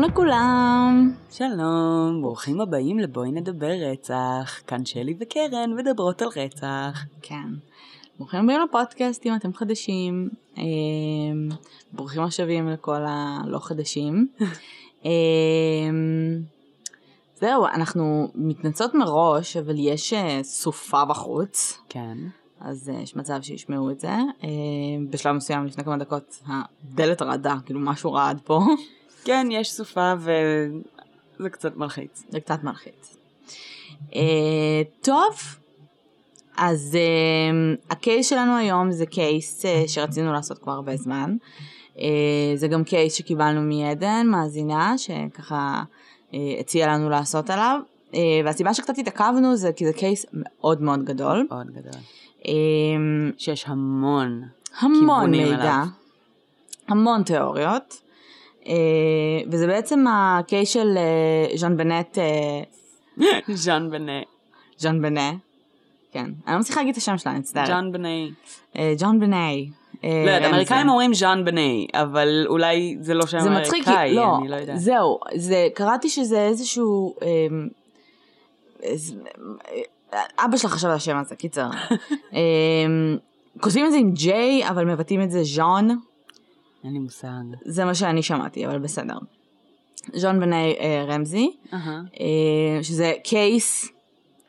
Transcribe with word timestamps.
שלום 0.00 0.10
לכולם. 0.10 1.12
שלום, 1.30 2.18
ברוכים 2.22 2.60
הבאים 2.60 2.98
לבואי 2.98 3.30
נדבר 3.32 3.72
רצח. 3.92 4.60
כאן 4.66 4.84
שלי 4.84 5.14
וקרן 5.20 5.74
מדברות 5.76 6.22
על 6.22 6.28
רצח. 6.36 7.04
כן. 7.22 7.48
ברוכים 8.18 8.40
הבאים 8.40 8.60
לפודקאסט 8.68 9.26
אם 9.26 9.34
אתם 9.34 9.52
חדשים. 9.52 10.28
אה, 10.58 10.62
ברוכים 11.92 12.22
השבים 12.22 12.68
לכל 12.68 13.04
הלא 13.06 13.58
חדשים. 13.58 14.28
אה, 15.04 15.10
זהו, 17.34 17.66
אנחנו 17.66 18.28
מתנצלות 18.34 18.94
מראש, 18.94 19.56
אבל 19.56 19.74
יש 19.78 20.12
אה, 20.12 20.40
סופה 20.42 21.04
בחוץ. 21.04 21.78
כן. 21.88 22.18
אז 22.60 22.90
אה, 22.94 23.00
יש 23.00 23.16
מצב 23.16 23.38
שישמעו 23.42 23.90
את 23.90 24.00
זה. 24.00 24.12
אה, 24.44 24.48
בשלב 25.10 25.36
מסוים, 25.36 25.66
לפני 25.66 25.84
כמה 25.84 25.96
דקות, 25.96 26.42
הדלת 26.46 27.22
רעדה, 27.22 27.54
כאילו 27.66 27.80
משהו 27.80 28.12
רעד 28.12 28.40
פה. 28.44 28.60
כן, 29.24 29.46
יש 29.50 29.72
סופה 29.72 30.12
וזה 30.18 31.50
קצת 31.50 31.76
מלחיץ. 31.76 32.24
זה 32.28 32.40
קצת 32.40 32.58
מלחיץ. 32.62 33.16
אה, 34.14 34.82
טוב, 35.00 35.34
אז 36.56 36.96
אה, 37.00 37.74
הקייס 37.90 38.28
שלנו 38.28 38.56
היום 38.56 38.92
זה 38.92 39.06
קייס 39.06 39.64
אה, 39.64 39.84
שרצינו 39.86 40.32
לעשות 40.32 40.58
כבר 40.58 40.72
הרבה 40.72 40.96
זמן. 40.96 41.36
אה, 41.98 42.52
זה 42.54 42.68
גם 42.68 42.84
קייס 42.84 43.14
שקיבלנו 43.14 43.60
מעדן, 43.62 44.26
מאזינה, 44.26 44.98
שככה 44.98 45.82
אה, 46.34 46.38
הציעה 46.60 46.94
לנו 46.94 47.10
לעשות 47.10 47.50
עליו. 47.50 47.80
אה, 48.14 48.20
והסיבה 48.44 48.74
שקצת 48.74 48.98
התעכבנו 48.98 49.56
זה 49.56 49.72
כי 49.72 49.86
זה 49.86 49.92
קייס 49.92 50.26
מאוד 50.32 50.82
מאוד 50.82 51.04
גדול. 51.04 51.46
מאוד 51.50 51.66
גדול. 51.70 52.00
אה, 52.46 52.52
שיש 53.38 53.64
המון. 53.66 54.42
המון 54.78 55.00
כיוונים 55.00 55.48
מידע, 55.48 55.62
אליו. 55.62 55.84
המון 56.88 57.22
תיאוריות. 57.22 58.00
אה, 58.66 58.72
וזה 59.50 59.66
בעצם 59.66 60.04
הקייס 60.10 60.68
של 60.68 60.98
אה, 60.98 61.56
ז'אן 61.56 61.76
בנט, 61.76 62.18
אה, 62.18 62.62
ז'אן 63.54 63.90
בני. 63.90 64.22
ז'אן 64.78 65.02
בנה, 65.02 65.30
כן, 66.12 66.24
אני 66.46 66.54
לא 66.54 66.60
מצליחה 66.60 66.80
להגיד 66.80 66.92
את 66.92 66.98
השם 66.98 67.18
שלה, 67.18 67.32
אני 67.32 67.40
מצטערת. 67.40 67.66
ז'אן 67.66 67.92
בני. 67.92 68.30
ג'ון 68.98 69.20
בני. 69.20 69.70
אה, 70.04 70.22
לא 70.26 70.30
יודעת. 70.30 70.52
אמריקאים 70.52 70.88
אומרים 70.88 71.14
ז'אן 71.14 71.44
בני, 71.44 71.86
אבל 71.94 72.44
אולי 72.48 72.96
זה 73.00 73.14
לא 73.14 73.26
שם 73.26 73.38
אמריקאי, 73.38 74.14
לא, 74.14 74.36
אני 74.38 74.48
לא 74.48 74.56
יודעת. 74.56 74.78
זהו, 74.78 75.18
זה, 75.34 75.68
קראתי 75.74 76.08
שזה 76.08 76.40
איזשהו, 76.46 77.14
איז- 78.82 79.16
אה, 80.14 80.20
אבא 80.44 80.56
שלך 80.56 80.70
חשב 80.72 80.86
על 80.88 80.94
השם 80.94 81.16
הזה, 81.16 81.36
קיצר. 81.36 81.68
אה, 82.34 82.40
כותבים 83.60 83.86
את 83.86 83.92
זה 83.92 83.98
עם 83.98 84.10
J, 84.12 84.68
אבל 84.68 84.84
מבטאים 84.84 85.22
את 85.22 85.30
זה 85.30 85.40
ז'ון, 85.42 85.88
אין 86.84 86.92
לי 86.92 86.98
מושג. 86.98 87.28
זה 87.64 87.84
מה 87.84 87.94
שאני 87.94 88.22
שמעתי, 88.22 88.66
אבל 88.66 88.78
בסדר. 88.78 89.18
ז'ון 90.14 90.40
בני 90.40 90.76
אה, 90.80 91.04
רמזי, 91.08 91.50
אהה. 91.72 92.02
אה, 92.20 92.82
שזה 92.82 93.12
case 93.24 93.88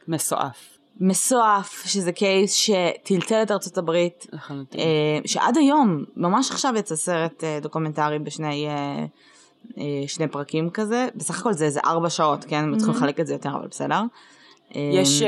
מסועף. 0.07 0.71
מסועף, 0.99 1.83
שזה 1.85 2.11
case 2.11 2.53
שטלטל 2.53 3.43
את 3.43 3.51
ארצות 3.51 3.77
הברית, 3.77 4.27
לחלוטין. 4.33 4.79
אה, 4.79 5.19
שעד 5.25 5.57
היום, 5.57 6.03
ממש 6.15 6.51
עכשיו 6.51 6.73
יצא 6.77 6.95
סרט 6.95 7.43
אה, 7.43 7.59
דוקומנטרי 7.61 8.19
בשני 8.19 8.67
אה, 8.67 9.05
אה, 9.77 10.07
שני 10.07 10.27
פרקים 10.27 10.69
כזה, 10.69 11.07
בסך 11.15 11.39
הכל 11.39 11.53
זה 11.53 11.65
איזה 11.65 11.79
ארבע 11.85 12.09
שעות, 12.09 12.45
כן? 12.45 12.63
הם 12.63 12.77
צריכים 12.77 12.95
לחלק 12.95 13.19
את 13.19 13.27
זה 13.27 13.33
יותר, 13.33 13.49
אבל 13.49 13.67
בסדר. 13.67 14.01
אה, 14.75 14.89
יש 14.93 15.21
uh, 15.21 15.25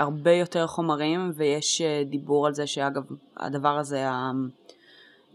הרבה 0.00 0.32
יותר 0.32 0.66
חומרים 0.66 1.32
ויש 1.34 1.80
uh, 1.80 2.08
דיבור 2.10 2.46
על 2.46 2.54
זה 2.54 2.66
שאגב 2.66 3.02
הדבר 3.36 3.78
הזה 3.78 4.04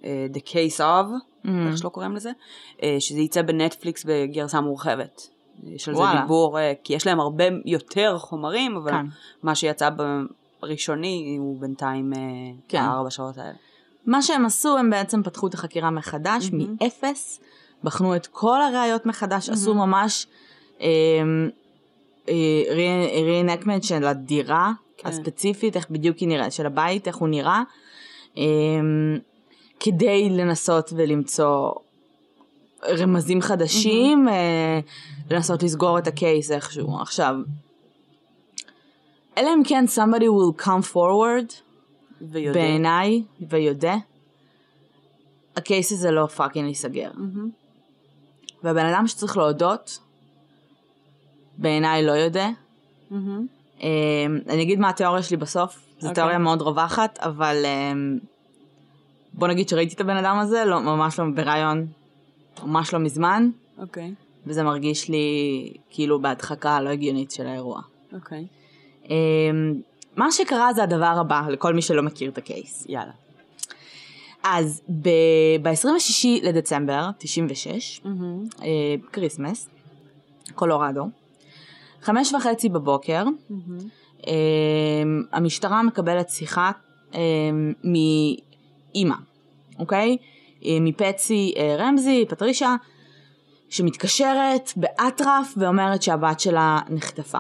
The 0.04 0.42
Case 0.52 0.80
of, 0.80 1.38
Mm. 1.48 1.50
איך 1.68 1.78
שלא 1.78 1.90
קוראים 1.90 2.16
לזה, 2.16 2.32
uh, 2.78 2.82
שזה 3.00 3.20
יצא 3.20 3.42
בנטפליקס 3.42 4.06
בגרסה 4.06 4.62
מורחבת. 4.62 5.30
יש 5.64 5.90
על 5.90 5.96
זה. 5.96 6.02
דיבור, 6.22 6.58
uh, 6.58 6.62
כי 6.84 6.94
יש 6.94 7.08
להם 7.08 7.20
הרבה 7.20 7.44
יותר 7.66 8.18
חומרים, 8.18 8.76
אבל 8.76 8.92
כן. 8.92 9.06
מה 9.44 9.56
שיצא 9.56 9.90
בראשוני 10.62 11.36
הוא 11.40 11.62
בינתיים 11.62 12.14
כן. 12.68 12.78
הארבע 12.78 13.10
שעות 13.10 13.38
האלה. 13.38 13.54
מה 14.06 14.22
שהם 14.22 14.46
עשו, 14.46 14.78
הם 14.78 14.90
בעצם 14.90 15.24
פתחו 15.24 15.48
את 15.48 15.54
החקירה 15.54 15.92
מחדש, 15.92 16.52
מהמם. 16.52 16.76
מאפס, 16.82 17.42
בחנו 17.84 18.16
את 18.16 18.28
כל 18.28 18.62
הראיות 18.62 19.06
מחדש, 19.06 19.50
עשו 19.50 19.74
ממש 19.74 20.28
רeenactment 22.26 23.82
של 23.82 24.04
הדירה 24.04 24.72
כן. 24.98 25.10
הספציפית, 25.10 25.76
איך 25.76 25.90
בדיוק 25.90 26.18
היא 26.18 26.28
נראית, 26.28 26.52
של 26.52 26.66
הבית, 26.66 27.08
איך 27.08 27.16
הוא 27.16 27.28
נראה, 27.28 27.64
אה, 28.38 28.44
כדי 29.80 30.30
לנסות 30.30 30.94
ולמצוא 30.96 31.72
רמזים 32.86 33.42
חדשים, 33.42 34.30
אה, 34.30 34.80
לנסות 35.32 35.64
לסגור 35.64 35.98
את 35.98 36.08
הקייס 36.08 36.52
איכשהו. 36.52 37.02
עכשיו, 37.02 37.36
אלא 39.38 39.50
אם 39.54 39.62
כן 39.66 39.86
somebody 39.96 40.24
will 40.24 40.64
come 40.64 40.94
forward, 40.94 41.54
ויודה. 42.22 42.60
בעיניי, 42.60 43.24
ויודה, 43.50 43.96
ה 45.56 45.63
case 45.63 45.92
הזה 45.92 46.12
לא 46.12 46.26
fucking 46.26 46.68
ייסגר. 46.68 47.12
והבן 48.64 48.86
אדם 48.86 49.08
שצריך 49.08 49.38
להודות, 49.38 50.00
בעיניי 51.58 52.06
לא 52.06 52.12
יודה. 52.12 52.50
מהמם. 53.12 53.46
אה, 53.84 53.88
אני 54.50 54.62
אגיד 54.62 54.80
מה 54.80 54.90
התיאוריה 54.90 55.24
שלי 55.24 55.38
בסוף, 55.38 55.80
זו 56.00 56.08
אוקיי. 56.08 56.14
תיאוריה 56.14 56.38
מאוד 56.38 56.62
רווחת, 56.62 57.20
אבל 57.22 57.66
אה, 57.66 57.94
בוא 59.38 59.48
נגיד 59.48 59.70
שראיתי 59.70 59.96
את 59.96 60.02
הבן 60.02 60.18
אדם 60.18 60.40
הזה, 60.40 60.66
לא, 60.66 60.80
ממש 60.80 61.20
לא 61.20 61.26
ברעיון, 61.36 61.88
ממש 62.64 62.94
לא 62.94 63.00
מזמן, 63.00 63.50
אוקיי, 63.78 64.14
וזה 64.46 64.64
מרגיש 64.64 65.10
לי 65.10 65.28
כאילו 65.90 66.22
בהדחקה 66.22 66.76
הלא 66.76 66.90
הגיונית 66.90 67.32
של 67.32 67.48
האירוע. 67.48 67.82
אוקיי. 68.14 68.48
אה, 69.10 69.16
מה 70.16 70.32
שקרה 70.32 70.74
זה 70.74 70.84
הדבר 70.84 71.16
הבא, 71.20 71.42
לכל 71.50 71.74
מי 71.74 71.82
שלא 71.82 72.04
מכיר 72.04 72.30
את 72.30 72.38
ה 72.38 72.46
case. 72.46 72.86
יאללה. 72.90 73.12
אז 74.44 74.82
ב-26 75.02 76.28
לדצמבר 76.44 77.10
96, 77.18 78.02
מהמם. 78.04 78.44
אה, 78.62 78.96
Christmas, 79.12 79.70
קולורדו, 80.56 81.08
חמש 82.02 82.34
וחצי 82.34 82.70
בבוקר, 82.70 83.24
מהמם. 83.50 83.78
אה, 84.28 84.34
המשטרה 85.32 85.84
מקבלת 85.84 86.30
שיחה 86.30 86.72
אה, 87.16 87.20
מאימא, 87.84 89.16
אוקיי? 89.80 90.18
אה, 90.66 90.78
מפטסי 90.82 91.54
אה, 91.58 91.76
רמזי, 91.80 92.26
פטרישה, 92.30 92.76
שמתקשרת 93.70 94.72
באטרף 94.76 95.54
ואומרת 95.58 96.02
שהבת 96.02 96.40
שלה 96.40 96.80
נחטפה. 96.90 97.38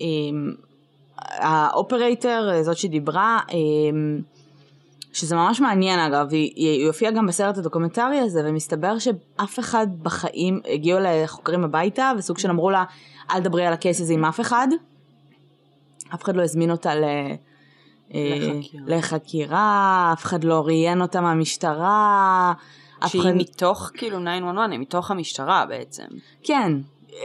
אמ, 0.00 0.52
ה 1.18 1.32
operator, 1.32 2.62
זאת 2.62 2.76
שדיברה, 2.76 3.40
אמ, 3.52 4.20
שזה 5.12 5.36
ממש 5.36 5.60
מעניין 5.60 6.00
אגב, 6.00 6.28
היא, 6.30 6.52
היא 6.56 6.86
הופיעה 6.86 7.12
גם 7.12 7.26
בסרט 7.26 7.58
הדוקומנטרי 7.58 8.18
הזה, 8.18 8.42
ומסתבר 8.44 8.98
שאף 8.98 9.58
אחד 9.58 9.86
בחיים, 10.02 10.60
הגיעו 10.74 11.00
לחוקרים 11.02 11.64
הביתה, 11.64 12.12
וסוג 12.18 12.38
של 12.38 12.50
אמרו 12.50 12.70
לה, 12.70 12.84
אל 13.30 13.40
תדברי 13.40 13.66
על 13.66 13.72
ה 13.72 13.78
case 13.78 14.00
הזה 14.00 14.14
עם 14.14 14.24
אף 14.24 14.40
אחד. 14.40 14.68
אף 16.14 16.22
אחד 16.22 16.36
לא 16.36 16.42
הזמין 16.42 16.70
אותה 16.70 16.94
ל... 16.94 17.04
אה, 18.14 18.38
לחקירה. 18.40 18.84
לחקירה, 18.86 20.10
אף 20.12 20.24
אחד 20.24 20.44
לא 20.44 20.60
ראיין 20.66 21.00
אותה 21.00 21.20
מהמשטרה, 21.20 22.52
שהיא 23.06 23.22
אחד... 23.22 23.32
מתוך 23.34 23.90
כאילו 23.94 24.18
911, 24.18 24.70
היא 24.70 24.78
מתוך 24.78 25.10
המשטרה 25.10 25.66
בעצם. 25.66 26.04
כן, 26.42 26.72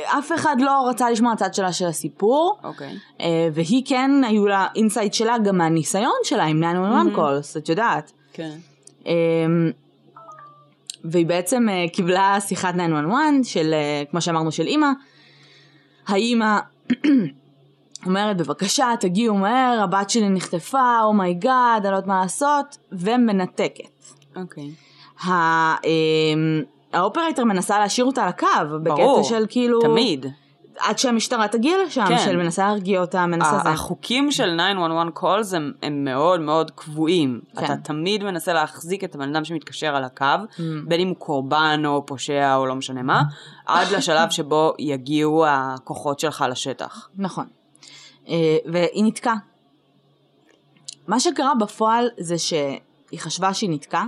אף 0.06 0.32
אחד 0.36 0.56
לא 0.60 0.90
רצה 0.90 1.10
לשמוע 1.10 1.34
הצד 1.34 1.54
שלה 1.54 1.74
של 1.74 1.86
הסיפור, 1.86 2.60
אוקיי. 2.64 2.98
אה, 3.22 3.50
והיא 3.54 3.84
כן, 3.86 4.12
היו 4.28 4.48
לה 4.48 4.68
insight 4.76 5.14
שלה 5.14 5.38
גם 5.38 5.58
מהניסיון 5.58 6.18
שלה 6.24 6.44
עם 6.44 6.58
911 6.58 7.16
calls, 7.16 7.58
את 7.58 7.70
יודעת. 7.70 8.12
כן. 8.34 8.58
אה, 9.08 9.14
והיא 11.04 11.26
בעצם 11.26 11.70
אה, 11.70 11.86
קיבלה 11.94 12.38
שיחת 12.42 12.74
911 12.74 13.44
של, 13.44 13.74
כמו 14.12 14.22
שאמרנו, 14.22 14.52
של 14.52 14.68
אימא. 14.68 14.88
האימא 16.08 16.60
אומרת, 18.08 18.38
בבקשה, 18.38 18.88
תגיעו 19.00 19.36
מהר, 19.36 19.82
הבת 19.84 20.10
שלי 20.10 20.30
נחטפה, 20.30 21.00
oh 21.04 21.16
my 21.16 21.29
God, 21.29 21.54
אני 21.86 21.92
לא 21.92 21.96
יודעת 21.98 22.08
מה 22.08 22.22
לעשות, 22.22 22.78
ומנתקת. 22.92 24.14
אוקיי. 24.36 24.72
ה- 25.26 25.76
אמ, 25.86 26.62
ה 26.94 26.99
operator 26.99 27.44
מנסה 27.44 27.80
להשאיר 27.80 28.06
אותה 28.06 28.24
על 28.24 28.30
הקו, 28.30 28.48
ברור. 28.84 29.20
בקטע 29.20 29.30
של 29.30 29.46
כאילו... 29.50 29.80
תמיד. 29.82 30.26
עד 30.80 30.98
שהמשטרה 31.00 31.48
תגיע 31.48 31.78
לשם, 31.86 32.06
כן. 32.08 32.18
של 32.18 32.36
מנסה 32.38 32.68
להרגיע 32.68 33.02
אותה, 33.02 33.26
מנסה 33.26 33.60
זה. 33.64 33.70
החוקים 33.70 34.32
של 34.32 34.58
911 34.58 35.10
calls 35.22 35.56
הם, 35.56 35.72
הם 35.84 36.04
מאוד 36.04 36.40
מאוד 36.40 36.72
קבועים. 36.72 37.42
כן. 37.58 37.66
אתה 37.66 37.76
תמיד 37.78 38.24
מנסה 38.24 38.54
להחזיק 38.54 39.04
את 39.04 39.16
הבן 39.16 39.36
אדם 39.36 39.46
שמתקשר 39.46 39.96
על 39.96 40.04
הקו, 40.04 40.26
בין 40.88 41.00
אם 41.02 41.08
הוא 41.08 41.16
קורבן 41.16 41.84
או 41.86 42.06
פושע 42.06 42.56
או 42.56 42.66
לא 42.66 42.76
משנה 42.76 43.02
מה, 43.04 43.22
עד 43.66 43.88
לשלב 43.92 44.30
שבו 44.30 44.74
יגיעו 44.80 45.46
הכוחות 45.48 46.20
שלך 46.20 46.46
לשטח. 46.50 47.10
נכון. 47.18 47.46
אה, 48.30 48.58
והיא 48.66 49.04
נתקעה. 49.04 49.36
מה 51.08 51.20
שקרה 51.20 51.56
בפועל 51.56 52.10
זה 52.18 52.38
שהיא 52.38 53.20
חשבה 53.20 53.54
שהיא 53.54 53.70
נתקעה, 53.70 54.06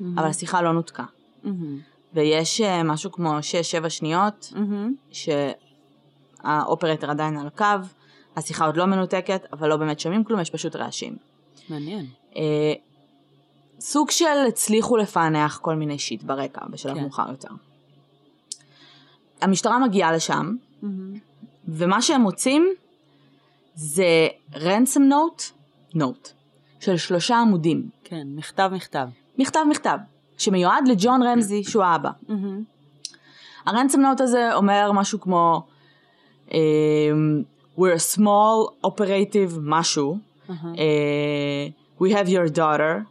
אבל 0.00 0.26
השיחה 0.26 0.62
לא 0.62 0.72
נותקה. 0.72 1.04
מהמם. 1.44 1.78
ויש 2.14 2.60
אה, 2.60 2.82
משהו 2.82 3.12
כמו 3.12 3.38
6-7 3.84 3.88
שניות 3.88 4.52
מהמם. 4.54 4.94
שהאופרטר 6.42 7.10
עדיין 7.10 7.38
על 7.38 7.46
הקו, 7.46 7.86
השיחה 8.36 8.66
עוד 8.66 8.76
לא 8.76 8.86
מנותקת, 8.86 9.42
אבל 9.52 9.68
לא 9.68 9.76
באמת 9.76 10.00
שומעים 10.00 10.24
כלום, 10.24 10.40
יש 10.40 10.50
פשוט 10.50 10.76
רעשים. 10.76 11.16
מעניין. 11.68 12.06
אה, 12.36 12.72
סוג 13.80 14.10
של 14.10 14.46
הצליחו 14.48 14.96
לפענח 14.96 15.58
כל 15.62 15.74
מיני 15.74 15.98
שיט 15.98 16.22
ברקע 16.22 16.60
בשלב 16.70 16.94
כן. 16.94 17.00
מאוחר 17.00 17.30
יותר. 17.30 17.48
המשטרה 19.40 19.78
מגיעה 19.78 20.12
לשם, 20.12 20.56
מהמם. 20.82 21.14
ומה 21.68 22.02
שהם 22.02 22.20
מוצאים 22.20 22.74
זה 23.74 24.28
ransom 24.52 25.00
note, 25.10 25.42
note, 25.96 26.28
של 26.80 26.96
שלושה 26.96 27.38
עמודים. 27.38 27.88
כן, 28.04 28.26
מכתב 28.26 28.70
מכתב. 28.74 29.08
מכתב 29.38 29.60
מכתב, 29.70 29.98
שמיועד 30.38 30.88
לג'ון 30.88 31.22
רמזי, 31.22 31.64
שהוא 31.64 31.82
האבא. 31.84 32.10
מהמם. 32.28 32.62
הרנסם 33.66 34.00
נוט 34.00 34.20
הזה 34.20 34.54
אומר 34.54 34.92
משהו 34.94 35.20
כמו 35.20 35.62
um, 36.48 36.52
We're 37.78 37.96
a 37.96 38.16
small 38.16 38.86
operative 38.86 39.58
משהו, 39.62 40.18
אהה. 40.50 40.72
uh, 40.74 42.02
We 42.02 42.06
have 42.06 42.28
your 42.28 42.56
daughter, 42.56 43.04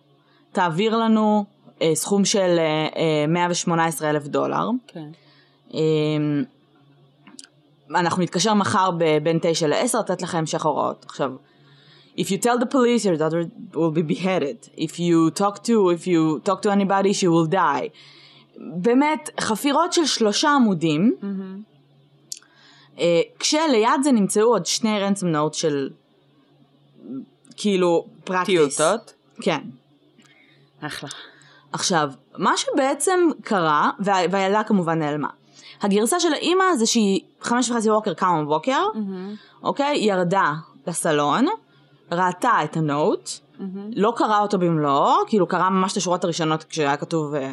תעביר 0.52 0.98
לנו 0.98 1.46
uh, 1.70 1.84
סכום 1.94 2.26
של 2.26 2.58
uh, 2.92 2.94
uh, 2.96 3.00
118 3.28 4.10
אלף 4.10 4.28
דולר. 4.28 4.70
כן. 4.88 5.10
Um, 5.70 5.76
אנחנו 7.96 8.24
נתקשר 8.24 8.54
מחר 8.54 8.90
בין 9.24 9.40
9 9.42 9.68
ל-10 9.68 9.98
לתת 10.00 10.22
לכם 10.22 10.38
המשך 10.38 10.66
הוראות. 10.66 11.06
עכשיו, 11.10 11.32
if 12.18 12.24
you 12.26 12.38
tell 12.44 12.60
the 12.62 12.66
police 12.74 13.06
your 13.06 13.20
daughter 13.20 13.74
will 13.76 13.94
be 13.96 14.14
beheaded, 14.14 14.80
if 14.80 14.92
you 15.00 15.40
talk 15.42 15.56
to, 15.64 15.72
if 15.96 16.08
you 16.08 16.50
talk 16.50 16.62
to 16.62 16.70
anybody 16.70 17.14
she 17.14 17.28
will 17.28 17.52
die. 17.54 17.90
באמת, 18.58 19.30
חפירות 19.40 19.94
של 19.94 20.06
שלושה 20.06 20.50
עמודים. 20.50 21.16
אה, 23.00 23.22
כשליד 23.40 24.04
זה 24.04 24.12
נמצאו 24.12 24.44
עוד 24.44 24.66
שני 24.66 25.00
רנסם 25.00 25.28
נוט 25.28 25.54
של 25.54 25.90
כאילו 27.58 28.06
פרקטיס. 28.24 28.46
טיוטות. 28.78 29.14
כן. 29.42 29.60
אחלה. 30.82 31.10
עכשיו, 31.72 32.10
מה 32.38 32.52
שבעצם 32.58 33.20
קרה, 33.44 33.92
וה- 34.00 34.14
והילדה 34.32 34.64
כמובן 34.64 35.00
נעלמה. 35.00 35.28
הגרסה 35.82 36.20
של 36.20 36.34
האימא 36.34 36.76
זה 36.76 36.86
שהיא 36.86 37.22
חמש 37.42 37.70
וחצי 37.70 37.90
בבוקר 37.90 38.14
קמה 38.14 38.44
בבוקר, 38.44 38.86
מהמם. 38.94 39.36
אוקיי? 39.64 39.98
ירדה 39.98 40.54
לסלון, 40.88 41.46
ראתה 42.12 42.52
את 42.64 42.78
הנוט, 42.78 43.30
מהמם. 43.60 43.90
לא 43.96 44.14
קראה 44.16 44.40
אותו 44.40 44.60
במלואו, 44.60 45.14
כאילו 45.28 45.48
קראה 45.48 45.70
ממש 45.70 45.92
את 45.92 45.98
השורות 45.98 46.24
הראשונות 46.24 46.64
כשהיה 46.64 46.98
כתוב 46.98 47.36
אה, 47.36 47.52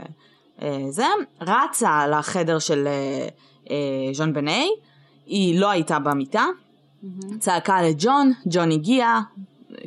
אה, 0.62 0.84
זה, 0.88 1.06
רצה 1.40 2.06
לחדר 2.06 2.58
של 2.58 2.86
אה, 2.86 3.28
אה, 3.70 4.14
ז'ון 4.14 4.32
בני, 4.32 4.70
היא 5.26 5.60
לא 5.60 5.70
הייתה 5.70 5.98
במיטה, 5.98 6.46
מהמם. 7.02 7.38
צעקה 7.38 7.82
לג'ון, 7.82 8.32
ג'ון 8.46 8.70
הגיע, 8.72 9.20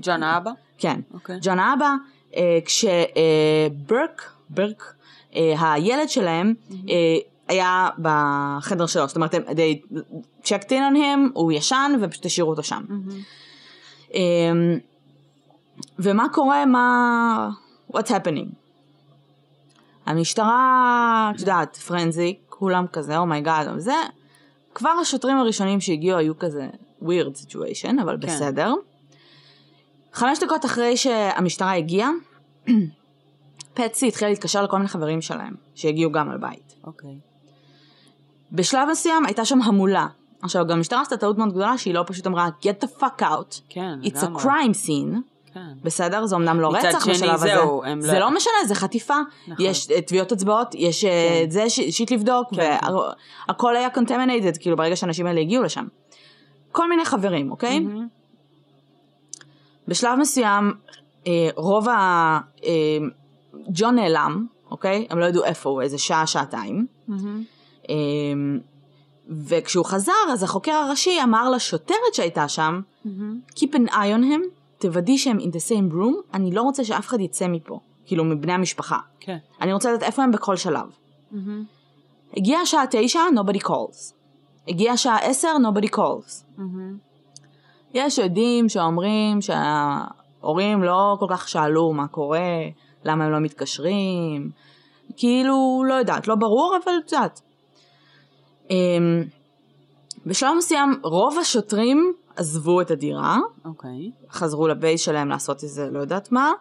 ג'ון 0.02 0.24
האבא? 0.24 0.52
כן, 0.78 1.00
אוקיי. 1.14 1.40
ג'ון 1.42 1.60
האבא, 1.60 1.94
אה, 2.36 2.60
כשברק, 2.66 4.32
ברק, 4.50 4.94
אה, 5.36 5.74
הילד 5.74 6.10
שלהם, 6.10 6.54
אה, 6.90 7.18
היה 7.50 7.90
בחדר 8.02 8.86
שלו, 8.86 9.08
זאת 9.08 9.16
אומרת, 9.16 9.34
they 9.34 9.96
checked 10.44 10.70
in 10.70 10.94
on 10.94 10.96
him, 10.96 11.32
הוא 11.34 11.52
ישן 11.52 11.92
ופשוט 12.02 12.26
השאירו 12.26 12.50
אותו 12.50 12.64
שם. 12.64 12.84
אמ, 14.14 14.78
ומה 16.00 16.26
קורה, 16.34 16.66
מה... 16.66 17.50
what's 17.94 18.08
happening? 18.08 18.54
המשטרה, 20.06 21.32
את 21.36 21.40
יודעת, 21.40 21.78
frenzy, 21.78 22.38
כולם 22.50 22.86
כזה, 22.94 23.18
oh 23.18 23.30
my 23.30 23.43
God, 23.43 23.68
oh 23.68 23.80
זה, 23.80 23.94
כבר 24.76 24.90
השוטרים 25.02 25.38
הראשונים 25.38 25.82
שהגיעו 25.82 26.18
היו 26.18 26.40
כזה 26.40 26.70
weird 27.02 27.46
situation, 27.46 28.02
אבל 28.02 28.18
כן. 28.22 28.28
בסדר. 28.28 28.74
חמש 30.14 30.40
דקות 30.40 30.66
אחרי 30.66 30.98
שהמשטרה 30.98 31.74
הגיעה, 31.74 32.10
פטסי 33.74 34.08
התחילה 34.08 34.30
להתקשר 34.30 34.64
לכל 34.64 34.78
מיני 34.78 34.90
חברים 34.90 35.22
שלהם, 35.22 35.56
שהגיעו 35.76 36.12
גם 36.12 36.30
על 36.30 36.38
בית. 36.38 36.76
אוקיי. 36.84 37.29
בשלב 38.52 38.88
מסוים 38.92 39.26
הייתה 39.26 39.46
שם 39.46 39.62
המולה. 39.62 40.08
עכשיו, 40.42 40.66
גם 40.68 40.78
המשטרה 40.78 41.02
עשתה 41.02 41.18
טעות 41.18 41.38
מאוד 41.38 41.50
גדולה 41.50 41.78
שהיא 41.78 41.94
לא 41.94 42.04
פשוט 42.08 42.28
אמרה, 42.28 42.50
get 42.62 42.86
the 42.86 43.02
fuck 43.02 43.22
out, 43.22 43.60
כן, 43.70 44.00
it's 44.04 44.18
a 44.24 44.42
crime 44.42 44.86
scene. 44.86 45.16
כן. 45.54 45.60
בסדר? 45.84 46.26
זה 46.26 46.36
אמנם 46.36 46.60
לא 46.60 46.70
רצח 46.74 47.04
שני, 47.06 47.14
בשלב 47.14 47.30
הזה. 47.34 47.48
זהו, 47.56 47.84
הם 47.84 48.02
זה 48.02 48.14
לא- 48.14 48.20
לא 48.20 48.32
משנה, 48.36 48.54
זה 48.68 48.76
חטיפה. 48.76 49.14
נכון. 49.48 49.66
יש 49.66 49.92
אה, 49.92 50.02
טביעות 50.02 50.32
אצבעות, 50.32 50.68
יש 50.76 51.06
אה, 51.06 51.10
כן. 51.10 51.44
את 51.44 51.52
זה, 51.52 51.70
ש- 51.70 51.80
שיט 51.90 52.12
לבדוק, 52.12 52.48
כן. 52.56 52.78
והכל 53.48 53.76
היה 53.76 53.88
contaminated, 53.96 54.60
כאילו 54.60 54.78
ברגע 54.78 54.96
שהאנשים 54.96 55.26
האלה 55.26 55.40
הגיעו 55.42 55.64
לשם. 55.64 55.88
כל 56.72 56.90
מיני 56.90 57.06
חברים, 57.06 57.52
אוקיי? 57.52 57.80
מהמם. 57.80 58.08
בשלב 59.88 60.20
מסוים, 60.20 60.74
אה, 61.28 61.50
רוב 61.56 61.90
ה... 61.90 61.94
אה, 62.64 62.70
ג'ון 63.70 63.96
נעלם, 63.96 64.46
אוקיי? 64.72 65.08
הם 65.10 65.20
לא 65.20 65.26
ידעו 65.26 65.44
איפה 65.44 65.70
הוא, 65.70 65.82
איזה 65.82 65.98
שעה, 65.98 66.28
שעתיים. 66.28 66.88
מהמם. 67.08 67.44
אה, 67.90 67.96
וכשהוא 69.30 69.86
חזר, 69.86 70.12
אז 70.34 70.44
החוקר 70.44 70.72
הראשי 70.72 71.18
אמר 71.24 71.50
לשוטרת 71.50 72.14
שהייתה 72.14 72.48
שם, 72.48 72.82
מהמם. 73.06 73.40
Keep 73.56 73.74
an 73.74 73.92
eye 73.92 74.16
on 74.18 74.24
him, 74.24 74.42
תוודאי 74.78 75.18
שהם 75.18 75.38
in 75.38 75.42
the 75.42 75.70
same 75.70 75.94
room, 75.94 76.34
אני 76.34 76.52
לא 76.52 76.62
רוצה 76.62 76.84
שאף 76.84 77.08
אחד 77.08 77.20
יצא 77.20 77.48
מפה, 77.48 77.80
כאילו 78.06 78.24
מבני 78.24 78.54
המשפחה. 78.54 78.98
כן. 79.20 79.38
אני 79.62 79.74
רוצה 79.74 79.92
לדעת 79.92 80.04
איפה 80.04 80.24
הם 80.24 80.32
בכל 80.32 80.56
שלב. 80.56 80.86
מהמם. 81.32 81.64
הגיעה 82.38 82.62
השעה 82.62 82.84
תשע, 82.92 83.20
nobody 83.36 83.64
calls. 83.64 84.14
הגיעה 84.68 84.94
השעה 84.94 85.18
עשר, 85.18 85.56
nobody 85.64 85.96
calls. 85.96 86.44
מהמם. 86.58 86.98
יש 87.94 88.20
עדים 88.20 88.70
שאומרים 88.70 89.40
שההורים 89.42 90.84
לא 90.84 91.18
כל 91.20 91.26
כך 91.30 91.50
שאלו 91.50 91.94
מה 91.94 92.08
קורה, 92.08 92.40
למה 93.06 93.26
הם 93.26 93.32
לא 93.32 93.40
מתקשרים, 93.40 94.52
כאילו, 95.18 95.84
לא 95.88 95.94
יודעת, 95.94 96.28
לא 96.28 96.36
ברור, 96.36 96.78
אבל 96.84 96.94
את 97.06 97.12
יודעת. 97.12 97.42
אמ, 98.70 99.24
בשלב 100.26 100.50
מסוים 100.58 101.00
רוב 101.04 101.38
השוטרים 101.38 102.14
עזבו 102.36 102.82
את 102.82 102.92
הדירה, 102.92 103.38
אוקיי. 103.66 104.12
חזרו 104.32 104.68
לבייס 104.68 105.02
שלהם 105.02 105.30
לעשות 105.30 105.64
איזה 105.64 105.90
לא 105.92 106.00
יודעת 106.00 106.32
מה, 106.32 106.52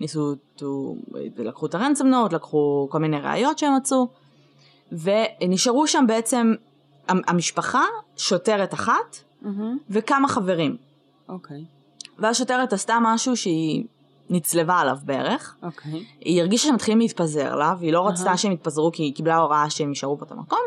ניסו, 0.00 0.34
לקחו 1.38 1.66
את 1.66 1.74
הרנסם 1.74 2.06
נוט, 2.06 2.32
לקחו 2.32 2.88
כל 2.90 2.98
מיני 2.98 3.20
ראיות 3.20 3.58
שהם 3.58 3.76
מצאו, 3.76 4.08
ונשארו 4.92 5.86
שם 5.86 6.04
בעצם 6.08 6.54
המ- 7.08 7.20
המשפחה, 7.26 7.84
שוטרת 8.16 8.74
אחת 8.74 9.16
מהמם. 9.42 9.78
וכמה 9.90 10.28
חברים. 10.28 10.76
אוקיי. 11.28 11.64
והשוטרת 12.18 12.72
עשתה 12.72 12.98
משהו 13.02 13.36
שהיא 13.36 13.84
נצלבה 14.30 14.78
עליו 14.78 14.96
בערך, 15.04 15.56
אוקיי. 15.62 16.04
היא 16.20 16.40
הרגישה 16.40 16.64
שהם 16.66 16.74
מתחילים 16.74 16.98
להתפזר 16.98 17.54
לה, 17.56 17.74
והיא 17.78 17.92
לא 17.92 18.08
רצתה 18.08 18.28
אהה. 18.28 18.36
שהם 18.36 18.52
יתפזרו 18.52 18.90
כי 18.92 19.02
היא 19.02 19.14
קיבלה 19.14 19.36
הוראה 19.36 19.70
שהם 19.70 19.88
יישארו 19.88 20.16
באותו 20.16 20.34
מקום, 20.36 20.58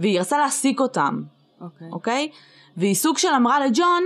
והיא 0.00 0.20
רצתה 0.20 0.38
להעסיק 0.38 0.80
אותם, 0.80 1.22
אוקיי. 1.60 1.88
אוקיי? 1.92 2.30
והיא 2.76 2.94
סוג 2.94 3.18
של 3.18 3.28
אמרה 3.36 3.66
לג'ון, 3.66 4.04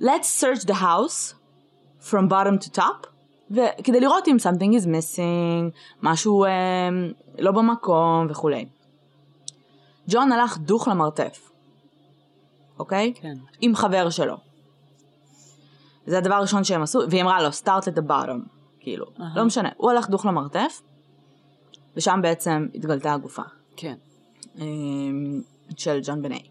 let's 0.00 0.40
search 0.40 0.64
the 0.66 0.74
house 0.74 1.34
from 2.10 2.30
bottom 2.30 2.64
to 2.64 2.76
top, 2.76 3.06
וכדי 3.50 4.00
לראות 4.00 4.28
אם 4.28 4.36
something 4.42 4.80
is 4.80 4.86
missing, 4.86 5.76
משהו 6.02 6.44
אה, 6.44 6.50
לא 7.38 7.52
במקום 7.52 8.26
וכולי. 8.30 8.68
ג'ון 10.08 10.32
הלך 10.32 10.58
דוך 10.58 10.88
למרתף, 10.88 11.50
אוקיי? 12.78 13.12
כן. 13.14 13.36
עם 13.60 13.74
חבר 13.74 14.10
שלו. 14.10 14.36
זה 16.06 16.18
הדבר 16.18 16.34
הראשון 16.34 16.64
שהם 16.64 16.82
עשו, 16.82 17.00
והיא 17.10 17.22
אמרה 17.22 17.42
לו, 17.42 17.48
start 17.48 17.84
at 17.84 17.98
the 17.98 18.08
bottom, 18.08 18.48
כאילו, 18.80 19.06
אהה. 19.20 19.28
לא 19.36 19.44
משנה. 19.44 19.68
הוא 19.76 19.90
הלך 19.90 20.10
דוך 20.10 20.26
למרתף, 20.26 20.82
ושם 21.96 22.20
בעצם 22.22 22.66
התגלתה 22.74 23.14
הגופה. 23.14 23.42
כן. 23.76 23.94
אמ, 24.60 25.40
של 25.76 26.00
ג'ון 26.02 26.22
בני. 26.22 26.42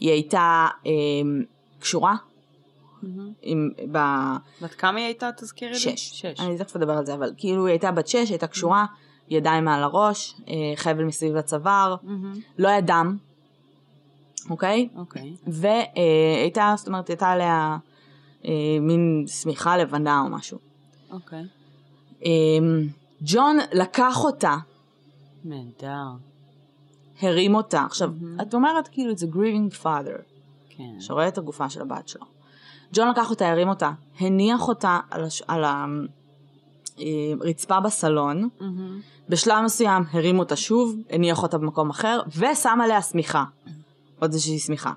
היא 0.00 0.10
הייתה 0.10 0.66
אמ, 0.86 1.42
קשורה. 1.80 2.14
עם, 3.42 3.70
ב... 3.92 3.98
בת 4.62 4.74
כמה 4.74 4.98
היא 4.98 5.06
הייתה, 5.06 5.30
תזכירי 5.36 5.72
לי? 5.72 5.78
שש. 5.78 6.10
שש. 6.20 6.40
אני 6.40 6.58
תכף 6.58 6.76
אדבר 6.76 6.92
על 6.92 7.06
זה, 7.06 7.14
אבל 7.14 7.32
כאילו 7.36 7.66
היא 7.66 7.72
הייתה 7.72 7.92
בת 7.92 8.08
שש, 8.08 8.30
הייתה 8.30 8.46
קשורה, 8.46 8.86
ידיים 9.28 9.64
מעל 9.64 9.82
הראש, 9.82 10.34
אה, 10.48 10.54
חבל 10.76 11.04
מסביב 11.04 11.36
לצוואר. 11.36 11.96
לא 12.58 12.68
היה 12.68 12.80
דם, 12.80 13.16
אוקיי? 14.50 14.88
אוקיי. 14.96 15.32
והייתה, 15.46 16.74
זאת 16.76 16.86
אומרת, 16.88 17.08
הייתה 17.08 17.28
עליה 17.28 17.76
אה, 18.44 18.50
מין 18.80 19.24
שמיכה 19.26 19.76
לבנה 19.76 20.20
או 20.20 20.28
משהו. 20.28 20.58
אוקיי. 21.10 21.44
אמ, 22.24 22.88
ג'ון 23.20 23.58
לקח 23.72 24.24
אותה, 24.24 24.56
נהדר. 25.44 26.27
הרים 27.20 27.54
אותה. 27.54 27.82
עכשיו, 27.82 28.10
מהמם. 28.20 28.40
את 28.40 28.54
אומרת 28.54 28.88
כאילו, 28.88 29.12
it's 29.12 29.22
a 29.22 29.34
grieving 29.34 29.82
father. 29.82 30.22
כן. 30.68 31.00
שרואה 31.00 31.28
את 31.28 31.38
הגופה 31.38 31.70
של 31.70 31.80
הבת 31.82 32.08
שלו. 32.08 32.26
ג'ון 32.92 33.08
לקח 33.08 33.30
אותה, 33.30 33.48
הרים 33.48 33.68
אותה, 33.68 33.90
הניח 34.20 34.68
אותה 34.68 34.98
על, 35.10 35.24
הש... 35.24 35.42
על 35.48 35.64
אה, 35.64 37.04
רצפה 37.40 37.80
בסלון, 37.80 38.48
מהמם. 38.60 39.00
בשלב 39.28 39.64
מסוים 39.64 40.02
הרימו 40.10 40.38
אותה 40.38 40.56
שוב, 40.56 40.96
הניח 41.10 41.42
אותה 41.42 41.58
במקום 41.58 41.90
אחר, 41.90 42.20
ושם 42.36 42.78
עליה 42.82 43.02
שמיכה. 43.02 43.44
עוד 44.18 44.32
איזושהי 44.32 44.58
שמיכה. 44.58 44.92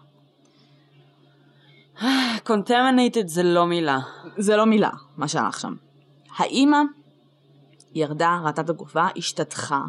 Contaminated 2.47 3.25
זה 3.25 3.43
לא 3.43 3.65
מילה. 3.65 3.99
זה 4.37 4.55
לא 4.55 4.65
מילה, 4.65 4.89
מה 5.17 5.27
שהלך 5.27 5.59
שם. 5.59 5.75
האימא 6.37 6.77
ירדה, 7.93 8.41
ראתה 8.45 8.61
את 8.61 8.69
הגופה, 8.69 9.07
השתתחה, 9.17 9.83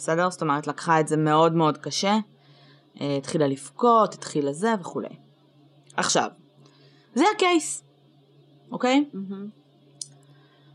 בסדר? 0.00 0.30
זאת 0.30 0.42
אומרת, 0.42 0.66
לקחה 0.66 1.00
את 1.00 1.08
זה 1.08 1.16
מאוד 1.16 1.54
מאוד 1.54 1.78
קשה, 1.78 2.18
אה, 3.00 3.16
התחילה 3.16 3.46
לבכות, 3.46 4.14
התחילה 4.14 4.52
זה 4.52 4.74
וכולי. 4.80 5.16
עכשיו, 5.96 6.28
זה 7.14 7.24
הקייס, 7.34 7.84
אוקיי? 8.72 9.04
מהמם. 9.12 9.48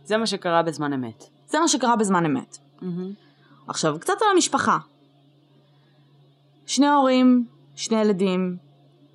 זה 0.04 0.18
מה 0.18 0.28
שקרה 0.28 0.64
בזמן 0.64 0.94
אמת. 0.94 1.24
זה 1.48 1.60
מה 1.60 1.68
שקרה 1.68 1.96
בזמן 1.96 2.26
אמת. 2.26 2.58
מהמם. 2.82 3.14
עכשיו, 3.68 4.00
קצת 4.00 4.14
על 4.22 4.28
המשפחה. 4.36 4.78
שני 6.66 6.88
הורים, 6.88 7.46
שני 7.76 8.02
ילדים, 8.02 8.58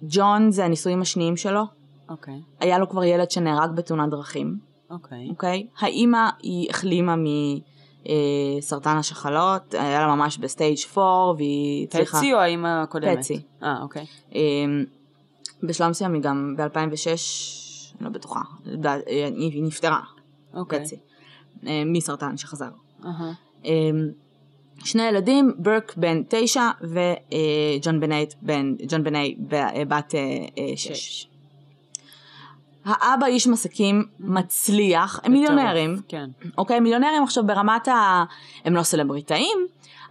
ג'ון 0.03 0.51
זה 0.51 0.65
הנישואים 0.65 1.03
השניים 1.03 1.37
שלו, 1.37 1.63
אוקיי, 2.09 2.41
היה 2.61 2.79
לו 2.79 2.89
כבר 2.89 3.05
ילד 3.05 3.31
שנהרג 3.31 3.71
בתאונת 3.71 4.11
דרכים. 4.11 4.59
אוקיי. 4.91 5.29
אוקיי? 5.31 5.67
האימא 5.79 6.29
היא 6.43 6.71
החלימה 6.71 7.17
מסרטן 8.59 8.97
השחלות, 8.97 9.75
היה 9.75 10.07
לה 10.07 10.15
ממש 10.15 10.39
ב 10.39 10.45
stage 10.45 10.79
4 10.99 11.37
והיא 11.37 11.87
הצליחה... 11.87 12.19
פטסי 12.19 12.33
או 12.35 12.39
האימא 12.39 12.83
הקודמת? 12.83 13.19
פטסי. 13.19 13.41
אה, 13.63 13.83
אוקיי. 13.83 14.07
אמ, 14.35 14.85
בשלב 15.63 15.89
מסוים 15.91 16.15
היא 16.15 16.23
גם 16.23 16.55
ב-2006, 16.59 17.07
אני 18.01 18.05
לא 18.05 18.11
בטוחה, 18.11 18.41
אה, 18.85 18.95
היא 19.37 19.63
נפטרה, 19.63 20.01
אוקיי. 20.55 20.81
פטסי, 20.81 20.97
אה, 21.67 21.83
מסרטן 21.87 22.37
שחזר. 22.37 22.71
אמ, 23.65 24.09
שני 24.85 25.03
ילדים, 25.03 25.53
ברק 25.59 25.95
בן 25.97 26.23
תשע 26.29 26.71
וג'ון 26.81 28.01
בנייט 28.01 28.35
בן, 28.43 28.75
ג'ון 28.89 29.05
בני 29.05 29.37
ב- 29.49 29.55
אה, 29.55 29.83
בת 29.89 30.15
אה, 30.15 30.21
אה, 30.59 30.77
שש. 30.77 31.30
האבא 32.85 33.27
איש 33.27 33.47
עסקים 33.47 34.05
מצליח, 34.21 35.21
הם 35.25 35.33
מיליונרים, 35.33 35.97
כן. 36.09 36.31
אוקיי, 36.59 36.81
מיליונרים 36.81 37.23
עכשיו 37.23 37.47
ברמת 37.47 37.89
ה... 37.89 38.25
הם 38.65 38.75
לא 38.75 38.83
סלבריטאים, 38.83 39.59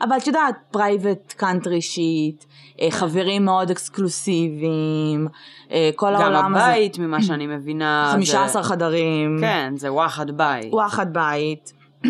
אבל 0.01 0.17
את 0.17 0.27
יודעת, 0.27 0.55
private 0.71 1.33
country 1.37 1.81
shit, 1.81 2.45
חברים 2.89 3.45
מאוד 3.45 3.71
אקסקלוסיביים, 3.71 5.27
אה, 5.71 5.89
כל 5.95 6.13
גם 6.15 6.21
העולם 6.21 6.55
הזה. 6.55 6.65
הבית, 6.65 6.99
ממה 6.99 7.23
שאני 7.23 7.47
מבינה, 7.47 8.09
15 8.13 8.61
זה... 8.61 8.69
חדרים, 8.69 9.37
כן, 9.41 9.73
זה 9.77 9.93
וואחד 9.93 10.31
בית. 10.31 10.73
וואחד 10.73 11.13
בית. 11.13 11.73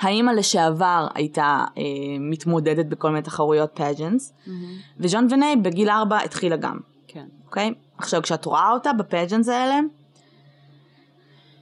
האימא 0.00 0.30
לשעבר 0.30 1.06
הייתה 1.14 1.64
אה, 1.78 1.82
מתמודדת 2.20 2.86
בכל 2.86 3.08
מיני 3.08 3.22
תחרויות 3.22 3.70
pageants, 3.74 4.32
מהמם. 4.46 4.60
וג'ון 5.00 5.26
בניי 5.30 5.56
בגיל 5.56 5.90
4 5.90 6.18
התחילה 6.24 6.56
גם, 6.56 6.78
כן. 7.08 7.24
אוקיי? 7.46 7.74
עכשיו, 8.02 8.22
כשאת 8.22 8.44
רואה 8.44 8.70
אותה 8.72 8.92
ב 8.92 8.98
pageants 8.98 9.48
האלה, 9.48 9.78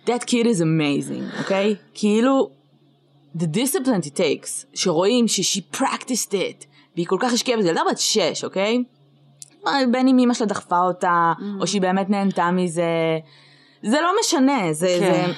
that 0.06 0.22
kid 0.26 0.44
is 0.44 0.60
amazing, 0.60 1.38
אוקיי? 1.38 1.74
כאילו, 1.94 2.50
the 3.36 3.46
discipline 3.54 4.06
it 4.06 4.16
takes, 4.16 4.66
שרואים 4.74 5.28
ש-she 5.28 5.76
practiced 5.76 6.32
it, 6.32 6.64
והיא 6.94 7.06
כל 7.06 7.16
כך 7.20 7.32
השקיעה 7.32 7.58
בזה, 7.58 7.68
ילדה 7.68 7.82
בת 7.90 7.98
6, 7.98 8.44
אוקיי? 8.44 8.84
בין 9.64 10.08
אם 10.08 10.18
אמא 10.18 10.34
שלה 10.34 10.46
דחפה 10.46 10.78
אותה, 10.78 11.32
או 11.60 11.66
שהיא 11.66 11.82
באמת 11.82 12.10
נהנתה 12.10 12.50
מזה, 12.50 13.18
זה 13.82 14.00
לא 14.00 14.12
משנה, 14.20 14.72
זה... 14.72 14.96
כן. 15.00 15.26
זה... 15.26 15.32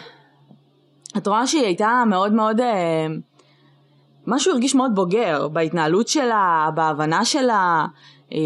את 1.17 1.27
רואה 1.27 1.47
שהיא 1.47 1.65
הייתה 1.65 2.03
מאוד 2.07 2.33
מאוד... 2.33 2.61
אה, 2.61 3.07
משהו 4.27 4.53
הרגיש 4.53 4.75
מאוד 4.75 4.95
בוגר 4.95 5.49
בהתנהלות 5.49 6.09
שלה, 6.09 6.71
בהבנה 6.75 7.25
שלה. 7.25 7.87
אה, 8.33 8.39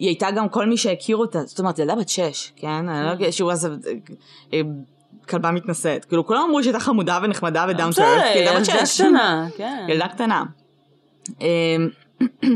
היא 0.00 0.08
הייתה 0.08 0.30
גם 0.30 0.48
כל 0.48 0.66
מי 0.66 0.76
שהכיר 0.76 1.16
אותה, 1.16 1.42
זאת 1.44 1.58
אומרת, 1.58 1.78
ילדה 1.78 1.94
בת 1.94 2.08
שש, 2.08 2.52
כן? 2.56 2.88
אני 2.88 3.06
לא 3.06 3.12
אגיד 3.12 3.30
שהוא 3.30 3.52
אז 3.52 3.68
אה, 4.52 4.60
כלבה 5.28 5.50
מתנשאת. 5.50 6.04
כאילו, 6.04 6.26
כולם 6.26 6.40
אמרו 6.48 6.62
שהייתה 6.62 6.80
חמודה 6.80 7.18
ונחמדה 7.22 7.66
ודאון 7.68 7.92
טרף, 7.92 8.36
ילדה 8.36 8.58
בת 8.58 8.64
שש. 8.64 9.00
כן. 9.56 9.86
ילדה 9.88 10.08
קטנה. 10.08 10.44
אמ, 11.40 11.88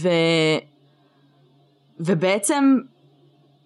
ו... 0.00 0.08
ובעצם 2.00 2.78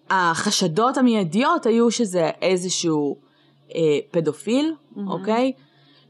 החשדות 0.09 0.97
המיידיות 0.97 1.65
היו 1.65 1.91
שזה 1.91 2.29
איזשהו 2.41 3.17
אה, 3.75 3.81
פדופיל, 4.11 4.73
אוקיי? 5.07 5.51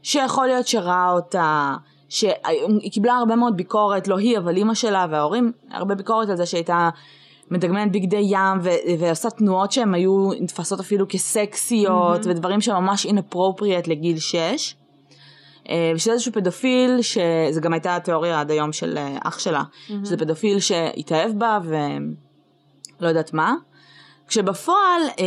שיכול 0.02 0.46
להיות 0.46 0.66
שראה 0.66 1.10
אותה, 1.12 1.74
שהיא 2.10 2.92
קיבלה 2.92 3.14
הרבה 3.14 3.36
מאוד 3.36 3.56
ביקורת, 3.56 4.08
לא 4.08 4.18
היא, 4.18 4.38
אבל 4.38 4.56
אימא 4.56 4.74
שלה 4.74 5.06
וההורים, 5.10 5.52
הרבה 5.70 5.94
ביקורת 5.94 6.28
על 6.28 6.36
זה 6.36 6.46
שהייתה 6.46 6.90
מדגמנת 7.50 7.92
בגדי 7.92 8.22
ים 8.22 8.58
ו- 8.62 8.98
ועושה 8.98 9.30
תנועות 9.30 9.72
שהן 9.72 9.94
היו 9.94 10.30
נתפסות 10.40 10.80
אפילו 10.80 11.06
כסקסיות, 11.08 12.26
ודברים 12.26 12.60
שממש 12.60 13.06
inappropriate 13.06 13.86
לגיל 13.86 14.18
6. 14.18 14.74
אה, 15.70 15.92
ושזה 15.94 16.12
איזשהו 16.12 16.32
פדופיל, 16.32 17.02
שזה 17.02 17.60
גם 17.60 17.72
הייתה 17.72 17.96
התיאוריה 17.96 18.40
עד 18.40 18.50
היום 18.50 18.72
של 18.72 18.98
אה, 18.98 19.18
אח 19.24 19.38
שלה, 19.38 19.62
שזה 20.04 20.16
פדופיל 20.16 20.60
שהתאהב 20.60 21.38
בה 21.38 21.58
ולא 21.64 23.08
יודעת 23.08 23.34
מה. 23.34 23.54
כשבפועל, 24.28 25.02
אה, 25.18 25.24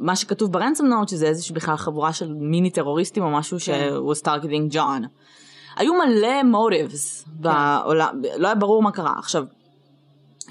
מה 0.00 0.16
שכתוב 0.16 0.52
ברנסום 0.52 0.86
נוט, 0.86 1.08
שזה 1.08 1.26
איזושהי 1.26 1.54
בכלל 1.54 1.76
חבורה 1.76 2.12
של 2.12 2.32
מיני 2.32 2.70
טרוריסטים 2.70 3.22
או 3.22 3.30
משהו 3.30 3.60
שהוא 3.60 4.14
was 4.14 4.18
targeting 4.18 4.74
John. 4.74 5.06
היו 5.76 5.94
מלא 5.94 6.58
motives 6.58 7.28
בעולם, 7.40 8.22
לא 8.38 8.46
היה 8.46 8.54
ברור 8.54 8.82
מה 8.82 8.90
קרה. 8.90 9.12
עכשיו, 9.18 9.44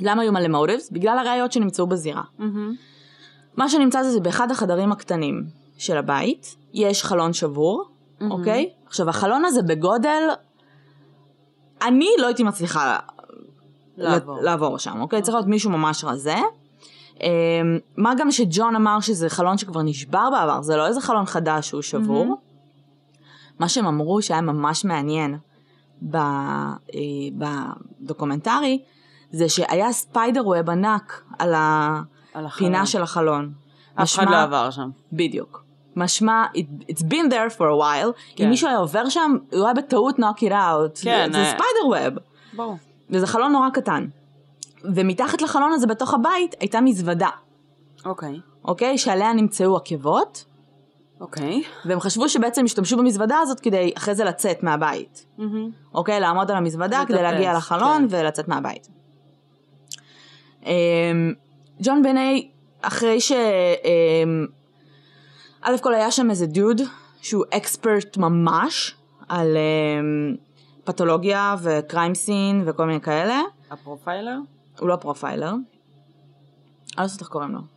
למה 0.02 0.22
היו 0.22 0.32
מלא 0.32 0.60
motives? 0.60 0.88
בגלל 0.92 1.18
הראיות 1.18 1.52
שנמצאו 1.52 1.88
בזירה. 1.88 2.24
מה 3.58 3.70
שנמצא 3.70 4.04
זה, 4.04 4.12
זה 4.12 4.20
באחד 4.20 4.52
החדרים 4.52 4.92
הקטנים 4.92 5.44
של 5.78 5.98
הבית, 5.98 6.56
יש 6.74 7.04
חלון 7.04 7.34
שבור, 7.34 7.84
אוקיי? 8.32 8.70
עכשיו, 8.88 9.10
החלון 9.10 9.46
הזה 9.46 9.62
בגודל, 9.62 10.30
אני 11.82 12.10
לא 12.20 12.26
הייתי 12.28 12.44
מצליחה 12.44 12.98
לעבור. 13.98 14.42
לעבור 14.42 14.78
שם, 14.78 15.02
אוקיי? 15.02 15.22
צריך 15.22 15.36
להיות 15.36 15.48
מישהו 15.48 15.72
ממש 15.72 16.04
רזה. 16.04 16.36
אמ, 17.22 17.28
מה 17.98 18.14
גם 18.16 18.32
שג'ון 18.32 18.76
אמר 18.76 19.00
שזה 19.00 19.30
חלון 19.30 19.58
שכבר 19.58 19.82
נשבר 19.82 20.30
בעבר, 20.32 20.62
זה 20.62 20.76
לא 20.76 20.88
איזה 20.88 21.02
חלון 21.02 21.26
חדש 21.26 21.70
שהוא 21.70 21.82
שבור. 21.82 22.36
מה 23.60 23.70
שהם 23.70 23.86
אמרו 23.86 24.22
שהיה 24.22 24.42
ממש 24.42 24.86
מעניין 24.86 25.38
אה, 26.16 26.74
ב 28.02 28.08
documentary, 28.08 28.82
זה 29.32 29.50
שהיה 29.50 29.92
spider 29.92 30.48
web 30.48 30.70
ענק 30.70 31.24
על 31.40 31.54
הפינה. 32.34 32.86
של 32.86 33.02
החלון. 33.02 33.54
אף 33.96 34.16
אחד 34.16 34.30
לא 34.30 34.42
עבר 34.42 34.72
שם. 34.72 34.90
בדיוק. 35.14 35.64
משמע, 35.96 36.46
it, 36.56 36.92
it's 36.92 37.04
been 37.04 37.30
there 37.30 37.58
for 37.58 37.62
a 37.62 37.82
while, 37.82 38.12
כן. 38.36 38.44
אם 38.44 38.50
מישהו 38.50 38.68
היה 38.68 38.78
עובר 38.78 39.10
שם, 39.10 39.38
הוא 39.52 39.66
היה 39.66 39.74
בטעות 39.74 40.20
knock 40.20 40.40
it 40.40 40.52
out. 40.52 41.02
כן, 41.04 41.30
זה 41.34 41.40
אה. 41.40 41.46
ספיידר 41.46 41.88
ווב. 41.88 42.20
ברור. 42.54 42.78
וזה 43.10 43.28
חלון 43.28 43.52
נורא 43.52 43.70
קטן. 43.70 44.08
ומתחת 44.84 45.42
לחלון 45.42 45.72
הזה 45.74 45.88
בתוך 45.88 46.14
הבית 46.14 46.56
הייתה 46.60 46.82
מזוודה, 46.82 47.30
אוקיי. 48.06 48.40
אוקיי? 48.66 48.98
שעליה 48.98 49.34
נמצאו 49.34 49.78
עקבות, 49.78 50.46
אוקיי. 51.24 51.64
והם 51.86 52.00
חשבו 52.00 52.30
שבעצם 52.30 52.66
השתמשו 52.66 52.98
במזוודה 52.98 53.38
הזאת 53.40 53.60
כדי 53.60 53.92
אחרי 53.98 54.16
זה 54.16 54.24
לצאת 54.24 54.64
מהבית. 54.64 55.26
מהמם. 55.38 55.70
אוקיי? 55.94 56.20
לעמוד 56.20 56.52
על 56.52 56.58
המזוודה 56.58 57.02
לטפס, 57.02 57.12
כדי 57.12 57.24
להגיע 57.24 57.54
לחלון 57.54 58.08
כן. 58.10 58.16
ולצאת 58.16 58.48
מהבית. 58.48 58.88
אמ, 60.66 61.34
ג'ון 61.82 62.04
בנט, 62.04 62.50
אחרי 62.82 63.22
ש... 63.22 63.32
אמ, 63.32 64.48
א' 65.62 65.76
כל 65.82 65.94
היה 65.94 66.12
שם 66.12 66.30
איזה 66.30 66.46
דוד 66.46 66.82
שהוא 67.22 67.46
expert 67.50 68.18
ממש 68.18 68.96
על 69.30 69.58
אמ, 69.58 70.36
פתולוגיה 70.84 71.56
ו 71.62 71.71
crime 71.71 72.16
scene 72.16 72.64
וכל 72.66 72.86
מיני 72.86 73.02
כאלה. 73.02 73.42
ה 73.72 73.78
profiler? 73.78 74.38
הוא 74.80 74.90
לא 74.90 74.96
profiler. 74.96 75.50
אני 75.50 75.58
לא 76.98 77.04
יודעת 77.04 77.20
איך 77.22 77.30
קוראים 77.30 77.52
לו. 77.52 77.73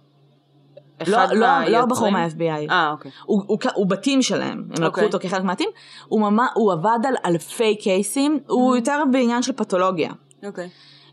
אחד 1.02 1.28
לא, 1.30 1.40
לא, 1.40 1.68
לא? 1.68 1.78
הבחור 1.78 2.10
מה-FBI. 2.10 2.70
אה, 2.70 2.90
אוקיי. 2.90 3.10
הוא, 3.24 3.42
הוא, 3.46 3.58
הוא 3.74 3.86
בתים 3.86 4.22
שלהם, 4.22 4.58
הם 4.58 4.70
לקחו 4.70 4.86
אוקיי. 4.86 5.04
אותו 5.04 5.18
כחלק 5.20 5.42
מה 5.42 5.50
team. 5.50 5.68
הוא, 6.08 6.20
ממש, 6.20 6.48
הוא 6.54 6.72
עבד 6.72 6.98
על 7.08 7.14
אלפי 7.24 7.76
case־ים, 7.76 8.38
הוא 8.46 8.76
יותר 8.76 9.02
בעניין 9.12 9.42
של 9.42 9.52
פתולוגיה. 9.52 10.12
אוקיי. 10.46 10.68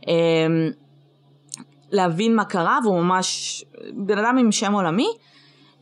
אמ, 0.07 0.71
להבין 1.91 2.35
מה 2.35 2.45
קרה, 2.45 2.79
והוא 2.83 3.01
ממש 3.01 3.63
בן 3.93 4.17
אדם 4.17 4.37
עם 4.37 4.51
שם 4.51 4.73
עולמי, 4.73 5.07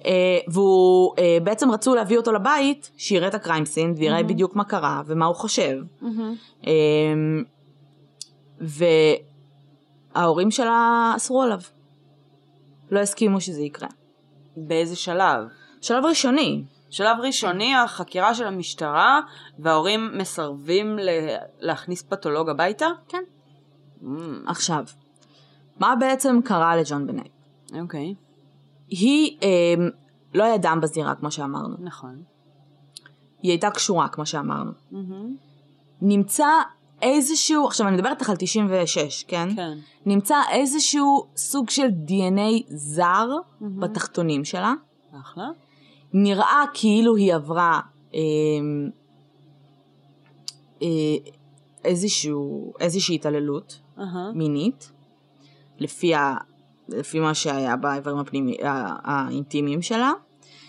אה, 0.05 0.39
והוא 0.47 1.13
אה, 1.17 1.37
בעצם 1.43 1.71
רצו 1.71 1.95
להביא 1.95 2.17
אותו 2.17 2.31
לבית, 2.31 2.91
שיראה 2.97 3.27
את 3.27 3.33
הקריים 3.33 3.65
סין, 3.65 3.93
ויראה 3.97 4.23
בדיוק 4.23 4.55
מה 4.55 4.63
קרה 4.63 5.01
ומה 5.05 5.25
הוא 5.25 5.35
חושב. 5.35 5.77
מהמם. 6.01 6.35
אמ, 6.67 7.43
וההורים 10.15 10.51
שלה 10.51 11.13
אסרו 11.15 11.41
עליו. 11.41 11.59
לא 12.91 12.99
הסכימו 12.99 13.41
שזה 13.41 13.61
יקרה. 13.61 13.89
באיזה 14.57 14.95
שלב? 14.95 15.43
שלב 15.81 16.05
ראשוני. 16.05 16.63
שלב 16.89 17.17
ראשוני, 17.21 17.75
החקירה 17.75 18.33
של 18.35 18.47
המשטרה, 18.47 19.21
וההורים 19.59 20.11
מסרבים 20.17 20.99
ל- 20.99 21.35
להכניס 21.59 22.01
פתולוג 22.01 22.49
הביתה? 22.49 22.87
כן. 23.07 23.23
Mm, 24.03 24.05
עכשיו, 24.47 24.83
מה 25.79 25.95
בעצם 25.99 26.39
קרה 26.45 26.75
לג'ון 26.75 27.07
בנט? 27.07 27.27
אוקיי, 27.81 28.15
היא 28.87 29.37
אה, 29.43 29.73
לא 30.33 30.43
היה 30.43 30.57
דם 30.57 30.79
בזירה, 30.81 31.15
כמו 31.15 31.31
שאמרנו. 31.31 31.75
נכון. 31.79 32.23
היא 33.41 33.51
הייתה 33.51 33.69
קשורה, 33.71 34.07
כמו 34.07 34.25
שאמרנו. 34.25 34.71
מהמם. 34.91 35.35
נמצא 36.01 36.47
איזשהו, 37.01 37.67
עכשיו 37.67 37.87
אני 37.87 37.95
מדברת 37.95 38.11
איתך 38.19 38.29
על 38.29 38.35
96, 38.39 39.23
כן? 39.27 39.55
כן. 39.55 39.77
נמצא 40.05 40.35
איזשהו 40.51 41.25
סוג 41.35 41.69
של 41.69 41.87
DNA 42.07 42.63
זר 42.67 43.27
בתחתונים 43.61 44.45
שלה. 44.45 44.73
אחלה. 45.21 45.47
נראה 46.13 46.63
כאילו 46.73 47.15
היא 47.15 47.33
עברה 47.35 47.79
אה, 48.13 48.19
אה, 50.81 50.87
איזשהו, 51.83 52.73
איזושהי 52.79 53.15
התעללות 53.15 53.79
אהה. 53.99 54.31
מינית, 54.35 54.91
לפי, 55.79 56.15
ה, 56.15 56.35
לפי 56.89 57.19
מה 57.19 57.33
שהיה 57.33 57.75
באיברים 57.75 58.17
הפנימי, 58.17 58.57
ה- 58.63 59.11
האינטימיים 59.11 59.81
שלה. 59.81 60.11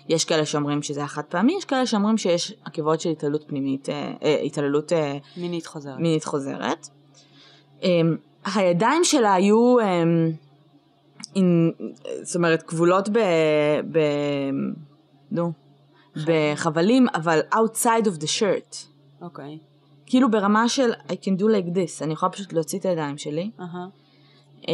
יש 0.08 0.24
כאלה 0.24 0.46
שאומרים 0.46 0.82
שזה 0.82 1.00
היה 1.00 1.08
חד 1.08 1.22
פעמי, 1.22 1.54
יש 1.58 1.64
כאלה 1.64 1.86
שאומרים 1.86 2.18
שיש 2.18 2.54
עקבות 2.64 3.00
של 3.00 3.10
התעללות 3.10 3.44
פנימית, 3.46 3.88
אה, 3.88 4.12
אה, 4.22 4.40
התעללות 4.40 4.92
אה, 4.92 5.18
מינית 5.36 5.66
חוזרת. 5.66 5.98
מינית 5.98 6.24
חוזרת. 6.24 6.88
Um, 7.80 7.84
הידיים 8.54 9.04
שלה 9.04 9.34
היו, 9.34 9.76
um, 9.80 9.82
in, 11.34 11.40
זאת 12.22 12.36
אומרת, 12.36 12.62
כבולות 12.62 13.08
ב... 13.08 13.18
ב 13.92 13.98
נו, 15.30 15.52
בחבלים, 16.26 17.06
אבל 17.14 17.40
outside 17.52 18.06
of 18.06 18.20
the 18.20 18.26
shirt. 18.40 18.76
אוקיי. 19.22 19.58
כאילו 20.06 20.30
ברמה 20.30 20.68
של 20.68 20.92
I 20.92 21.12
can 21.12 21.40
do 21.40 21.42
like 21.42 21.74
this, 21.74 22.04
אני 22.04 22.12
יכולה 22.12 22.32
פשוט 22.32 22.52
להוציא 22.52 22.78
את 22.78 22.84
הידיים 22.84 23.18
שלי. 23.18 23.50
אהה. 23.60 23.86
Um, 24.62 24.66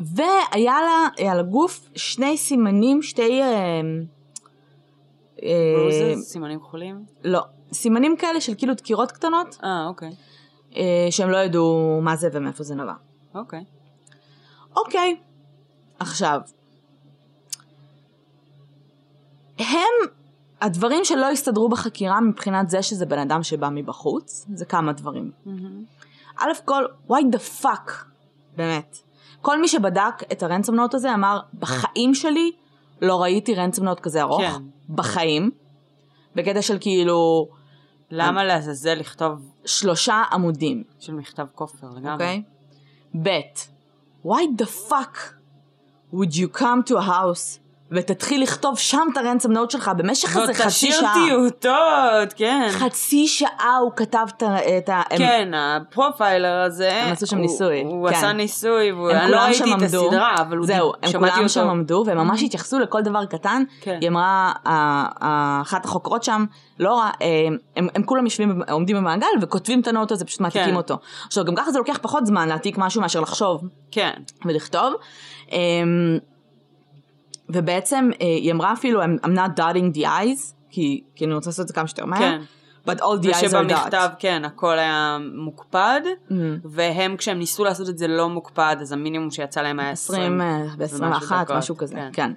והיה 0.00 0.80
לה 0.80 1.08
אה, 1.18 1.32
על 1.32 1.40
הגוף 1.40 1.88
שני 1.94 2.36
סימנים, 2.36 3.02
שתי... 3.02 3.40
Um, 3.42 4.06
ברוזס? 5.36 6.30
סימנים 6.32 6.60
כחולים? 6.60 7.04
לא, 7.24 7.40
סימנים 7.72 8.16
כאלה 8.16 8.40
של 8.40 8.54
כאילו 8.58 8.74
דקירות 8.74 9.12
קטנות, 9.12 9.58
אה, 9.64 9.86
אוקיי. 9.86 10.10
אה, 10.76 11.06
שהם 11.10 11.30
לא 11.30 11.36
ידעו 11.36 12.00
מה 12.02 12.16
זה 12.16 12.28
ומאיפה 12.32 12.62
זה 12.62 12.74
נבע. 12.74 12.92
אוקיי. 13.34 13.64
אוקיי, 14.76 15.20
עכשיו, 15.98 16.40
הם, 19.58 20.08
הדברים 20.60 21.04
שלא 21.04 21.30
הסתדרו 21.30 21.68
בחקירה 21.68 22.20
מבחינת 22.20 22.70
זה 22.70 22.82
שזה 22.82 23.06
בן 23.06 23.18
אדם 23.18 23.42
שבא 23.42 23.68
מבחוץ, 23.72 24.46
זה 24.54 24.64
כמה 24.64 24.92
דברים. 24.92 25.30
מהמם. 25.46 25.84
א' 26.38 26.50
כל, 26.64 26.84
why 27.08 27.20
the 27.32 27.62
fuck, 27.62 27.92
באמת. 28.56 29.09
כל 29.42 29.60
מי 29.60 29.68
שבדק 29.68 30.32
את 30.32 30.42
הרנסום 30.42 30.74
נוט 30.74 30.94
הזה 30.94 31.14
אמר, 31.14 31.40
בחיים 31.58 32.14
שלי 32.14 32.52
לא 33.02 33.22
ראיתי 33.22 33.54
רנסום 33.54 33.84
נוט 33.84 34.00
כזה 34.00 34.22
ארוך. 34.22 34.42
כן. 34.42 34.62
בחיים. 34.94 35.50
בקטע 36.34 36.62
של 36.62 36.78
כאילו 36.80 37.48
למה 38.10 38.44
לעזאזל 38.44 38.94
לכתוב 38.94 39.52
שלושה 39.64 40.22
עמודים. 40.32 40.84
של 40.98 41.14
מכתב 41.14 41.46
כופר 41.54 41.86
לגמרי? 41.90 42.12
אוקיי? 42.12 42.42
ב' 43.22 43.28
why 44.26 44.62
the 44.62 44.66
fuck 44.90 45.18
would 46.12 46.34
you 46.34 46.58
come 46.58 46.90
to 46.90 46.96
a 46.96 47.02
house 47.02 47.60
ותתחיל 47.92 48.42
לכתוב 48.42 48.78
שם 48.78 49.06
את 49.12 49.16
הרנסם 49.16 49.52
נוט 49.52 49.70
שלך 49.70 49.90
במשך 49.96 50.36
איזה 50.36 50.54
חצי 50.54 50.68
תשאיר 50.68 51.00
שעה. 51.00 51.14
טיוטות, 51.26 52.32
כן. 52.36 52.68
חצי 52.70 53.26
שעה 53.26 53.76
הוא 53.82 53.92
כתב 53.96 54.26
את 54.78 54.88
ה... 54.88 55.02
כן, 55.16 55.48
הפרופיילר 55.56 56.62
הזה, 56.66 56.92
הם 56.94 57.12
עשו 57.12 57.26
שם 57.26 57.38
ניסוי, 57.38 57.82
הוא 57.82 58.08
כן. 58.08 58.14
עשה 58.14 58.32
ניסוי, 58.32 58.92
והוא- 58.92 59.10
הם 59.10 59.16
אני 59.16 59.30
לא 59.30 59.36
ראיתי 59.36 59.74
את 59.74 59.82
הסדרה, 59.82 60.34
אבל 60.40 60.56
הוא 60.56 60.66
זהו, 60.66 60.92
הם 61.02 61.12
כולם 61.12 61.48
שם. 61.48 61.68
עמדו, 61.68 62.04
והם 62.06 62.18
ממש 62.18 62.42
התייחסו 62.42 62.78
לכל 62.78 63.02
דבר 63.02 63.24
קטן. 63.24 63.62
כן. 63.80 63.98
היא 64.00 64.08
אמרה, 64.08 64.52
אחת 65.62 65.84
החוקרות 65.84 66.24
שם, 66.24 66.44
לא 66.78 66.98
רע, 66.98 67.10
הם, 67.76 68.02
כולם 68.04 68.24
יושבים, 68.24 68.62
עומדים 68.70 68.96
במעגל 68.96 69.26
וכותבים 69.40 69.80
את 69.80 69.86
הנוט 69.86 70.12
הזה, 70.12 70.24
פשוט 70.24 70.40
מעתיקים 70.40 70.70
כן. 70.70 70.76
אותו. 70.76 70.98
עכשיו, 71.26 71.44
גם 71.44 71.54
ככה 71.54 71.70
זה 71.70 71.78
לוקח 71.78 71.98
פחות 72.02 72.26
זמן 72.26 72.48
להעתיק 72.48 72.78
משהו 72.78 73.00
מאשר 73.00 73.20
לחשוב 73.20 73.60
כן. 73.90 74.12
ולכתוב. 74.44 74.94
ובעצם 77.52 78.10
אה, 78.20 78.26
היא 78.26 78.52
אמרה 78.52 78.72
אפילו, 78.72 79.02
I'm, 79.02 79.26
not 79.26 79.58
dotting 79.58 79.96
the 79.96 80.02
eyes, 80.04 80.54
כי, 80.70 81.02
כי 81.14 81.24
אני 81.24 81.34
רוצה 81.34 81.50
לעשות 81.50 81.62
את 81.62 81.68
זה 81.68 81.74
כמה 81.74 81.86
שיותר 81.86 82.04
מהר. 82.04 82.18
כן. 82.18 82.40
But 82.86 82.98
all 82.98 83.22
the 83.22 83.26
eyes 83.26 83.42
are 83.42 83.46
ושבמכתב, 83.46 84.08
dot. 84.12 84.16
כן, 84.18 84.44
הכל 84.44 84.78
היה 84.78 85.18
מוקפד, 85.34 86.00
Mhm. 86.30 86.32
והם 86.64 87.16
כשהם 87.16 87.38
ניסו 87.38 87.64
לעשות 87.64 87.88
את 87.88 87.98
זה 87.98 88.08
לא 88.08 88.28
מוקפד, 88.28 88.76
אז 88.80 88.92
המינימום 88.92 89.30
שיצא 89.30 89.62
להם 89.62 89.80
היה 89.80 89.90
20. 89.90 90.40
20, 90.40 90.78
ב-21, 90.78 91.44
דקות, 91.44 91.56
משהו 91.56 91.76
כזה, 91.76 91.94
כן. 91.94 92.10
כן. 92.12 92.32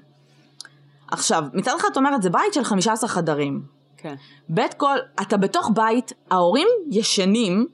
עכשיו, 1.12 1.44
מצד 1.54 1.72
אחד 1.80 1.88
את 1.92 1.98
אומרת, 1.98 2.22
זה 2.22 2.30
בית 2.30 2.54
של 2.54 2.64
15 2.64 3.10
חדרים. 3.10 3.62
כן, 3.98 4.16
בית 4.50 4.74
כל, 4.74 4.98
אתה 5.22 5.38
בתוך 5.38 5.72
בית, 5.76 6.14
ההורים 6.32 6.68
ישנים, 6.92 7.68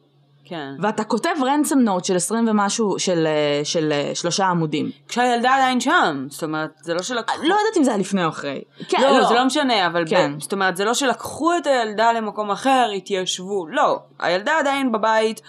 כן. 0.50 0.76
ואתה 0.80 1.04
כותב 1.04 1.30
רנסם 1.46 1.80
נוט 1.80 2.06
של 2.06 2.16
20 2.16 2.48
ומשהו, 2.48 3.00
של, 3.00 3.28
אה, 3.28 3.62
של 3.64 3.92
אה, 3.92 4.12
שלושה 4.14 4.46
עמודים. 4.46 4.92
כשהילדה 5.08 5.56
עדיין 5.56 5.80
שם, 5.80 6.28
זאת 6.30 6.44
אומרת, 6.44 6.70
זה 6.82 6.94
לא 6.94 7.02
שלקחו... 7.02 7.38
לא 7.38 7.56
יודעת 7.56 7.78
אם 7.78 7.84
זה 7.84 7.92
היה 7.92 8.00
לפני 8.00 8.24
או 8.24 8.30
אחרי. 8.30 8.62
כן, 8.88 9.02
לא, 9.02 9.24
זה 9.28 9.36
לא 9.36 9.46
משנה, 9.46 9.88
אבל 9.88 10.04
כן. 10.08 10.34
ב... 10.38 10.42
זאת 10.42 10.54
אומרת, 10.54 10.78
זה 10.78 10.86
לא 10.86 10.94
שלקחו 10.94 11.58
את 11.58 11.68
הילדה 11.68 12.12
למקום 12.12 12.52
אחר, 12.52 12.90
התיישבו, 12.96 13.68
לא. 13.68 14.00
הילדה 14.20 14.60
עדיין 14.60 14.92
בבית, 14.92 15.42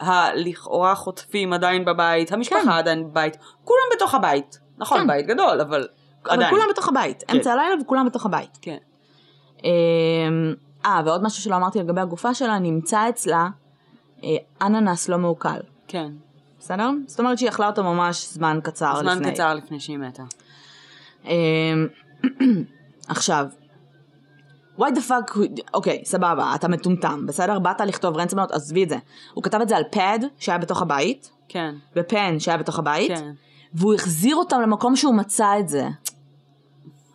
הלכאורה 0.00 0.94
חוטפים 0.94 1.52
עדיין 1.52 1.84
בבית, 1.84 2.32
המשפחה 2.32 2.60
כן. 2.62 2.68
עדיין 2.68 3.10
בבית, 3.10 3.36
כולם 3.64 3.84
בתוך 3.96 4.14
הבית. 4.14 4.58
נכון, 4.78 5.00
כן. 5.00 5.06
בית 5.06 5.26
גדול, 5.26 5.60
אבל 5.60 5.88
אבל 6.26 6.34
עדיין. 6.34 6.50
כולם 6.50 6.64
בתוך 6.70 6.88
הבית. 6.88 7.24
כן. 7.28 7.36
אמצע 7.36 7.52
הלילה 7.52 7.74
וכולם 7.82 8.06
בתוך 8.06 8.26
הבית. 8.26 8.58
כן. 8.62 8.76
אמ, 9.64 9.70
אה, 10.86 11.00
ועוד 11.04 11.22
משהו 11.22 11.42
שלא 11.42 11.56
אמרתי 11.56 11.78
לגבי 11.78 12.00
הגופה 12.00 12.34
שלה, 12.34 12.58
נמצא 12.58 13.08
אצלה 13.08 13.48
אננס 14.62 15.08
לא 15.08 15.18
מעוקל. 15.18 15.60
כן. 15.88 16.12
בסדר? 16.58 16.90
זאת 17.06 17.20
אומרת 17.20 17.38
שהיא 17.38 17.48
אכלה 17.48 17.66
אותו 17.66 17.84
ממש 17.84 18.28
זמן 18.32 18.58
קצר 18.62 19.02
לפני. 19.02 19.14
זמן 19.14 19.30
קצר 19.30 19.54
לפני 19.54 19.80
שהיא 19.80 19.98
מתה. 19.98 20.22
אמ, 21.24 21.86
עכשיו, 23.08 23.46
why 24.78 24.84
the 24.84 25.08
fuck, 25.08 25.38
אוקיי, 25.74 26.02
סבבה, 26.04 26.54
אתה 26.54 26.68
מטומטם, 26.68 27.26
בסדר? 27.26 27.58
באת 27.58 27.80
לכתוב 27.80 28.16
רנסמנות, 28.16 28.50
עזבי 28.50 28.84
את 28.84 28.88
זה. 28.88 28.96
הוא 29.34 29.44
כתב 29.44 29.60
את 29.60 29.68
זה 29.68 29.76
על 29.76 29.84
פד 29.90 30.18
שהיה 30.38 30.58
בתוך 30.58 30.82
הבית, 30.82 31.30
כן. 31.48 31.74
ופן 31.96 32.40
שהיה 32.40 32.56
בתוך 32.56 32.78
הבית, 32.78 33.10
כן. 33.18 33.32
והוא 33.74 33.94
החזיר 33.94 34.36
אותם 34.36 34.60
למקום 34.60 34.96
שהוא 34.96 35.14
מצא 35.14 35.58
את 35.58 35.68
זה. 35.68 35.88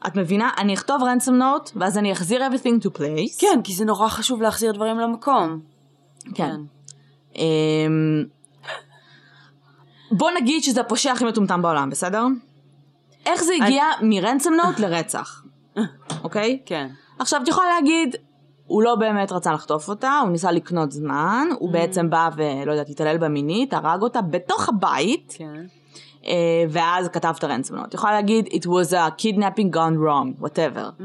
את 0.08 0.16
מבינה? 0.16 0.50
אני 0.58 0.74
אכתוב 0.74 1.04
רנסום 1.04 1.36
נוט, 1.36 1.72
ואז 1.76 1.98
אני 1.98 2.12
אחזיר 2.12 2.48
everything 2.48 2.86
to 2.86 2.98
place. 2.98 3.40
כן, 3.40 3.60
כי 3.64 3.74
זה 3.74 3.86
נורא 3.86 4.08
חשוב 4.08 4.42
להחזיר 4.42 4.72
דברים 4.72 5.00
למקום. 5.00 5.60
כן. 6.36 6.50
אמ, 6.50 6.66
בוא 10.12 10.32
נגיד 10.42 10.64
שזה 10.64 10.82
הפושע 10.82 11.12
הכי 11.12 11.26
מטומטם 11.26 11.62
בעולם, 11.62 11.90
בסדר? 11.90 12.26
איך 13.26 13.44
זה 13.44 13.54
הגיע 13.62 13.84
מרנסום 14.02 14.54
נוט 14.54 14.80
לרצח, 14.80 15.44
אוקיי? 16.24 16.60
כן. 16.66 16.88
עכשיו 17.20 17.42
את 17.44 17.48
יכולה 17.48 17.68
להגיד, 17.76 18.16
הוא 18.66 18.84
לא 18.84 18.96
באמת 18.96 19.32
רצה 19.32 19.54
לחטוף 19.54 19.90
אותה, 19.90 20.20
הוא 20.24 20.30
ניסה 20.30 20.52
לקנות 20.52 20.92
זמן, 20.92 21.48
הוא 21.60 21.70
Mm. 21.70 21.74
בעצם 21.74 22.10
בא 22.10 22.30
ולא 22.36 22.72
יודעת, 22.72 22.90
התעלל 22.90 23.18
בה 23.18 23.28
מינית, 23.30 23.74
הרג 23.74 24.02
אותה 24.02 24.22
בתוך 24.22 24.70
הבית, 24.70 25.34
כן. 25.38 25.66
אה, 26.26 26.34
ואז 26.70 27.08
כתב 27.10 27.34
את 27.38 27.44
הרנסום 27.44 27.78
נוט. 27.78 27.86
את 27.90 27.94
יכולה 27.94 28.14
להגיד, 28.14 28.46
it 28.46 28.66
was 28.66 28.92
a 28.92 29.22
kidnapping 29.22 29.76
gone 29.76 29.98
wrong, 30.06 30.44
whatever. 30.44 31.00
Mm. 31.00 31.04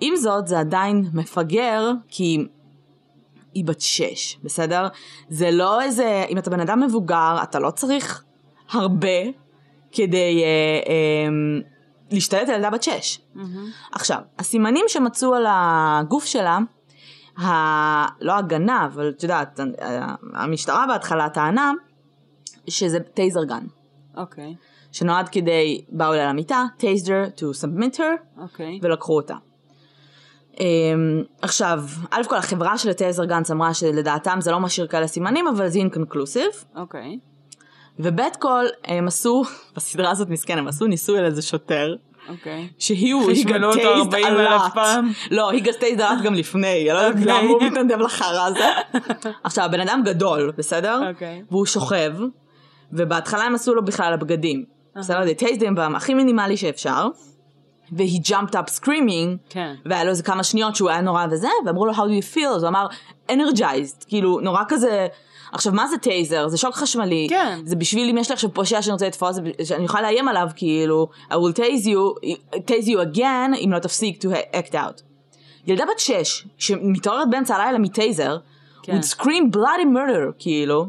עם 0.00 0.16
זאת, 0.16 0.46
זה 0.46 0.58
עדיין 0.60 1.10
מפגר, 1.14 1.90
כי 2.08 2.38
היא 3.54 3.64
בת 3.64 3.80
שש, 3.80 4.38
בסדר? 4.44 4.88
זה 5.28 5.50
לא 5.50 5.82
איזה, 5.82 6.24
אם 6.28 6.38
אתה 6.38 6.50
בן 6.50 6.60
אדם 6.60 6.80
מבוגר, 6.80 7.36
אתה 7.42 7.58
לא 7.58 7.70
צריך 7.70 8.24
הרבה 8.70 9.18
כדי 9.92 10.42
אה, 10.44 10.48
אה, 10.88 11.28
להשתלט 12.10 12.48
על 12.48 12.54
ילדה 12.54 12.70
בת 12.70 12.82
שש. 12.82 13.20
עכשיו, 13.92 14.18
הסימנים 14.38 14.84
שמצאו 14.88 15.34
על 15.34 15.44
הגוף 15.48 16.24
שלה, 16.24 16.58
ה... 17.38 17.46
לא 18.20 18.32
הגנה, 18.32 18.86
אבל 18.86 19.08
את 19.08 19.22
יודעת, 19.22 19.60
ה- 19.60 20.14
המשטרה 20.34 20.86
בהתחלה 20.86 21.28
טענה 21.28 21.72
שזה 22.68 23.00
taser 23.00 23.44
gun, 23.44 23.64
אוקיי. 24.16 24.54
שנועד 24.92 25.28
כדי, 25.28 25.84
באו 25.88 26.12
אליה 26.14 26.28
למיטה, 26.28 26.64
taser 26.76 27.24
to 27.36 27.64
submit 27.64 27.96
her, 27.96 28.40
אוקיי. 28.42 28.78
ולקחו 28.82 29.16
אותה. 29.16 29.34
Um, 30.54 30.60
עכשיו, 31.42 31.82
א' 32.10 32.22
כל 32.28 32.36
החברה 32.36 32.78
של 32.78 32.92
taser 32.92 33.24
guns 33.24 33.50
אמרה 33.50 33.74
שלדעתם 33.74 34.40
זה 34.40 34.50
לא 34.50 34.60
משאיר 34.60 34.86
כאלה 34.86 35.06
סימנים, 35.06 35.46
אבל 35.48 35.68
זה 35.68 35.78
inconclusive. 35.78 36.50
אוקיי. 36.76 37.18
וב' 37.98 38.20
כל, 38.38 38.64
הם 38.84 39.06
עשו, 39.06 39.42
בסדרה 39.76 40.10
הזאת 40.10 40.28
מסכן, 40.28 40.58
הם 40.58 40.68
עשו 40.68 40.86
ניסוי 40.86 41.18
על 41.18 41.24
איזה 41.24 41.42
שוטר, 41.42 41.94
אוקיי. 42.28 42.68
שהיא 42.78 43.14
הוא, 43.14 43.30
he 43.30 43.34
חשמלו 43.34 43.72
got 43.72 43.76
אותו 43.76 43.94
tased 43.94 44.14
40 44.14 44.24
a 44.24 44.28
אלף 44.28 44.62
lot. 44.62 44.74
פעם. 44.74 45.12
לא, 45.30 45.50
got 45.52 45.80
tased 45.80 45.98
a 45.98 46.00
lot 46.00 46.24
גם 46.24 46.34
לפני, 46.34 46.90
אני 46.90 46.98
לא 46.98 46.98
יודעת 46.98 47.22
אוקיי. 47.22 47.26
למה 47.26 47.48
הוא 47.48 47.62
מתנדב 47.62 47.98
לחרא 47.98 48.46
הזה. 48.46 48.68
עכשיו, 49.44 49.64
הבן 49.64 49.80
אדם 49.80 50.02
גדול, 50.04 50.52
בסדר? 50.56 51.10
אוקיי. 51.10 51.42
והוא 51.50 51.66
שוכב, 51.66 52.12
ובהתחלה 52.92 53.44
הם 53.44 53.54
עשו 53.54 53.74
לו 53.74 53.84
בכלל 53.84 54.12
הבגדים. 54.12 54.64
בסדר? 54.98 55.22
him 55.40 55.76
פעם 55.76 55.94
הכי 55.94 56.14
מינימלי 56.14 56.56
שאפשר, 56.56 57.08
והיא 57.92 58.20
jumped 58.24 58.52
up 58.52 58.84
screaming, 58.84 59.36
כן. 59.50 59.74
והיה 59.86 60.04
לו 60.04 60.10
איזה 60.10 60.22
כמה 60.22 60.42
שניות 60.42 60.76
שהוא 60.76 60.90
היה 60.90 61.00
נורא 61.00 61.26
וזה, 61.30 61.48
ואמרו 61.66 61.86
לו 61.86 61.92
how 61.92 61.96
do 61.96 62.22
you 62.22 62.34
feel, 62.36 62.56
אז 62.56 62.62
הוא 62.62 62.68
אמר 62.68 62.86
energized, 63.30 64.04
כאילו 64.08 64.40
נורא 64.40 64.62
כזה, 64.68 65.06
עכשיו 65.52 65.72
מה 65.72 65.88
זה 65.88 65.98
טייזר? 65.98 66.48
זה 66.48 66.58
שוק 66.58 66.74
חשמלי, 66.74 67.26
כן. 67.30 67.60
זה 67.64 67.76
בשביל 67.76 68.08
אם 68.10 68.18
יש 68.18 68.28
לי 68.28 68.34
עכשיו 68.34 68.54
פושע 68.54 68.82
שאני 68.82 68.92
רוצה 68.92 69.06
לתפוס, 69.06 69.38
שאני 69.64 69.84
יכולה 69.84 70.02
לאיים 70.02 70.28
עליו 70.28 70.48
כאילו, 70.56 71.08
I 71.30 71.34
will 71.34 71.56
tase 71.56 71.86
you, 71.86 72.28
tase 72.56 72.86
you 72.86 73.16
again, 73.16 73.56
אם 73.64 73.70
לא 73.72 73.78
תפסיק 73.78 74.24
to 74.24 74.28
act 74.28 74.72
out. 74.72 75.02
ילדה 75.66 75.84
בת 75.84 75.98
שש, 75.98 76.46
שמתעוררת 76.58 77.30
באמצע 77.30 77.56
הלילה 77.56 77.78
מטייזר, 77.78 78.38
כן. 78.82 78.98
would 78.98 79.04
scream 79.04 79.56
bloody 79.56 79.86
murder, 79.94 80.32
כאילו, 80.38 80.86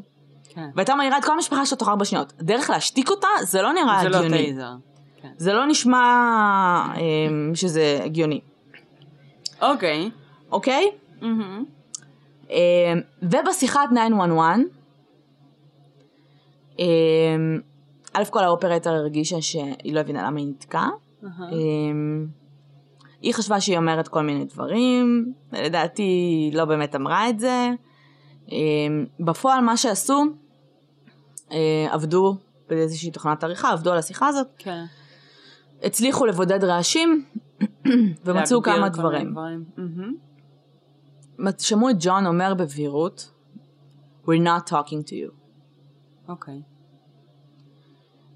כן. 0.50 0.70
והייתה 0.76 0.96
מעירה 0.96 1.18
את 1.18 1.26
כל 1.26 1.32
המשפחה 1.32 1.66
שלה 1.66 1.78
תוך 1.78 1.90
ארבע 1.90 2.06
שניות. 2.06 2.34
הדרך 2.40 2.70
להשתיק 2.70 3.10
אותה, 3.10 3.28
זה 3.42 3.62
לא 3.62 3.74
נראה 3.74 4.00
זה 4.02 4.10
לא 4.10 4.18
הגיוני. 4.18 4.38
טייזר. 4.38 4.72
כן. 5.22 5.32
זה 5.38 5.54
לא 5.54 5.66
נשמע 5.66 6.94
אמ, 6.98 7.52
שזה 7.56 8.00
הגיוני, 8.04 8.42
אוקיי. 9.62 10.10
אוקיי? 10.52 10.92
מהמם. 11.22 11.66
אמ, 12.50 12.56
ובשיחת 13.22 13.90
911, 13.92 14.56
אמ, 16.80 16.86
א' 18.14 18.24
כל 18.30 18.44
האופרטר 18.44 18.90
הרגישה 18.90 19.42
שהיא 19.42 19.94
לא 19.94 20.00
הבינה 20.00 20.24
למה 20.24 20.40
היא 20.40 20.48
נתקעה. 20.48 20.90
אמ, 21.24 22.28
היא 23.22 23.34
חשבה 23.34 23.62
שהיא 23.62 23.78
אומרת 23.78 24.08
כל 24.08 24.22
מיני 24.22 24.46
דברים, 24.46 25.34
לדעתי 25.54 26.02
היא 26.02 26.54
לא 26.54 26.66
באמת 26.66 26.96
אמרה 26.96 27.30
את 27.30 27.40
זה. 27.40 27.70
בפועל 29.20 29.62
מה 29.62 29.78
שעשו, 29.78 30.24
אה, 31.52 31.88
עבדו 31.92 32.36
באיזושהי 32.70 33.12
תוכנת 33.12 33.44
עריכה, 33.44 33.72
עבדו 33.72 33.92
על 33.92 33.98
השיחה 33.98 34.28
הזאת, 34.28 34.48
כן. 34.58 34.84
הצליחו 35.84 36.26
לבודד 36.26 36.63
רעשים 36.63 37.26
ומצאו 38.26 38.62
כמה 38.62 38.89
דברים. 38.89 39.34
מהמם. 39.34 40.15
שמעו 41.60 41.89
את 41.89 41.96
ג'ון 42.00 42.26
אומר 42.26 42.54
בבהירות, 42.54 43.32
We're 44.26 44.44
not 44.44 44.70
talking 44.70 45.04
to 45.08 45.12
you. 45.12 45.32
אוקיי. 46.28 46.62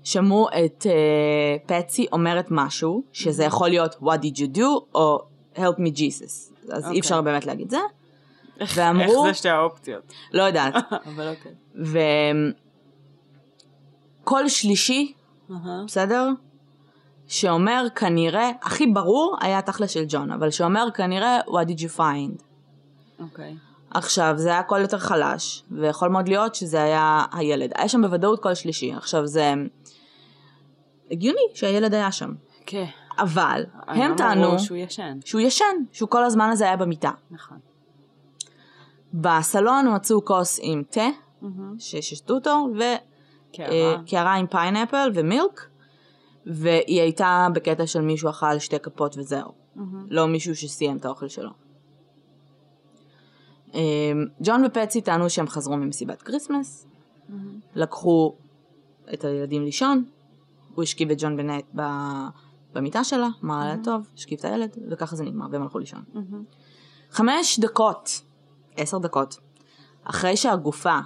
שמעו 0.04 0.48
את 0.50 0.86
uh, 0.86 1.68
פטסי 1.68 2.06
אומרת 2.12 2.48
משהו, 2.52 3.04
שזה 3.12 3.44
יכול 3.44 3.70
להיות 3.70 3.96
What 3.96 4.18
did 4.24 4.38
you 4.38 4.58
do, 4.58 4.66
או 4.96 5.20
Help 5.56 5.78
me 5.78 5.96
Jesus. 5.96 6.54
אז 6.72 6.84
אוקיי. 6.84 6.92
אי 6.92 7.00
אפשר 7.00 7.22
באמת 7.22 7.46
להגיד 7.46 7.70
זה. 7.70 7.78
איך 8.60 8.74
ואמרו, 8.78 9.26
זה 9.28 9.34
שתי 9.34 9.50
האופציות? 9.50 10.14
לא 10.34 10.44
יודעת. 10.44 10.74
אבל 11.16 11.28
אוקיי. 11.28 11.52
וקול 14.24 14.48
שלישי, 14.48 15.14
אהה. 15.52 15.84
בסדר? 15.88 16.30
שאומר 17.28 17.86
כנראה, 17.96 18.52
הכי 18.62 18.88
ברור 18.88 19.38
היה 19.42 19.62
תכל'ס 19.62 19.92
של 19.92 20.04
ג'ון, 20.08 20.32
אבל 20.32 20.50
שאומר 20.50 20.88
כנראה 20.94 21.40
What 21.48 21.68
did 21.68 21.80
you 21.80 21.98
find. 21.98 22.44
אוקיי. 23.20 23.56
עכשיו, 23.92 24.34
זה 24.38 24.50
היה 24.50 24.64
קול 24.64 24.82
יותר 24.82 24.98
חלש, 24.98 25.64
ויכול 25.72 26.10
מאוד 26.10 26.28
להיות 26.28 26.56
שזה 26.56 26.84
היה 26.84 27.26
הילד. 27.32 27.72
היה 27.76 27.90
שם 27.90 28.02
בוודאות 28.02 28.40
קול 28.40 28.54
שלישי. 28.54 28.94
עכשיו, 28.94 29.28
זה 29.28 29.54
הגיוני 31.12 31.42
שהילד 31.54 31.94
היה 31.94 32.12
שם. 32.12 32.34
כן. 32.66 32.86
אבל, 33.18 33.64
הם 33.88 34.16
טענו 34.18 34.60
שהוא 34.60 34.78
ישן. 34.78 35.20
שהוא 35.26 35.42
ישן, 35.42 35.76
שהוא 35.92 36.10
כל 36.10 36.24
הזמן 36.24 36.50
הזה 36.50 36.66
היה 36.66 36.78
במיטה. 36.78 37.12
נכון. 37.32 37.58
בסלון 39.14 39.96
מצאו 39.96 40.26
כוס 40.26 40.60
עם 40.62 40.84
תה, 40.90 41.02
מהמם. 41.42 41.76
ששתו 41.80 42.34
אותו, 42.34 42.68
קערה. 43.54 44.02
וקערה 44.04 44.34
עם 44.34 44.48
pineapple 44.48 45.12
ו 45.14 45.22
milk, 45.22 45.66
והיא 46.46 47.02
הייתה 47.02 47.48
בקטע 47.54 47.88
של 47.88 48.02
מישהו 48.02 48.30
אכל 48.30 48.60
שתי 48.60 48.80
כפות 48.80 49.18
וזהו. 49.18 49.52
מהמם. 49.76 50.06
לא 50.10 50.28
מישהו 50.28 50.56
שסיים 50.56 50.98
את 50.98 51.06
האוכל 51.06 51.28
שלו. 51.28 51.50
אמ, 53.74 54.26
ג'ון 54.42 54.66
ופאטסי 54.66 55.02
טענו 55.02 55.30
שהם 55.30 55.48
חזרו 55.48 55.78
ממסיבת 55.78 56.22
Christmas, 56.22 56.88
מהמם. 57.30 57.60
לקחו 57.76 58.36
את 59.14 59.26
הילדים 59.26 59.64
לישון, 59.64 60.06
הוא 60.76 60.84
השכיב 60.84 61.12
את 61.12 61.18
ג'ון 61.20 61.38
בנט 61.38 61.66
ב- 61.76 62.28
במיטה 62.74 63.04
שלה, 63.04 63.28
אמר 63.44 63.60
לה 63.66 63.76
טוב, 63.84 64.08
השכיב 64.16 64.40
את 64.40 64.46
הילד, 64.46 64.78
וככה 64.92 65.16
זה 65.16 65.24
נגמר, 65.24 65.46
והם 65.52 65.62
הלכו 65.62 65.80
לישון. 65.80 66.04
מהמם. 66.14 66.44
חמש 67.12 67.60
דקות, 67.60 68.22
עשר 68.76 68.98
דקות, 68.98 69.40
אחרי 70.04 70.38
שהגופה 70.38 71.00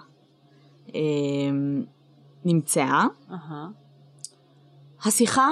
אמ, 0.93 1.84
נמצאה, 2.45 3.06
אהה. 3.32 3.67
השיחה 5.05 5.49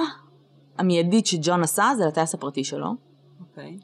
המיידית 0.78 1.26
שג'ון 1.26 1.62
עשה 1.62 1.90
זה 1.96 2.06
לטייס 2.06 2.34
הפרטי 2.34 2.64
שלו, 2.64 2.94
אוקיי. 3.40 3.78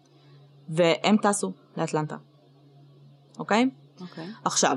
והם 0.69 1.17
טסו 1.17 1.53
לאטלנטה, 1.77 2.17
אוקיי? 3.39 3.71
אוקיי. 4.01 4.27
עכשיו, 4.45 4.77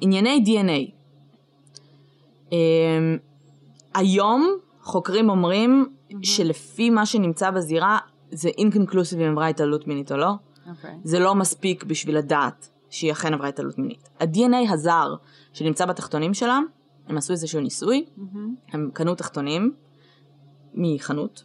ענייני 0.00 0.44
DNA. 0.46 0.90
Um, 2.48 2.52
היום 3.94 4.56
חוקרים 4.82 5.30
אומרים 5.30 5.94
שלפי 6.22 6.90
מה 6.90 7.06
שנמצא 7.06 7.50
בזירה 7.50 7.98
זה 8.30 8.48
inconclusive 8.48 9.20
אם 9.20 9.30
עברה 9.32 9.48
התעללות 9.48 9.86
מינית 9.86 10.12
או 10.12 10.16
לא. 10.16 10.30
אוקיי. 10.70 10.94
זה 11.04 11.18
לא 11.18 11.34
מספיק 11.34 11.84
בשביל 11.84 12.18
לדעת 12.18 12.68
שהיא 12.90 13.12
אכן 13.12 13.34
עברה 13.34 13.48
התעללות 13.48 13.78
מינית. 13.78 14.08
ה-DNA 14.20 14.72
הזר 14.72 15.14
שנמצא 15.52 15.86
בתחתונים 15.86 16.34
שלה, 16.34 16.58
הם 17.08 17.16
עשו 17.16 17.32
איזשהו 17.32 17.60
ניסוי, 17.60 18.04
מהמם. 18.16 18.54
הם 18.72 18.90
קנו 18.92 19.14
תחתונים 19.14 19.72
מחנות, 20.74 21.44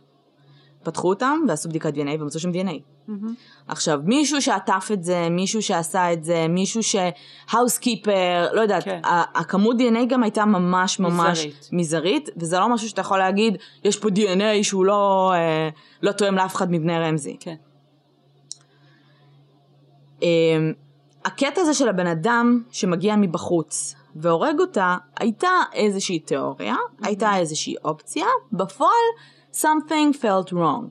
פתחו 0.83 1.09
אותם 1.09 1.39
ועשו 1.47 1.69
בדיקת 1.69 1.93
DNA 1.93 2.21
ומצאו 2.21 2.39
שם 2.39 2.51
DNA. 2.51 2.79
מהמם. 3.07 3.33
עכשיו, 3.67 3.99
מישהו 4.03 4.41
שעטף 4.41 4.89
את 4.93 5.03
זה, 5.03 5.27
מישהו 5.29 5.61
שעשה 5.61 6.13
את 6.13 6.23
זה, 6.23 6.47
מישהו 6.49 6.83
ש... 6.83 6.95
housekeeper, 7.49 8.47
לא 8.53 8.61
יודעת, 8.61 8.83
כן. 8.83 8.99
הכמות 9.35 9.77
DNA 9.77 10.05
גם 10.07 10.23
הייתה 10.23 10.45
ממש 10.45 10.99
ממש 10.99 11.39
מזערית. 11.39 11.69
מזערית, 11.71 12.29
וזה 12.37 12.59
לא 12.59 12.69
משהו 12.69 12.89
שאתה 12.89 13.01
יכול 13.01 13.17
להגיד, 13.17 13.57
יש 13.83 13.97
פה 13.99 14.07
DNA 14.07 14.63
שהוא 14.63 14.85
לא, 14.85 15.31
אה, 15.35 15.69
לא 16.01 16.11
תואם 16.11 16.35
לאף 16.35 16.55
אחד 16.55 16.71
מבני 16.71 16.99
רמזי. 16.99 17.37
כן. 17.39 17.55
אה, 20.23 20.27
הקטע 21.25 21.61
הזה 21.61 21.73
של 21.73 21.89
הבן 21.89 22.07
אדם 22.07 22.63
שמגיע 22.71 23.15
מבחוץ 23.15 23.95
והורג 24.15 24.59
אותה, 24.59 24.97
הייתה 25.19 25.49
איזושהי 25.73 26.19
תיאוריה, 26.19 26.75
הייתה 27.03 27.37
איזושהי 27.37 27.75
אופציה, 27.83 28.25
בפועל, 28.53 28.91
something 29.53 30.15
felt 30.21 30.53
wrong. 30.53 30.85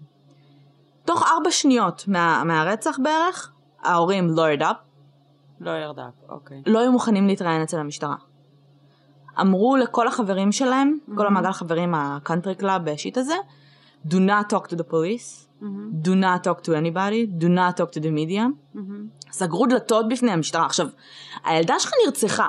תוך 1.04 1.22
ארבע 1.22 1.50
שניות 1.50 2.04
מה, 2.08 2.42
מהרצח 2.44 2.98
בערך, 3.02 3.52
ההורים 3.82 4.28
lawyered 4.36 4.62
up, 4.62 4.74
לא 5.60 5.70
ירדה. 5.70 6.08
אוקיי. 6.28 6.62
לא 6.66 6.78
היו 6.78 6.92
מוכנים 6.92 7.26
להתראיין 7.26 7.62
אצל 7.62 7.78
המשטרה. 7.78 8.14
אמרו 9.40 9.76
לכל 9.76 10.08
החברים 10.08 10.52
שלהם, 10.52 10.98
כל 11.16 11.26
המעגל 11.26 11.48
החברים, 11.48 11.94
ה 11.94 12.02
country 12.02 12.54
club 12.54 12.96
shit 12.96 13.18
הזה, 13.18 13.34
do 14.08 14.14
not 14.14 14.52
talk 14.52 14.66
to 14.66 14.76
the 14.76 14.92
police, 14.92 15.46
מהמם. 15.60 15.90
do 16.02 16.08
not 16.08 16.46
talk 16.46 16.64
to 16.64 16.68
anybody, 16.68 17.42
do 17.42 17.46
not 17.46 17.80
talk 17.80 17.90
to 17.94 18.00
the 18.00 18.10
media. 18.10 18.42
מהמם. 18.74 19.06
סגרו 19.32 19.66
דלתות 19.66 20.08
בפני 20.08 20.30
המשטרה. 20.30 20.66
עכשיו, 20.66 20.86
הילדה 21.44 21.74
שלך 21.78 21.92
נרצחה. 22.06 22.48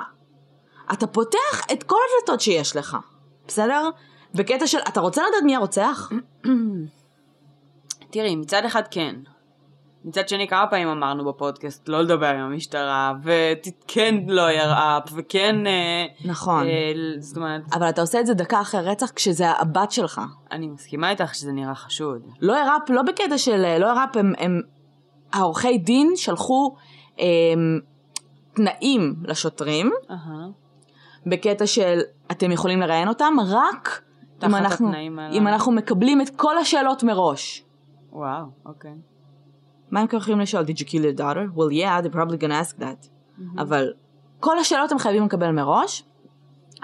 אתה 0.92 1.06
פותח 1.06 1.66
את 1.72 1.82
כל 1.82 1.96
הדלתות 2.08 2.40
שיש 2.40 2.76
לך, 2.76 2.96
בסדר? 3.46 3.88
בקטע 4.34 4.66
של, 4.66 4.78
אתה 4.88 5.00
רוצה 5.00 5.22
לדעת 5.28 5.42
מי 5.44 5.56
הרוצח? 5.56 6.10
תראי, 8.12 8.36
מצד 8.36 8.64
אחד 8.64 8.82
כן. 8.90 9.16
מצד 10.04 10.28
שני, 10.28 10.48
כמה 10.48 10.66
פעמים 10.66 10.88
אמרנו 10.88 11.24
בפודקאסט 11.24 11.88
לא 11.88 12.02
לדבר 12.02 12.26
עם 12.26 12.40
המשטרה, 12.40 13.12
וכן 13.22 14.14
לא 14.26 14.42
וכן... 15.12 15.66
אה, 15.66 16.04
נכון. 16.24 16.66
אה, 16.66 16.92
זאת 17.18 17.36
אומרת, 17.36 17.60
אבל 17.72 17.88
אתה 17.88 18.00
עושה 18.00 18.20
את 18.20 18.26
זה 18.26 18.34
דקה 18.34 18.60
אחרי 18.60 18.80
רצח 18.80 19.10
כשזה 19.10 19.50
הבת 19.50 19.92
שלך. 19.92 20.20
אני 20.52 20.66
מסכימה 20.66 21.10
איתך 21.10 21.34
שזה 21.34 21.52
נראה 21.52 21.74
חשוד. 21.74 22.22
לא 22.40 22.58
הראפ, 22.58 22.90
לא 22.90 23.02
בקטע 23.02 23.38
של 23.38 23.78
לא 23.78 23.90
הראפ, 23.90 24.16
הם, 24.16 24.32
הם 24.38 24.60
העורכי 25.32 25.78
דין 25.78 26.12
שלחו 26.16 26.74
הם, 27.18 27.80
תנאים 28.54 29.14
לשוטרים, 29.24 29.90
אהה. 30.10 30.61
בקטע 31.26 31.66
של 31.66 32.00
אתם 32.30 32.52
יכולים 32.52 32.80
לראיין 32.80 33.08
אותם 33.08 33.34
רק 33.48 34.02
אם 34.46 34.54
אנחנו. 34.54 34.92
אם 35.32 35.48
אנחנו 35.48 35.72
מקבלים 35.72 36.20
את 36.20 36.30
כל 36.36 36.58
השאלות 36.58 37.02
מראש. 37.02 37.64
וואו, 38.12 38.44
אוקיי. 38.66 38.94
מה 39.90 40.00
הם 40.00 40.06
יכולים 40.12 40.40
לשאול? 40.40 40.64
Did 40.64 40.78
you 40.78 40.84
kill 40.84 41.02
your 41.02 41.18
daughter? 41.18 41.56
Well 41.56 41.72
yeah, 41.72 42.02
they're 42.02 42.16
probably 42.16 42.42
gonna 42.42 42.70
ask 42.70 42.80
that. 42.80 43.08
אבל 43.58 43.92
כל 44.40 44.58
השאלות 44.58 44.92
הם 44.92 44.98
חייבים 44.98 45.24
לקבל 45.24 45.50
מראש, 45.50 46.04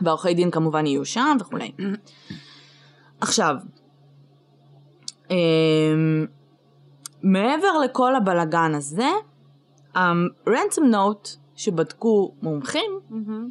והעורכי 0.03 0.35
דין 0.35 0.51
כמובן 0.51 0.87
יהיו 0.87 1.05
שם 1.05 1.37
וכולי. 1.41 1.73
עכשיו, 3.21 3.57
מעבר 7.23 7.79
לכל 7.85 8.17
הבלגן 8.17 8.75
הזה, 8.75 9.11
הרנסום 9.95 10.85
נוט 10.85 11.29
שבדקו 11.55 12.35
מומחים, 12.43 13.01
מהמם. 13.11 13.51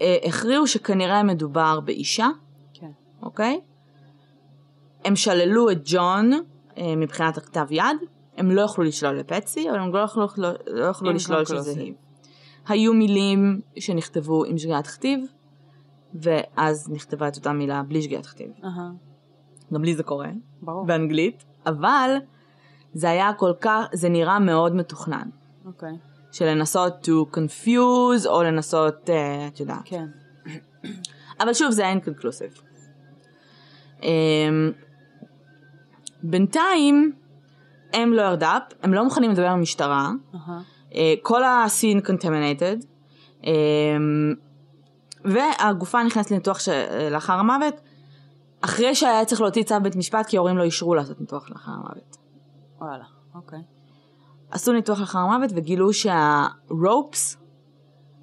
אה, 0.00 0.16
הכריעו 0.24 0.66
שכנראה 0.66 1.22
מדובר 1.22 1.80
באישה, 1.80 2.28
כן. 2.74 2.90
אוקיי? 3.22 3.60
הם 5.04 5.16
שללו 5.16 5.70
את 5.70 5.78
ג'ון 5.84 6.32
אה, 6.78 6.96
מבחינת 6.96 7.36
הכתב 7.36 7.66
יד, 7.70 7.96
הם 8.36 8.50
לא 8.50 8.60
יכלו 8.60 8.84
לשלול 8.84 9.18
לפצי, 9.18 9.70
אבל 9.70 9.78
הם 9.78 9.94
לא 9.94 9.98
יכלו, 9.98 10.26
לא, 10.36 10.50
לא 10.66 10.84
יכלו 10.84 11.12
לשלול 11.12 11.44
שזה 11.44 11.54
אינקונקלוסיב. 11.54 11.84
היא. 11.84 11.94
היו 12.68 12.94
מילים 12.94 13.60
שנכתבו 13.78 14.44
עם 14.44 14.58
שגיאת 14.58 14.86
כתיב, 14.86 15.20
ואז 16.14 16.90
נכתבה 16.90 17.28
את 17.28 17.36
אותה 17.36 17.52
מילה 17.52 17.82
בלי 17.82 18.02
שגיאת 18.02 18.26
כתיב. 18.26 18.50
אהה. 18.64 18.90
גם 19.72 19.84
לי 19.84 19.94
זה 19.94 20.02
קורה, 20.02 20.30
ברור. 20.62 20.86
באנגלית, 20.86 21.44
אבל 21.66 22.16
זה 22.94 23.10
היה 23.10 23.32
כל 23.32 23.52
כך, 23.60 23.86
זה 23.92 24.08
נראה 24.08 24.38
מאוד 24.38 24.74
מתוכנן. 24.74 25.28
אוקיי. 25.66 25.92
של 26.32 26.44
לנסות 26.44 27.08
to 27.08 27.36
confuse, 27.36 28.26
או 28.28 28.42
לנסות, 28.42 29.10
אה, 29.10 29.46
את 29.46 29.60
יודעת. 29.60 29.82
כן. 29.84 30.06
אבל 31.40 31.54
שוב, 31.54 31.70
זה 31.70 31.86
אינקונקלוסיב. 31.86 32.50
Um, 34.00 34.04
בינתיים, 36.22 37.12
הם 37.92 38.12
לא 38.12 38.22
ירדאפ, 38.22 38.62
הם 38.82 38.94
לא 38.94 39.04
מוכנים 39.04 39.30
לדבר 39.30 39.46
עם 39.46 39.58
המשטרה, 39.58 40.10
אהה. 40.34 40.60
uh, 40.90 40.94
כל 41.22 41.42
הסין 41.44 41.98
contaminated, 41.98 42.84
um, 43.40 43.46
והגופה 45.24 46.02
נכנסת 46.02 46.30
לניתוח. 46.30 46.58
לאחר 47.10 47.32
המוות, 47.32 47.74
אחרי 48.60 48.94
שהיה 48.94 49.24
צריך 49.24 49.40
להוציא 49.40 49.62
צו 49.62 49.74
בית 49.82 49.96
משפט, 49.96 50.26
כי 50.26 50.36
ההורים 50.36 50.58
לא 50.58 50.62
אישרו 50.62 50.94
לעשות 50.94 51.20
ניתוח 51.20 51.50
לאחר 51.50 51.72
המוות. 51.72 52.16
וואלה. 52.78 53.04
אוקיי. 53.34 53.58
עשו 54.52 54.72
ניתוח 54.72 55.00
לאחר 55.00 55.18
המוות 55.18 55.50
וגילו 55.54 55.88
שהרופס 55.92 57.36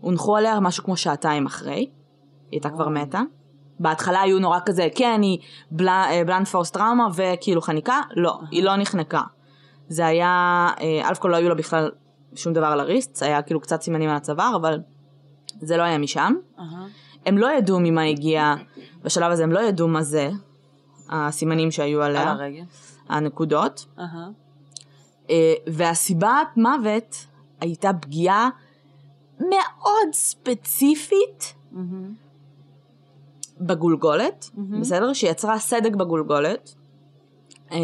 הונחו 0.02 0.38
עליה 0.38 0.60
משהו 0.60 0.84
כמו 0.84 0.98
שעתיים 0.98 1.46
אחרי. 1.46 1.76
היא 1.76 1.90
הייתה 2.52 2.70
כבר 2.70 2.90
מתה. 2.90 3.22
בהתחלה 3.80 4.22
היו 4.22 4.40
נורא 4.40 4.60
כזה, 4.66 4.88
כן, 4.96 5.22
היא 5.22 5.40
בלנד 5.72 6.48
פורס 6.48 6.72
טראומה 6.72 7.08
וכאילו 7.16 7.62
חניקה, 7.62 8.02
לא, 8.16 8.40
היא 8.52 8.64
לא 8.64 8.76
נחנקה. 8.76 9.22
זה 9.88 10.06
היה, 10.06 10.68
אה, 10.82 11.10
אלף 11.10 11.20
כל 11.20 11.28
לא 11.28 11.36
היו 11.36 11.50
לה 11.50 11.56
בכלל 11.56 11.92
שום 12.36 12.54
דבר 12.54 12.66
על 12.66 12.80
הריסט, 12.80 13.16
זה 13.16 13.26
היה 13.26 13.42
כאילו 13.42 13.60
קצת 13.60 13.82
סימנים 13.82 14.10
על 14.10 14.16
הצוואר, 14.16 14.56
אבל 14.56 14.80
זה 15.60 15.78
לא 15.78 15.84
היה 15.84 15.98
משם. 15.98 16.34
הם 17.26 17.38
לא 17.38 17.52
ידעו 17.58 17.80
ממה 17.80 18.04
הגיע, 18.04 18.54
בשלב 19.04 19.32
הזה 19.32 19.44
הם 19.44 19.52
לא 19.52 19.60
ידעו 19.60 19.88
מה 19.88 20.04
זה, 20.04 20.30
הסימנים 21.10 21.72
שהיו 21.72 22.02
על 22.02 22.16
עליה, 22.16 22.32
הרגל. 22.32 22.64
הנקודות. 23.10 23.86
אה, 25.30 25.54
והסיבת 25.68 26.48
מוות 26.58 27.26
הייתה 27.62 27.92
פגיעה 28.02 28.50
מאוד 29.40 30.14
ספציפית 30.14 31.54
מהמם. 31.72 32.14
בגולגולת, 33.62 34.50
מהמם. 34.54 34.82
בסדר? 34.82 35.14
שיצרה 35.14 35.60
סדק 35.60 35.96
בגולגולת. 35.96 36.76
אה, 37.72 37.78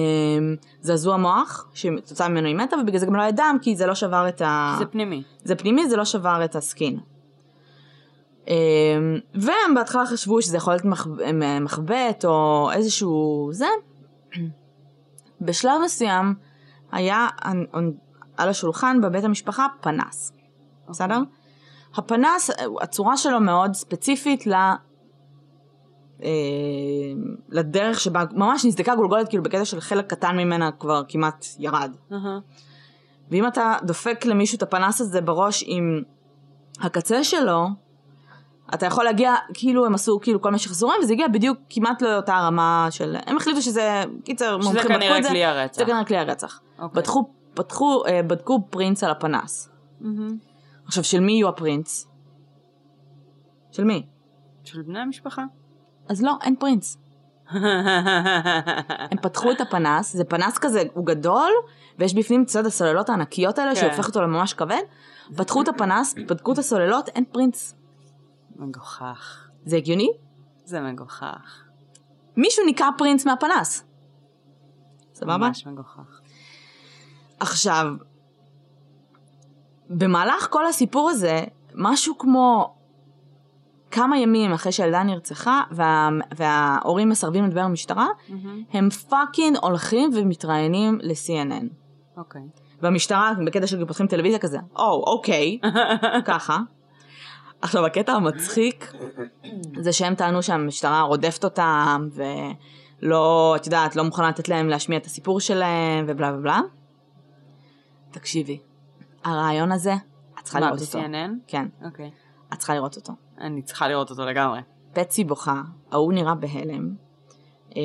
זעזוע 0.81 1.17
מוח, 1.17 1.67
שתוצאה 1.73 2.29
ממנו 2.29 2.47
היא 2.47 2.55
מתה, 2.55 2.75
ובגלל 2.81 2.99
זה 2.99 3.05
גם 3.05 3.15
לא 3.15 3.21
היה 3.21 3.31
דם, 3.31 3.57
כי 3.61 3.75
זה 3.75 3.85
לא 3.85 3.95
שבר 3.95 4.27
את 4.29 4.41
ה... 4.41 4.75
זה 4.79 4.85
פנימי. 4.85 5.23
זה 5.43 5.55
פנימי, 5.55 5.89
זה 5.89 5.97
לא 5.97 6.05
שבר 6.05 6.45
את 6.45 6.55
הסקין. 6.55 6.99
אה, 8.47 8.53
והם 9.33 9.75
בהתחלה 9.75 10.05
חשבו 10.05 10.41
שזה 10.41 10.57
יכול 10.57 10.73
להיות 10.73 10.85
מח- 10.85 11.07
מחבט 11.61 12.25
או 12.25 12.69
איזשהו 12.73 13.49
זה. 13.51 13.67
בשלב 15.41 15.81
מסוים 15.85 16.33
היה 16.95 17.27
על- 18.37 18.49
השולחן 18.49 19.01
בבית 19.01 19.23
המשפחה 19.23 19.67
פנס, 19.81 20.31
בסדר? 20.89 21.19
הפנס, 21.95 22.49
הצורה 22.81 23.17
שלו 23.17 23.39
מאוד 23.39 23.73
ספציפית 23.73 24.47
ל... 24.47 24.53
אה, 26.23 26.29
לדרך 27.49 27.99
שבה 27.99 28.23
ממש 28.31 28.65
נסדקה 28.65 28.95
גולגולת 28.95 29.29
כאילו 29.29 29.43
בקטע 29.43 29.65
של 29.65 29.81
חלק 29.81 30.07
קטן 30.09 30.37
ממנה 30.37 30.71
כבר 30.71 31.01
כמעט 31.07 31.45
ירד. 31.59 31.91
ואם 33.31 33.47
אתה 33.47 33.75
דופק 33.83 34.25
למישהו 34.25 34.57
את 34.57 34.63
הפנס 34.63 35.01
הזה 35.01 35.21
בראש 35.21 35.63
עם 35.67 36.01
הקצה 36.81 37.23
שלו, 37.23 37.67
אתה 38.73 38.85
יכול 38.85 39.03
להגיע, 39.03 39.33
כאילו 39.53 39.85
הם 39.85 39.95
עשו 39.95 40.19
כאילו 40.21 40.41
כל 40.41 40.49
מיני 40.49 40.59
שחזורים, 40.59 40.99
וזה 41.03 41.13
הגיע 41.13 41.27
בדיוק 41.27 41.57
כמעט 41.69 42.01
לאותה 42.01 42.39
רמה 42.39 42.87
של... 42.89 43.15
הם 43.25 43.37
החליטו 43.37 43.61
שזה, 43.61 44.03
קיצר, 44.23 44.61
שזה 44.61 44.69
מומחים 44.69 44.83
בדקו 44.83 44.99
כנראה 44.99 45.17
את 45.17 45.23
זה. 45.23 45.29
כלי 45.29 45.45
הרצח. 45.45 45.77
זה 45.77 45.85
כנראה 45.85 46.05
כלי 46.05 46.17
הרצח. 46.17 46.59
אוקיי. 46.79 47.01
פתחו, 47.01 47.29
פתחו, 47.53 48.05
אה, 48.05 48.23
בדקו 48.23 48.67
פרינץ 48.69 49.03
על 49.03 49.11
הפנס. 49.11 49.69
מהמם. 49.99 50.37
עכשיו, 50.85 51.03
של 51.03 51.19
מי 51.19 51.31
יהיו 51.31 51.49
הפרינץ? 51.49 52.07
של 53.71 53.83
מי? 53.83 54.05
של 54.63 54.81
בני 54.81 54.99
המשפחה. 54.99 55.43
אז 56.09 56.23
לא, 56.23 56.33
אין 56.43 56.55
פרינץ. 56.55 56.97
הם 59.11 59.17
פתחו 59.21 59.51
את 59.51 59.61
הפנס, 59.61 60.13
זה 60.15 60.23
פנס 60.23 60.57
כזה, 60.57 60.83
הוא 60.93 61.05
גדול, 61.05 61.51
ויש 61.99 62.13
בפנים 62.13 62.45
צד 62.45 62.65
הסוללות 62.65 63.09
הענקיות 63.09 63.59
האלה, 63.59 63.75
כן. 63.75 63.81
שהופך 63.81 64.07
אותו 64.07 64.21
לממש 64.21 64.53
כבד. 64.53 64.81
פתחו 65.37 65.61
את 65.61 65.67
הפנס, 65.67 66.15
בדקו 66.27 66.53
את 66.53 66.57
הסוללות, 66.57 67.09
אין 67.09 67.25
פרינץ. 67.31 67.75
מגוחך. 68.55 69.49
זה 69.65 69.75
הגיוני? 69.75 70.09
זה 70.65 70.81
מגוחך. 70.81 71.63
מישהו 72.37 72.65
ניקה 72.65 72.89
פרינץ 72.97 73.25
מהפנס. 73.25 73.83
סבבה? 75.13 75.37
ממש 75.37 75.67
מגוחך. 75.67 76.14
עכשיו, 77.39 77.87
במהלך 79.89 80.47
כל 80.49 80.65
הסיפור 80.65 81.09
הזה, 81.09 81.43
משהו 81.75 82.17
כמו 82.17 82.75
כמה 83.91 84.17
ימים 84.17 84.53
אחרי 84.53 84.71
שהילדה 84.71 85.03
נרצחה, 85.03 85.61
וה, 85.71 86.09
וההורים 86.35 87.09
מסרבים 87.09 87.45
לדבר 87.45 87.63
במשטרה, 87.63 88.07
מהמם. 88.29 88.63
הם 88.73 88.89
פאקינג 88.89 89.57
הולכים 89.61 90.09
ומתראיינים 90.15 90.99
ל-CNN. 91.01 91.65
אוקיי. 92.17 92.41
והמשטרה, 92.81 93.31
בקטע 93.45 93.67
של 93.67 93.85
פותחים 93.85 94.07
טלוויזיה 94.07 94.39
כזה, 94.39 94.57
או, 94.75 95.03
אוקיי, 95.07 95.59
ככה. 96.25 96.59
עכשיו, 97.61 97.85
הקטע 97.85 98.11
המצחיק 98.11 98.93
זה 99.79 99.93
שהם 99.93 100.15
טענו 100.15 100.43
שהמשטרה 100.43 101.01
רודפת 101.01 101.43
אותם, 101.43 102.07
ולא, 103.01 103.53
את 103.55 103.65
יודעת, 103.65 103.95
לא 103.95 104.03
מוכנה 104.03 104.29
לתת 104.29 104.49
להם 104.49 104.69
להשמיע 104.69 104.97
את 104.97 105.05
הסיפור 105.05 105.39
שלהם, 105.39 106.05
ובלה 106.07 106.33
ובלה. 106.37 106.59
תקשיבי, 108.19 108.59
הרעיון 109.23 109.71
הזה, 109.71 109.93
את 110.39 110.43
צריכה 110.43 110.59
מה, 110.59 110.65
לראות 110.65 110.81
אותו. 110.81 110.99
ב-CNN? 110.99 111.31
כן, 111.47 111.67
אוקיי. 111.85 112.11
את 112.53 112.57
צריכה 112.57 112.73
לראות 112.75 112.95
אותו. 112.95 113.13
אני 113.37 113.61
צריכה 113.61 113.87
לראות 113.87 114.09
אותו 114.09 114.25
לגמרי. 114.25 114.59
פצי 114.93 115.23
בוכה, 115.23 115.61
ההוא 115.91 116.13
נראה 116.13 116.35
בהלם. 116.35 116.95
אה, 117.77 117.81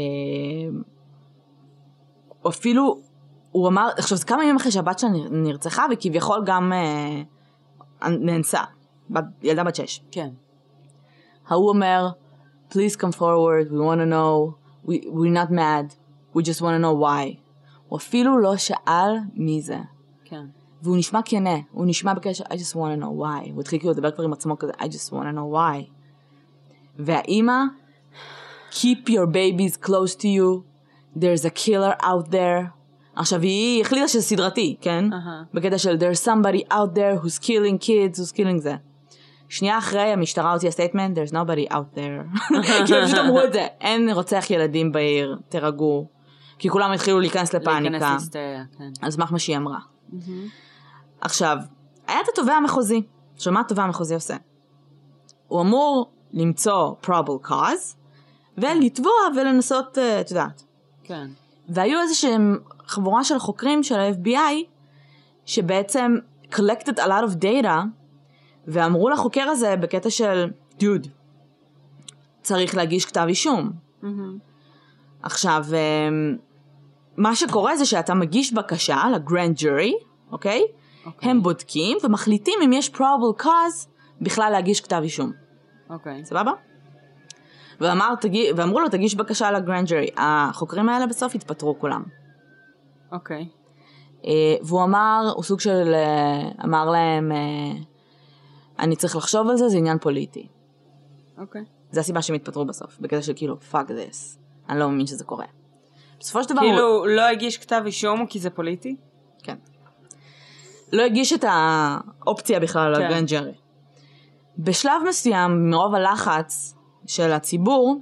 אפילו, 2.49 3.01
הוא 3.51 3.69
אמר, 3.69 3.89
עכשיו 3.99 4.19
זה 4.19 4.25
כמה 4.25 4.43
ימים 4.45 4.57
אחרי 4.57 4.73
שהבת 4.73 4.99
שלה 4.99 5.11
נר- 5.11 5.29
נרצחה 5.31 5.87
וכביכול 5.93 6.43
גם 6.47 6.73
אה, 6.73 7.23
נאנסה, 8.11 8.61
ילדה 9.43 9.65
בת 9.65 9.75
שש. 9.75 10.01
כן. 10.11 10.29
ההוא 11.49 11.69
אומר, 11.69 12.09
please 12.73 12.97
come 12.97 13.17
forward, 13.19 13.71
we 13.71 13.75
want 13.75 14.01
to 14.01 14.11
know, 14.13 14.55
we, 14.87 14.91
we're 15.07 15.35
not 15.35 15.51
mad, 15.51 15.95
we 16.37 16.41
just 16.43 16.61
want 16.61 16.75
to 16.81 16.83
know 16.85 17.03
why. 17.05 17.37
הוא 17.89 17.97
אפילו 17.99 18.39
לא 18.39 18.57
שאל 18.57 19.13
מי 19.35 19.61
זה. 19.63 19.79
כן. 20.31 20.47
והוא 20.83 20.97
נשמע 20.97 21.21
כנה, 21.25 21.57
הוא 21.71 21.87
נשמע 21.87 22.15
בקשר, 22.15 22.45
I 22.45 22.57
just 22.57 22.75
want 22.75 22.99
to 22.99 23.03
know 23.03 23.23
why. 23.23 23.51
הוא 23.53 23.61
התחיל 23.61 23.79
כאילו 23.79 23.93
לדבר 23.93 24.11
כבר 24.11 24.25
עם 24.25 24.33
עצמו 24.33 24.59
כזה, 24.59 24.73
I 24.73 24.85
just 24.85 25.11
want 25.11 25.25
to 25.25 25.37
know 25.37 25.55
why. 25.55 25.91
והאימא, 26.99 27.63
keep 28.71 29.09
your 29.09 29.27
babies 29.27 29.87
close 29.87 30.15
to 30.15 30.25
you, 30.25 30.63
there's 31.17 31.45
a 31.45 31.51
killer 31.51 32.03
out 32.03 32.31
there. 32.31 32.81
עכשיו 33.17 33.41
היא 33.41 33.81
החליטה 33.81 34.09
שזה 34.09 34.23
סדרתי, 34.23 34.77
כן? 34.81 35.13
אהה. 35.13 35.43
בקטע 35.55 35.79
של 35.79 35.97
there's 35.97 36.25
somebody 36.25 36.73
out 36.73 36.95
there 36.95 37.25
who's 37.25 37.39
killing 37.45 37.85
kids, 37.85 38.19
who's 38.19 38.37
killing 38.37 38.59
זה. 38.59 38.75
שנייה 39.49 39.79
אחרי 39.79 40.01
המשטרה 40.01 40.53
הוציאה 40.53 40.73
statement, 40.73 41.19
there's 41.19 41.33
nobody 41.33 41.73
out 41.73 41.97
there. 41.97 42.39
כי 42.87 42.95
הם 42.95 43.07
פשוט 43.07 43.19
אמרו 43.19 43.41
את 43.45 43.53
זה, 43.53 43.67
אין 43.81 44.11
רוצח 44.11 44.51
ילדים 44.51 44.93
בעיר, 44.93 45.39
תירגעו. 45.49 46.07
כי 46.59 46.69
כולם 46.69 46.93
התחילו 46.93 47.21
להיכנס 47.21 47.55
לפאניקה. 47.55 47.91
להיכנס 47.91 48.11
להיסטריה, 48.11 48.65
כן. 48.79 48.91
על 49.01 49.11
סמך 49.11 49.33
מה 49.33 49.39
שהיא 49.39 49.57
אמרה. 49.57 49.79
עכשיו, 51.21 51.57
היה 52.07 52.21
את 52.21 52.29
התובע 52.33 52.53
המחוזי. 52.55 53.03
עכשיו, 53.37 53.53
מה 53.53 53.61
התובע 53.61 53.83
המחוזי 53.83 54.15
עושה? 54.15 54.37
הוא 55.49 55.61
אמור 55.61 56.11
למצוא 56.33 56.95
probable 57.05 57.49
cause, 57.49 57.97
ולתבוע 58.59 59.13
ולנסות, 59.37 59.99
אה, 59.99 60.21
את 60.21 60.31
יודעת. 60.31 60.63
כן. 61.05 61.27
והיו 61.69 62.01
איזה 62.01 62.15
שהם 62.15 62.59
חבורה 62.87 63.25
של 63.25 63.39
חוקרים 63.39 63.83
של 63.83 63.99
ה-FBI, 63.99 64.55
שבעצם 65.47 66.17
collected 66.53 66.97
a 66.97 67.07
lot 67.07 67.25
of 67.31 67.43
data, 67.43 67.77
ואמרו 68.67 69.11
לחוקר 69.11 69.49
הזה 69.49 69.77
בקטע 69.77 70.11
של, 70.11 70.51
דוד, 70.79 71.07
צריך 72.43 72.75
להגיש 72.75 73.05
כתב 73.05 73.25
אישום. 73.29 73.71
מהמם. 74.03 74.39
עכשיו, 75.23 75.65
אמ, 75.73 76.37
מה 77.17 77.37
שקורה 77.37 77.77
זה 77.77 77.85
שאתה 77.85 78.15
מגיש 78.15 78.53
בקשה 78.53 79.03
לגרנד 79.15 79.55
ג'ורי, 79.57 79.95
אוקיי? 80.33 80.63
אוקיי. 81.07 81.31
הם 81.31 81.43
בודקים 81.43 81.99
ומחליטים 82.05 82.55
אם 82.65 82.73
יש 82.73 82.91
probable 82.95 83.43
cause 83.43 83.89
בכלל 84.21 84.53
להגיש 84.53 84.81
כתב 84.81 85.01
אישום. 85.03 85.33
אוקיי. 85.91 86.25
סבבה? 86.25 86.53
ואמר, 87.81 88.15
תגי... 88.21 88.47
ואמרו 88.57 88.81
לו, 88.81 88.89
תגיש 88.89 89.15
בקשה 89.15 89.51
לגרנד 89.51 89.89
ג'ורי. 89.89 90.09
החוקרים 90.17 90.89
האלה 90.89 91.07
בסוף 91.07 91.35
התפטרו 91.35 91.79
כולם. 91.79 92.03
אוקיי. 93.13 93.49
אה, 94.25 94.57
והוא 94.63 94.85
אמר, 94.85 95.33
הוא 95.35 95.43
סוג 95.43 95.61
של, 95.61 95.95
אה, 95.95 96.65
אמר 96.65 96.91
להם, 96.91 97.33
אה, 97.33 97.73
אני 98.79 98.97
צריך 98.97 99.17
לחשוב 99.17 99.49
על 99.49 99.57
זה, 99.57 99.69
זה 99.69 99.79
עניין 99.79 99.99
פוליטי. 99.99 100.49
אוקיי. 101.39 101.65
זה 101.91 102.01
הסיבה 102.01 102.23
שהם 102.23 102.37
התפטרו 102.37 102.65
בסוף, 102.65 102.99
בקטע 103.01 103.23
של 103.23 103.33
כאילו, 103.37 103.57
fuck 103.73 103.89
this, 103.89 104.39
אני 104.69 104.79
לא 104.79 104.89
מאמין 104.89 105.07
שזה 105.07 105.25
קורה. 105.25 105.47
בסופו 106.21 106.43
של 106.45 106.49
דבר, 106.49 106.61
הוא- 106.61 106.71
כאילו, 106.71 107.07
לא 107.07 107.23
הגיש 107.23 107.59
כתב 107.59 107.83
אישום 107.87 108.27
כי 108.27 108.39
זה 108.39 108.51
פוליטי? 108.51 108.97
כן. 109.43 109.57
לא 110.93 111.03
הגיש 111.03 111.33
את 111.33 111.45
האופציה 111.49 112.61
בכלל 112.61 112.95
כן. 112.97 113.03
לגרנד 113.03 113.29
ג'רי. 113.29 113.53
בשלב 114.59 115.03
מסוים, 115.09 115.71
מרוב 115.71 115.95
הלחץ 115.95 116.75
של 117.07 117.33
הציבור, 117.33 118.01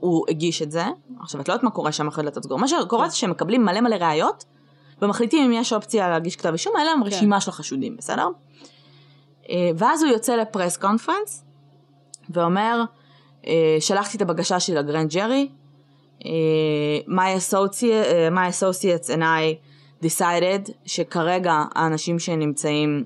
הוא 0.00 0.24
הגיש 0.28 0.62
את 0.62 0.70
זה. 0.70 0.84
עכשיו, 1.20 1.40
את 1.40 1.48
לא 1.48 1.52
יודעת 1.52 1.64
מה 1.64 1.70
קורה 1.70 1.92
שם 1.92 2.08
אחרי 2.08 2.24
דלתות 2.24 2.42
סגור. 2.44 2.58
מה 2.58 2.68
שקורה 2.68 3.08
זה 3.08 3.16
שהם 3.16 3.30
מקבלים 3.30 3.64
מלא 3.64 3.80
מלא 3.80 3.94
ראיות, 3.96 4.44
ומחליטים 5.02 5.44
אם 5.44 5.52
יש 5.52 5.72
אופציה 5.72 6.08
להגיש 6.08 6.36
כתב 6.36 6.52
אישום, 6.52 6.76
היה 6.76 6.84
להם 6.84 7.04
רשימה 7.04 7.40
של 7.40 7.50
החשודים, 7.50 7.96
בסדר? 7.96 8.28
אה, 9.50 9.70
ואז 9.76 10.02
הוא 10.02 10.12
יוצא 10.12 10.36
לפרס 10.36 10.76
קונפרנס, 10.76 11.44
ואומר, 12.30 12.82
אה, 13.46 13.76
שלחתי 13.80 14.16
את 14.16 14.22
הבקשה 14.22 14.60
שלי 14.60 14.76
לגרנד 14.76 15.10
ג'רי, 15.10 15.48
my, 16.20 16.26
associate, 17.50 17.82
אה, 17.84 18.28
my 18.30 18.52
associates 18.52 19.08
and 19.08 19.22
I 19.22 19.58
decided 20.04 20.72
שכרגע 20.84 21.62
האנשים 21.74 22.18
שנמצאים 22.18 23.04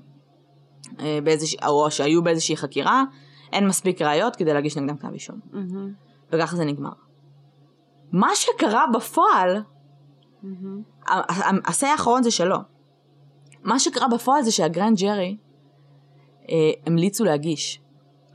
אה, 0.99 1.19
באיזושהי, 1.23 1.57
או 1.67 1.91
שהיו 1.91 2.23
באיזושהי 2.23 2.57
חקירה, 2.57 3.03
אין 3.53 3.67
מספיק 3.67 4.01
ראיות 4.01 4.35
כדי 4.35 4.53
להגיש 4.53 4.77
נגדם 4.77 4.97
כתב 4.97 5.13
אישום. 5.13 5.39
וככה 6.31 6.55
זה 6.55 6.65
נגמר. 6.65 6.91
מה 8.11 8.29
שקרה 8.35 8.85
בפועל, 8.93 9.61
ה- 11.07 11.13
ה- 11.13 11.91
האחרון 11.91 12.23
זה 12.23 12.31
שלו. 12.31 12.57
מה 13.63 13.79
שקרה 13.79 14.07
בפועל 14.07 14.43
זה 14.43 14.51
שהגרנד 14.51 14.97
ג'רי 14.97 15.37
אה, 16.49 16.55
המליצו 16.85 17.23
להגיש. 17.23 17.81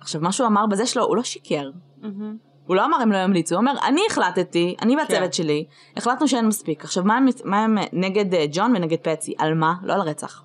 עכשיו, 0.00 0.20
מה 0.20 0.32
שהוא 0.32 0.46
אמר 0.46 0.66
בזה 0.66 0.86
שלו, 0.86 1.04
הוא 1.04 1.16
לא 1.16 1.22
שיקר. 1.22 1.70
הוא 2.68 2.76
לא 2.76 2.84
אמר 2.84 2.96
הם 2.96 3.12
לא 3.12 3.16
ימליצו, 3.18 3.54
הוא 3.54 3.60
אומר, 3.60 3.72
אני 3.86 4.00
החלטתי, 4.10 4.76
אני 4.82 4.96
והצוות 4.96 5.20
כן. 5.22 5.32
שלי, 5.32 5.64
החלטנו 5.96 6.28
שאין 6.28 6.46
מספיק. 6.46 6.84
עכשיו, 6.84 7.04
מה 7.04 7.16
הם, 7.16 7.26
מה 7.44 7.64
הם 7.64 7.78
נגד 7.92 8.34
אה, 8.34 8.44
ג'ון 8.52 8.76
ונגד 8.76 8.96
פצי? 9.02 9.34
על 9.38 9.54
מה? 9.54 9.74
לא 9.82 9.92
על 9.94 10.00
הרצח. 10.00 10.42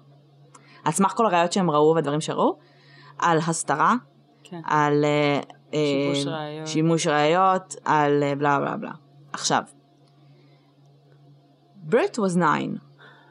על 0.83 0.91
סמך 0.91 1.11
כל 1.11 1.25
הראיות 1.25 1.53
שהם 1.53 1.71
ראו 1.71 1.95
והדברים 1.95 2.21
שראו, 2.21 2.57
על 3.19 3.37
הסתרה, 3.47 3.93
כן. 4.43 4.61
על 4.65 5.05
אה, 5.05 5.39
אה, 5.73 5.79
שיבוש 6.13 6.27
ראיות. 6.27 6.67
שימוש 6.67 7.07
ראיות, 7.07 7.75
על 7.85 8.23
בלה 8.37 8.59
בלה 8.59 8.77
בלה. 8.77 8.91
עכשיו, 9.33 9.63
ברט 11.75 12.17
was 12.17 12.37
nine, 12.37 12.79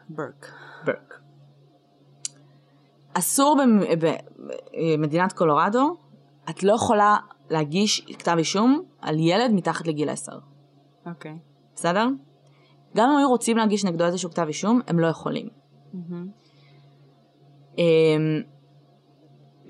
ברק. 0.09 0.53
ברק. 0.85 1.21
אסור 3.15 3.57
במ- 3.63 3.81
במדינת 4.99 5.33
קולורדו, 5.33 5.97
את 6.51 6.63
לא 6.63 6.73
יכולה 6.73 7.17
להגיש 7.51 8.01
כתב 8.19 8.35
אישום 8.39 8.83
על 9.01 9.17
ילד 9.19 9.51
מתחת 9.53 9.87
לגיל 9.87 10.09
10, 10.09 10.33
אוקיי. 11.07 11.37
בסדר? 11.75 12.07
גם 12.97 13.11
אם 13.11 13.17
היו 13.17 13.29
רוצים 13.29 13.57
להגיש 13.57 13.85
נגדו 13.85 14.05
איזשהו 14.05 14.31
כתב 14.31 14.45
אישום, 14.49 14.81
הם 14.87 14.99
לא 14.99 15.07
יכולים. 15.07 15.49
אמ, 17.79 18.41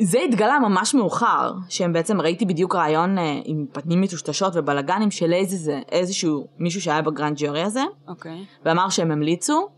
זה 0.02 0.18
התגלה 0.20 0.58
ממש 0.58 0.94
מאוחר, 0.94 1.52
שהם 1.68 1.92
בעצם, 1.92 2.20
ראיתי 2.20 2.44
בדיוק 2.44 2.74
רעיון 2.74 3.18
אה, 3.18 3.40
עם 3.44 3.66
פנים 3.72 4.00
מטושטשות 4.00 4.52
ובלאגנים 4.56 5.10
של 5.10 5.32
איזה, 5.32 5.56
זה- 5.56 5.80
איזשהו 5.92 6.46
מישהו 6.58 6.80
שהיה 6.80 7.02
בגרנד 7.02 7.36
ג'ורי 7.40 7.62
הזה, 7.62 7.82
אוקיי. 8.08 8.44
ואמר 8.64 8.88
שהם 8.88 9.10
המליצו, 9.10 9.68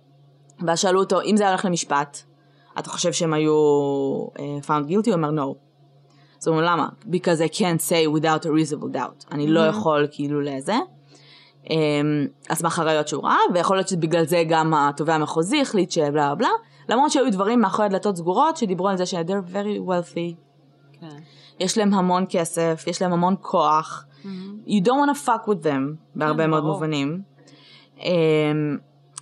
ואז 0.67 0.79
שאלו 0.79 1.01
אותו, 1.01 1.23
אם 1.23 1.37
זה 1.37 1.43
היה 1.43 1.51
הולך 1.53 1.65
למשפט, 1.65 2.19
אתה 2.79 2.91
חושב 2.91 3.13
שהם 3.13 3.33
היו 3.33 3.55
uh, 4.35 4.39
found 4.67 4.89
guilty? 4.91 5.07
הוא 5.07 5.15
אומר, 5.15 5.31
no. 5.31 5.55
אז 6.45 6.49
הוא 6.49 6.57
אומר, 6.57 6.71
למה? 6.73 6.89
Because 7.07 7.41
I 7.51 7.55
can't 7.55 7.81
say 7.89 8.21
without 8.21 8.45
a 8.45 8.49
reasonable 8.49 8.95
doubt. 8.97 9.33
אני 9.33 9.47
לא 9.47 9.61
יכול 9.61 10.07
כאילו 10.11 10.41
לזה. 10.41 10.75
Um, 11.65 11.69
על 12.49 12.57
סמך 12.57 12.79
הראיות 12.79 13.09
שהוא 13.09 13.25
ראה, 13.25 13.37
ויכול 13.55 13.77
להיות 13.77 13.89
שבגלל 13.89 14.27
זה 14.27 14.43
גם 14.49 14.75
התובע 14.75 15.15
המחוזי 15.15 15.61
החליט 15.61 15.91
שבלה 15.91 16.35
בלה 16.35 16.49
למרות 16.89 17.11
שהיו 17.11 17.33
דברים 17.33 17.61
מאחורי 17.61 17.89
דלתות 17.89 18.17
סגורות 18.17 18.57
שדיברו 18.57 18.89
על 18.89 18.97
זה 18.97 19.07
ש- 19.07 19.15
they're 19.15 19.53
very 19.55 19.89
wealthy, 19.89 20.35
כן. 21.01 21.07
יש 21.61 21.79
להם 21.79 21.95
המון 21.95 22.25
כסף, 22.29 22.85
יש 22.87 23.03
להם 23.03 23.13
המון 23.13 23.35
כוח. 23.41 24.07
You 24.67 24.81
don't 24.85 24.89
want 24.89 25.17
to 25.17 25.27
fuck 25.27 25.49
with 25.49 25.65
them, 25.65 25.97
בהרבה 26.15 26.45
כן, 26.45 26.51
מאוד 26.51 26.63
ברור. 26.63 26.75
מובנים. 26.75 27.21
Um, 27.99 28.03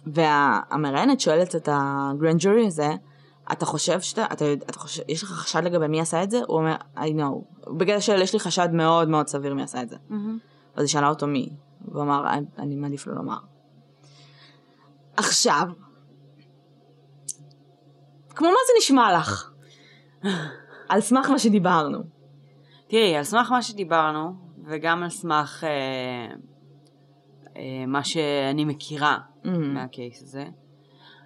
והמראיינת 0.07 1.21
שואלת 1.21 1.57
את 1.57 1.69
הגרנד 1.73 2.37
ג'ורי 2.39 2.67
הזה, 2.67 2.91
אתה 3.53 3.67
חושב 3.67 4.01
שאתה, 4.01 4.25
אתה, 4.33 4.53
אתה 4.53 4.79
חושב, 4.79 5.03
יש 5.09 5.23
לך 5.23 5.29
חשד 5.29 5.65
לגבי 5.65 5.89
מי 5.89 6.01
עשה 6.01 6.23
את 6.23 6.31
זה? 6.31 6.41
הוא 6.47 6.57
אומר, 6.59 6.75
I 6.97 7.01
know. 7.01 7.71
בגלל 7.77 8.01
שיש 8.01 8.33
לי 8.33 8.41
חשד 8.41 8.69
מאוד 8.73 9.09
מאוד 9.09 9.29
סביר 9.29 9.55
מי 9.55 9.63
עשה 9.63 9.83
את 9.83 9.89
זה. 9.89 9.97
אז 10.75 10.83
היא 10.83 10.89
שאלה 10.89 11.09
אותו 11.09 11.27
מי, 11.27 11.51
והוא 11.89 12.03
אמר, 12.03 12.29
"אני- 12.33 12.47
אני 12.59 12.77
מעדיף 12.77 13.07
לא 13.07 13.15
לומר. 13.15 13.39
עכשיו, 15.17 15.63
כמו 18.35 18.47
מה 18.49 18.55
זה 18.67 18.73
נשמע 18.79 19.19
לך? 19.19 19.51
על 20.89 21.01
סמך 21.01 21.31
מה 21.31 21.39
שדיברנו. 21.39 21.99
תראי, 22.89 23.17
על 23.17 23.25
סמך 23.25 23.51
מה 23.51 23.63
שדיברנו, 23.63 24.33
וגם 24.67 25.03
על 25.03 25.11
סמך 25.11 25.65
אה, 25.65 26.35
אה, 27.57 27.87
מה 27.87 28.05
שאני 28.05 28.65
מכירה 28.65 29.19
Mm, 29.45 29.49
מהקייס 29.49 30.23
הזה, 30.23 30.45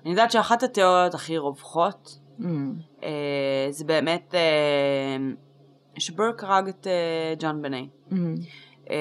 אני 0.06 0.12
יודעת 0.12 0.30
שאחת 0.30 0.62
התיאוריות 0.62 1.14
הכי 1.14 1.38
רווחות, 1.38 2.18
mm, 2.40 2.44
אה, 3.02 3.66
זה 3.70 3.84
באמת 3.84 4.34
אה, 4.34 5.16
שברק 5.98 6.44
הרג 6.44 6.68
את 6.68 6.86
אה, 6.86 7.34
ג'ון 7.38 7.62
בני. 7.62 7.88
mm. 8.10 8.14
אה, 8.90 8.96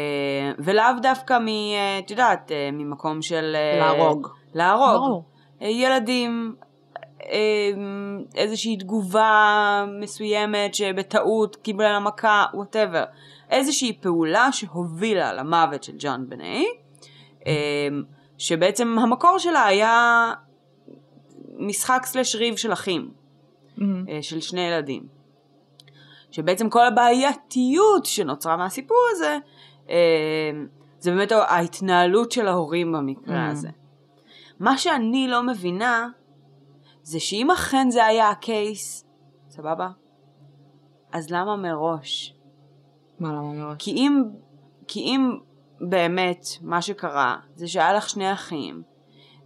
ולאו 0.60 0.94
דווקא 1.02 1.40
מ... 1.40 1.48
אה, 1.48 2.00
את 2.00 2.12
יודעת, 2.12 2.52
אה, 2.52 2.70
ממקום 2.74 3.22
של... 3.22 3.56
אה, 3.56 3.80
להרוג. 3.80 4.28
להרוג. 4.54 4.94
ברור. 5.06 5.24
אה, 5.62 5.68
ילדים, 5.68 6.56
אה, 7.22 7.72
איזושהי 8.36 8.78
תגובה 8.78 9.86
מסוימת 10.02 10.76
שבטעות 10.76 11.56
קיבלה 11.56 11.92
לה 11.92 12.00
מכה, 12.00 12.46
וואטאבר. 12.54 13.04
איזושהי 13.50 13.98
פעולה 14.02 14.52
שהובילה 14.52 15.34
למוות 15.34 15.84
של 15.84 15.94
ג'ון 16.00 16.30
בני, 16.30 16.66
אה, 17.48 17.88
שבעצם 18.38 19.00
המקור 19.00 19.38
שלה 19.38 19.66
היה 19.66 20.34
משחק 21.60 22.02
סלש 22.06 22.36
ריב 22.36 22.56
של 22.56 22.74
אחים, 22.74 23.12
Mm, 23.78 23.82
אה, 24.10 24.22
של 24.22 24.42
שני 24.42 24.62
ילדים. 24.62 25.08
שבעצם 26.32 26.70
כל 26.70 26.86
הבעייתיות 26.86 28.06
שנוצרה 28.06 28.58
מהסיפור 28.58 28.98
הזה, 29.12 29.38
אה, 29.90 29.96
זה 31.00 31.12
באמת 31.12 31.32
ההתנהלות 31.32 32.32
של 32.32 32.48
ההורים 32.48 32.92
במקרה 32.92 33.48
Mm. 33.50 33.52
הזה. 33.52 33.70
מה 34.60 34.78
שאני 34.78 35.28
לא 35.28 35.44
מבינה, 35.44 36.08
זה 37.04 37.20
שאם 37.20 37.52
אכן 37.52 37.90
זה 37.90 38.06
היה 38.06 38.30
הקייס, 38.30 39.06
סבבה? 39.50 39.90
אז 41.12 41.30
למה 41.32 41.56
מראש? 41.56 42.34
מה 43.20 43.30
למה 43.34 43.54
מראש? 43.54 43.76
כי 43.80 43.92
אם, 43.92 44.24
כי 44.88 45.00
אם 45.00 45.38
באמת 45.82 46.46
מה 46.62 46.82
שקרה 46.82 47.38
זה 47.56 47.68
שהיה 47.68 47.94
לך 47.94 48.10
שני 48.10 48.34
אחים, 48.34 48.84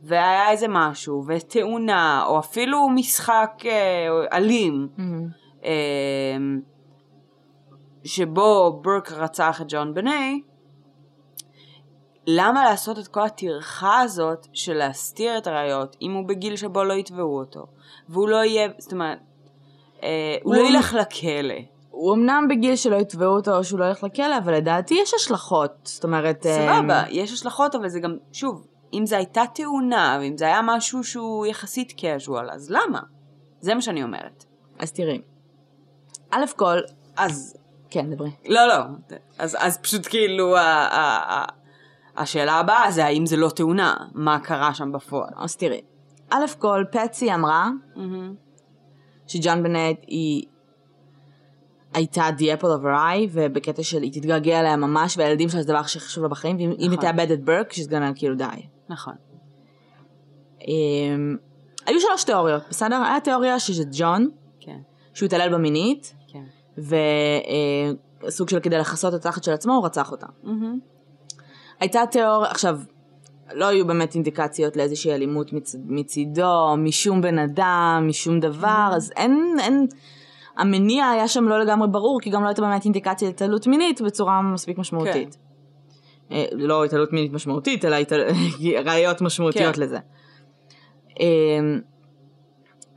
והיה 0.03 0.51
איזה 0.51 0.65
משהו, 0.69 1.23
ותאונה, 1.27 2.23
או 2.27 2.39
אפילו 2.39 2.89
משחק 2.89 3.51
אה, 3.65 4.07
אלים, 4.37 4.87
Mm, 4.97 5.01
אה, 5.65 5.69
שבו 8.03 8.79
ברק 8.83 9.11
רצח 9.11 9.61
את 9.61 9.65
ג'ון 9.69 9.93
בני, 9.93 10.41
למה 12.27 12.63
לעשות 12.63 12.99
את 12.99 13.07
כל 13.07 13.21
הטרחה 13.23 13.99
הזאת 13.99 14.47
של 14.53 14.73
להסתיר 14.73 15.37
את 15.37 15.47
הראיות 15.47 15.95
אם 16.01 16.13
הוא 16.13 16.27
בגיל 16.27 16.55
שבו 16.55 16.83
לא 16.83 16.93
יתבעו 16.93 17.39
אותו? 17.39 17.65
והוא 18.09 18.29
לא 18.29 18.43
יהיה, 18.43 18.67
זאת 18.77 18.91
אומרת, 18.93 19.19
אה, 20.03 20.35
הוא 20.43 20.55
לא 20.55 20.59
הוא- 20.61 20.69
ילך 20.69 20.93
לכלא. 20.93 21.55
הוא 21.91 22.15
אמנם 22.15 22.47
בגיל 22.49 22.75
שלא 22.75 22.95
יתבעו 22.95 23.35
אותו 23.35 23.57
או 23.57 23.63
שהוא 23.63 23.79
לא 23.79 23.85
ילך 23.85 24.03
לכלא, 24.03 24.37
אבל 24.37 24.53
לדעתי 24.55 24.93
יש 25.03 25.13
השלכות. 25.13 25.71
זאת 25.83 26.03
אומרת... 26.03 26.43
סבבה, 26.43 27.03
אמ, 27.03 27.07
יש 27.09 27.33
השלכות, 27.33 27.75
אבל 27.75 27.89
זה 27.89 27.99
גם, 27.99 28.17
שוב, 28.31 28.67
אם 28.93 29.05
זו 29.05 29.15
הייתה 29.15 29.43
תאונה, 29.53 30.17
ואם 30.21 30.37
זה 30.37 30.45
היה 30.45 30.59
משהו 30.63 31.03
שהוא 31.03 31.45
יחסית 31.45 31.93
casual, 31.97 32.51
אז 32.51 32.71
למה? 32.71 32.99
זה 33.61 33.75
מה 33.75 33.81
שאני 33.81 34.03
אומרת. 34.03 34.45
אז 34.79 34.91
תראי. 34.91 35.21
א' 36.31 36.45
כל, 36.55 36.79
אז, 37.17 37.57
כן, 37.89 38.13
דברי. 38.13 38.31
לא, 38.45 38.67
לא, 38.67 38.75
אז, 39.37 39.57
אז 39.59 39.77
פשוט 39.77 40.07
כאילו, 40.07 40.57
ה, 40.57 40.61
ה, 40.61 41.33
ה, 41.33 41.45
השאלה 42.17 42.53
הבאה 42.53 42.91
זה 42.91 43.05
האם 43.05 43.25
זה 43.25 43.37
לא 43.37 43.49
תאונה, 43.49 43.95
מה 44.13 44.39
קרה 44.39 44.73
שם 44.73 44.91
בפועל. 44.91 45.29
אז 45.37 45.55
תראי, 45.55 45.81
א' 46.29 46.45
כל, 46.59 46.83
פטסי 46.91 47.33
אמרה 47.33 47.69
מהמם. 47.95 48.35
שג'ון 49.27 49.63
בנט 49.63 49.99
היא 50.07 50.45
הייתה 51.93 52.29
the 52.37 52.59
apple 52.59 52.65
of 52.65 52.83
her 52.83 52.97
eye, 52.97 53.29
ובקטע 53.31 53.83
של 53.83 54.01
היא 54.01 54.13
תתגעגע 54.13 54.59
אליה 54.59 54.75
ממש, 54.75 55.17
והילדים 55.17 55.49
שלה 55.49 55.61
זה 55.61 55.71
הדבר 55.71 55.79
הכי 55.79 55.99
חשוב 55.99 56.23
לה 56.23 56.29
בחיים, 56.29 56.57
ואם 56.57 56.71
אם 56.71 56.77
היא 56.79 56.89
נכון. 56.89 57.01
תאבד 57.01 57.31
את 57.31 57.43
ברק, 57.43 57.71
she's 57.71 57.89
gonna 57.89 58.15
כאילו 58.15 58.35
die. 58.35 58.78
נכון. 58.89 59.13
אמ, 60.67 61.37
היו 61.85 61.99
שלוש 61.99 62.23
תיאוריות, 62.23 62.63
בסדר? 62.69 62.95
היה 62.95 63.19
תיאוריה 63.19 63.59
שזה 63.59 63.83
ג'ון, 63.91 64.29
כן, 64.59 64.79
שהוא 65.13 65.27
התעלל 65.27 65.53
במינית, 65.53 66.15
כן. 66.27 66.43
וסוג 68.27 68.49
של 68.49 68.59
כדי 68.59 68.77
לכסות 68.77 69.13
את 69.13 69.19
התחת 69.19 69.43
של 69.43 69.51
עצמו, 69.51 69.73
הוא 69.73 69.85
רצח 69.85 70.11
אותה. 70.11 70.27
מהמם. 70.43 70.79
הייתה 71.79 72.01
תיאוריה, 72.11 72.51
עכשיו, 72.51 72.79
לא 73.53 73.65
היו 73.65 73.87
באמת 73.87 74.15
אינדיקציות 74.15 74.77
לאיזושהי 74.77 75.13
אלימות 75.13 75.53
מצ, 75.53 75.75
מצידו, 75.85 76.77
משום 76.77 77.21
בן 77.21 77.39
אדם, 77.39 78.05
משום 78.07 78.39
דבר, 78.39 78.91
אז 78.95 79.11
אין, 79.15 79.55
אין, 79.59 79.87
המניע 80.57 81.07
היה 81.07 81.27
שם 81.27 81.47
לא 81.47 81.59
לגמרי 81.59 81.87
ברור, 81.87 82.19
כי 82.21 82.29
גם 82.29 82.43
לא 82.43 82.47
הייתה 82.47 82.61
באמת 82.61 82.85
אינדיקציה 82.85 83.27
להתעללות 83.27 83.67
מינית 83.67 84.01
בצורה 84.01 84.41
מספיק 84.41 84.77
משמעותית. 84.77 85.37
אה, 85.41 85.48
לא 86.51 86.85
התעללות 86.85 87.13
מינית 87.13 87.33
משמעותית, 87.33 87.85
אלא 87.85 87.95
התעל... 87.95 88.21
ראיות 88.85 89.21
משמעותיות 89.21 89.75
כן. 89.75 89.81
לזה. 89.81 89.97
אה, 91.19 91.25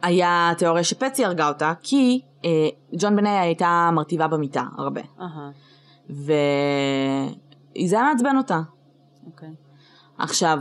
היה 0.03 0.53
תיאוריה 0.59 0.85
שפצי 0.85 1.25
הרגה 1.25 1.49
אותה, 1.49 1.73
כי 1.83 2.21
אה, 2.45 2.69
ג'ון 2.99 3.17
בני 3.17 3.39
הייתה 3.39 3.91
מרטיבה 3.93 4.29
במיטה 4.29 4.65
הרבה, 4.79 5.01
אהה, 5.21 5.51
וזה 6.11 7.97
היה 7.97 8.03
מעצבן 8.13 8.37
אותה. 8.37 8.61
אוקיי. 9.27 9.55
עכשיו, 10.19 10.59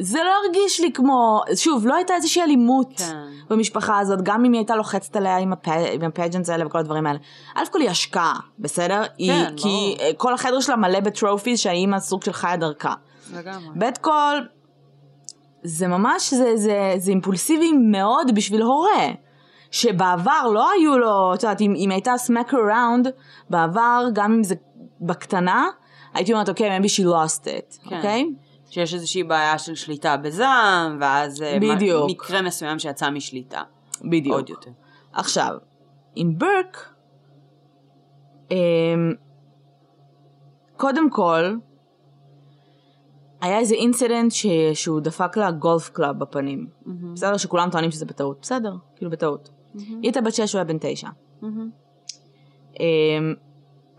זה 0.00 0.18
לא 0.18 0.30
הרגיש 0.44 0.80
לי 0.80 0.92
כמו, 0.92 1.40
שוב, 1.56 1.86
לא 1.86 1.94
הייתה 1.94 2.14
איזושהי 2.14 2.42
אלימות 2.42 2.92
כן. 2.96 3.14
במשפחה 3.50 3.98
הזאת, 3.98 4.22
גם 4.22 4.44
אם 4.44 4.52
היא 4.52 4.58
הייתה 4.58 4.76
לוחצת 4.76 5.16
עליה 5.16 5.36
עם, 5.36 5.52
הפ... 5.52 5.68
עם 5.68 6.02
הפג'נס 6.08 6.50
האלה 6.50 6.66
וכל 6.66 6.78
הדברים 6.78 7.06
האלה. 7.06 7.18
א' 7.54 7.62
כל 7.72 7.80
היא 7.80 7.90
השקעה, 7.90 8.34
בסדר? 8.58 9.02
היא, 9.18 9.32
כי 9.56 9.94
ברור. 9.96 9.96
אה, 10.00 10.10
כל 10.16 10.34
החדר 10.34 10.60
שלה 10.60 10.76
מלא 10.76 11.00
בטרופיז 11.00 11.58
שהאימא 11.58 11.98
סוג 11.98 12.22
של 12.22 12.32
חיה 12.32 12.56
דרכה. 12.56 12.94
לגמרי. 13.32 13.78
ב' 13.78 13.98
כל, 14.00 14.36
זה 15.62 15.86
ממש, 15.86 16.34
זה, 16.34 16.56
זה, 16.56 16.92
זה 16.96 17.10
אימפולסיבי 17.10 17.72
מאוד 17.90 18.34
בשביל 18.34 18.62
הורה. 18.62 19.08
שבעבר 19.70 20.46
לא 20.54 20.70
היו 20.70 20.98
לו, 20.98 21.34
את 21.34 21.42
יודעת, 21.42 21.60
אם, 21.60 21.72
אם 21.76 21.90
הייתה 21.90 22.12
smack 22.26 22.52
around, 22.52 23.08
בעבר, 23.50 24.04
גם 24.12 24.32
אם 24.32 24.42
זה 24.42 24.54
בקטנה, 25.00 25.66
הייתי 26.14 26.32
אומרת, 26.32 26.48
אוקיי, 26.48 26.78
maybe 26.78 26.82
she 26.82 27.04
lost 27.04 27.44
it, 27.44 27.88
כן. 27.88 27.96
אוקיי? 27.96 28.24
שיש 28.70 28.94
איזושהי 28.94 29.22
בעיה 29.22 29.58
של 29.58 29.74
שליטה 29.74 30.16
בזעם, 30.16 30.98
ואז 31.00 31.42
אה, 31.42 31.58
בדיוק. 31.60 32.10
מקרה 32.10 32.42
מסוים 32.42 32.78
שיצא 32.78 33.10
משליטה. 33.10 33.62
בדיוק. 34.00 34.34
עוד 34.34 34.50
יותר. 34.50 34.70
עכשיו, 35.12 35.56
עם 36.14 36.38
ברק, 36.38 36.94
אמ, 38.50 38.56
קודם 40.76 41.10
כל, 41.10 41.54
היה 43.40 43.58
איזה 43.58 43.74
incident 43.74 44.32
ש... 44.32 44.46
שהוא 44.74 45.00
דפק 45.00 45.36
לה 45.36 45.50
golf 45.50 45.90
club 45.90 46.18
בפנים. 46.18 46.66
מהמם. 46.86 47.14
בסדר 47.14 47.36
שכולם 47.36 47.70
טוענים 47.70 47.90
שזה 47.90 48.06
בטעות. 48.06 48.38
בסדר, 48.42 48.74
כאילו 48.96 49.10
בטעות. 49.10 49.50
היא 49.74 49.96
הייתה 50.02 50.20
בת 50.20 50.34
שש, 50.34 50.52
הוא 50.52 50.58
היה 50.58 50.64
בן 50.64 50.76
תשע. 50.80 51.08
מהמם. 51.42 51.70
אמ, 52.80 53.34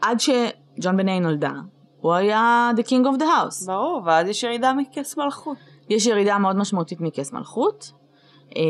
עד 0.02 0.20
שג'ון 0.20 0.98
בנט 0.98 1.20
נולדה, 1.20 1.52
הוא 2.02 2.14
היה 2.14 2.72
the 2.78 2.82
king 2.82 3.06
of 3.06 3.20
the 3.20 3.24
house. 3.24 3.66
ברור, 3.66 4.02
ואז 4.06 4.28
יש 4.28 4.44
ירידה 4.44 4.74
מכס 4.74 5.18
מלכות. 5.18 5.58
יש 5.90 6.06
ירידה 6.06 6.38
מאוד 6.38 6.56
משמעותית 6.56 7.02
מכס 7.02 7.34
מלכות. 7.34 7.92
אמ, 8.56 8.62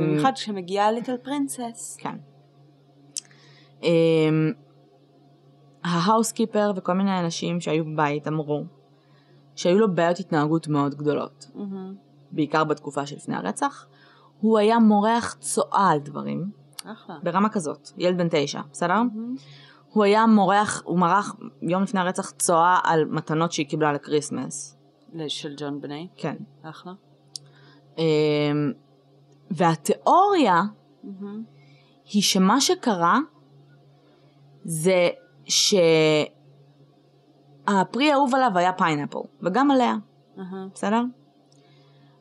במיוחד 0.00 0.32
כשמגיעה 0.34 0.92
little 0.92 1.16
princess. 1.16 1.96
כן. 2.00 2.16
אמ, 3.82 4.52
ה 5.84 5.91
housekeeper 5.91 6.72
וכל 6.76 6.92
מיני 6.92 7.20
אנשים 7.20 7.60
שהיו 7.60 7.84
בבית 7.84 8.28
אמרו 8.28 8.64
שהיו 9.56 9.78
לו 9.78 9.94
בעיות 9.94 10.18
התנהגות 10.18 10.68
מאוד 10.68 10.94
גדולות. 10.94 11.50
בעיקר 12.30 12.64
בתקופה 12.64 13.06
שלפני 13.06 13.36
הרצח. 13.36 13.86
הוא 14.40 14.58
היה 14.58 14.78
מורח 14.78 15.36
צואה 15.40 15.90
על 15.90 15.98
דברים, 15.98 16.50
אחלה. 16.84 17.16
ברמה 17.22 17.48
כזאת, 17.48 17.90
ילד 17.98 18.18
בן 18.18 18.28
תשע, 18.30 18.60
בסדר? 18.72 18.94
מהמם. 18.94 19.34
הוא 19.98 20.04
היה 20.04 20.26
מורח, 20.26 20.82
הוא 20.84 20.98
מרח 20.98 21.36
יום 21.62 21.82
לפני 21.82 22.00
הרצח 22.00 22.30
צואה 22.30 22.78
על 22.84 23.04
מתנות 23.04 23.52
שהיא 23.52 23.66
קיבלה 23.66 23.92
ל 23.92 24.00
Christmas. 24.00 24.76
של 25.28 25.54
ג'ון 25.56 25.80
בנט. 25.80 26.08
כן. 26.16 26.36
אחלה. 26.62 26.92
אמ, 27.98 28.72
והתיאוריה 29.50 30.62
מהמם. 31.02 31.44
היא 32.12 32.22
שמה 32.22 32.60
שקרה 32.60 33.18
זה 34.64 35.08
שהפרי 35.44 36.30
האהוב 38.12 38.34
עליו 38.34 38.50
היה 38.54 38.72
pineapple, 38.72 39.18
וגם 39.42 39.70
עליה, 39.70 39.94
אהה. 40.38 40.66
בסדר? 40.74 41.02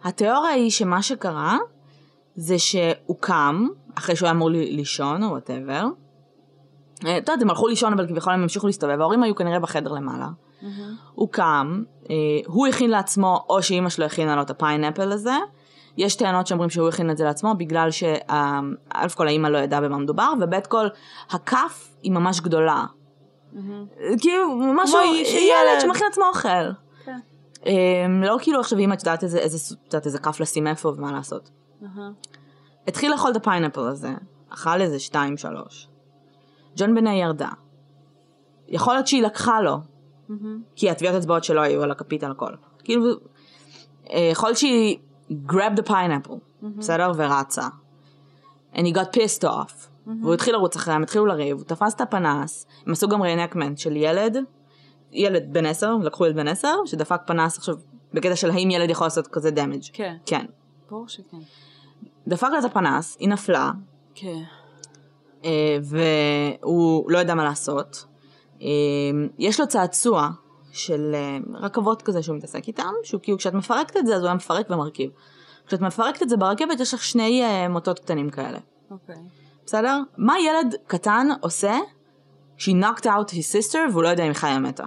התיאוריה 0.03 0.51
היא 0.51 0.71
שמה 0.71 1.01
שקרה 1.01 1.57
זה 2.35 2.59
שהוא 2.59 3.17
קם, 3.19 3.67
אחרי 3.95 4.15
שהוא 4.15 4.27
היה 4.27 4.35
אמור 4.35 4.49
לישון 4.49 5.23
או 5.23 5.29
whatever. 5.29 5.85
את 6.99 7.05
יודעת, 7.05 7.41
הם 7.41 7.49
הלכו 7.49 7.67
לישון 7.67 7.93
אבל 7.93 8.07
כביכול 8.07 8.33
הם 8.33 8.41
המשיכו 8.41 8.67
להסתובב, 8.67 9.01
ההורים 9.01 9.23
היו 9.23 9.35
כנראה 9.35 9.59
בחדר 9.59 9.91
למעלה. 9.91 10.27
הוא 11.13 11.29
קם, 11.31 11.83
אה, 12.09 12.15
הוא 12.45 12.67
הכין 12.67 12.89
לעצמו, 12.89 13.45
או 13.49 13.63
שאימא 13.63 13.89
שלו 13.89 14.05
הכינה 14.05 14.35
לו 14.35 14.41
את 14.41 14.49
ה 14.49 14.55
pineapple 14.55 15.11
הזה. 15.11 15.35
יש 15.97 16.15
טענות 16.15 16.47
שאומרים 16.47 16.69
שהוא 16.69 16.89
הכין 16.89 17.11
את 17.11 17.17
זה 17.17 17.23
לעצמו, 17.23 17.55
בגלל 17.57 17.91
שא' 17.91 19.07
כל 19.15 19.27
האימא 19.27 19.47
לא 19.47 19.57
ידעה 19.57 19.81
במה 19.81 19.97
מדובר, 19.97 20.33
וב' 20.41 20.59
כל 20.59 20.87
הכף 21.29 21.95
היא 22.03 22.11
ממש 22.11 22.39
גדולה. 22.41 22.85
מהמם. 23.53 23.85
כאילו, 24.19 24.55
משהו, 24.75 24.99
ילד. 25.23 25.81
שמכין 25.81 26.05
לעצמו 26.05 26.23
אוכל. 26.25 26.49
כן. 27.05 27.19
אה, 27.65 28.05
לא 28.21 28.37
כאילו 28.41 28.59
עכשיו 28.59 28.79
אימא 28.79 28.93
את 28.93 28.99
יודעת 28.99 29.23
איזה, 30.05 30.19
כף 30.19 30.39
לשים 30.39 30.67
איפה 30.67 30.89
ומה 30.89 31.11
לעשות. 31.11 31.49
התחיל 32.87 33.11
לאכול 33.11 33.31
את 33.31 33.35
ה 33.35 33.40
pineapple 33.40 33.87
הזה, 33.87 34.09
אכל 34.49 34.81
איזה 34.81 34.99
שתיים 34.99 35.37
שלוש. 35.37 35.89
ג'ון 36.77 36.95
בני 36.95 37.13
ירדה. 37.13 37.49
יכול 38.67 38.93
להיות 38.93 39.07
שהיא 39.07 39.23
לקחה 39.23 39.61
לו, 39.61 39.77
מהמם. 40.29 40.61
כי 40.75 40.89
הטביעות 40.89 41.15
אצבעות 41.15 41.43
שלו 41.43 41.61
היו 41.61 41.83
על 41.83 41.91
הכפית 41.91 42.23
על 42.23 42.31
הכל. 42.31 42.51
כאילו, 42.83 43.05
אה, 44.13 44.29
יכול 44.31 44.49
להיות 44.49 44.57
שהיא 44.57 44.97
grabbed 45.47 45.79
the 45.79 45.87
pineapple, 45.89 46.65
בסדר? 46.77 47.11
ורצה. 47.15 47.67
And 48.73 48.79
he 48.79 48.93
got 48.95 49.17
pissed 49.17 49.43
off. 49.43 49.87
והוא 50.21 50.33
התחיל 50.33 50.53
לרוץ 50.53 50.75
אחריהם, 50.75 51.03
התחילו 51.03 51.25
לריב, 51.25 51.57
הוא 51.57 51.65
תפס 51.65 51.93
את 51.93 52.01
הפנס, 52.01 52.65
הם 52.85 52.91
עשו 52.91 53.07
גם 53.07 53.21
reenactment 53.21 53.77
של 53.77 53.95
ילד, 53.95 54.37
ילד 55.11 55.53
בן 55.53 55.65
עשר, 55.65 55.95
לקחו 55.95 56.25
ילד 56.25 56.35
בן 56.35 56.47
עשר, 56.47 56.75
שדפק 56.85 57.21
פנס 57.25 57.57
עכשיו, 57.57 57.75
בקטע 58.13 58.35
של 58.35 58.51
האם 58.51 58.71
ילד 58.71 58.89
יכול 58.89 59.05
לעשות 59.05 59.27
כזה 59.27 59.51
damage. 59.51 59.81
כן. 59.93 60.15
כן. 60.25 60.45
ברור 60.89 61.07
שכן. 61.07 61.37
דפק 62.27 62.47
לה 62.51 62.59
את 62.59 62.63
הפנס, 62.63 63.17
היא 63.19 63.29
נפלה, 63.29 63.71
כן. 64.15 64.43
אה, 65.45 65.77
והוא 65.81 67.11
לא 67.11 67.17
ידע 67.17 67.35
מה 67.35 67.43
לעשות. 67.43 68.05
אה, 68.61 68.67
יש 69.39 69.59
לו 69.59 69.67
צעצוע 69.67 70.29
של 70.71 71.11
אה, 71.15 71.37
רכבות 71.53 72.01
כזה 72.01 72.23
שהוא 72.23 72.37
מתעסק 72.37 72.67
איתם, 72.67 72.91
שהוא 73.03 73.21
כאילו 73.21 73.37
כשאת 73.37 73.53
מפרקת 73.53 73.97
את 73.97 74.05
זה 74.05 74.15
אז 74.15 74.21
הוא 74.21 74.27
היה 74.27 74.35
מפרק 74.35 74.69
ומרכיב. 74.69 75.09
כשאת 75.67 75.81
מפרקת 75.81 76.23
את 76.23 76.29
זה 76.29 76.37
ברכבת 76.37 76.79
יש 76.79 76.93
לך 76.93 77.03
שני 77.03 77.43
מוטות 77.69 77.99
קטנים 77.99 78.29
כאלה, 78.29 78.59
אוקיי. 78.91 79.15
בסדר? 79.65 80.01
מה 80.17 80.35
ילד 80.39 80.75
קטן 80.87 81.27
עושה 81.41 81.77
כשהיא 82.57 82.83
knocked 82.83 83.03
out 83.03 83.29
his 83.29 83.73
sister 83.73 83.91
והוא 83.91 84.03
לא 84.03 84.07
יודע 84.07 84.23
אם 84.23 84.27
היא 84.27 84.35
חיה 84.35 84.59
מתה? 84.59 84.85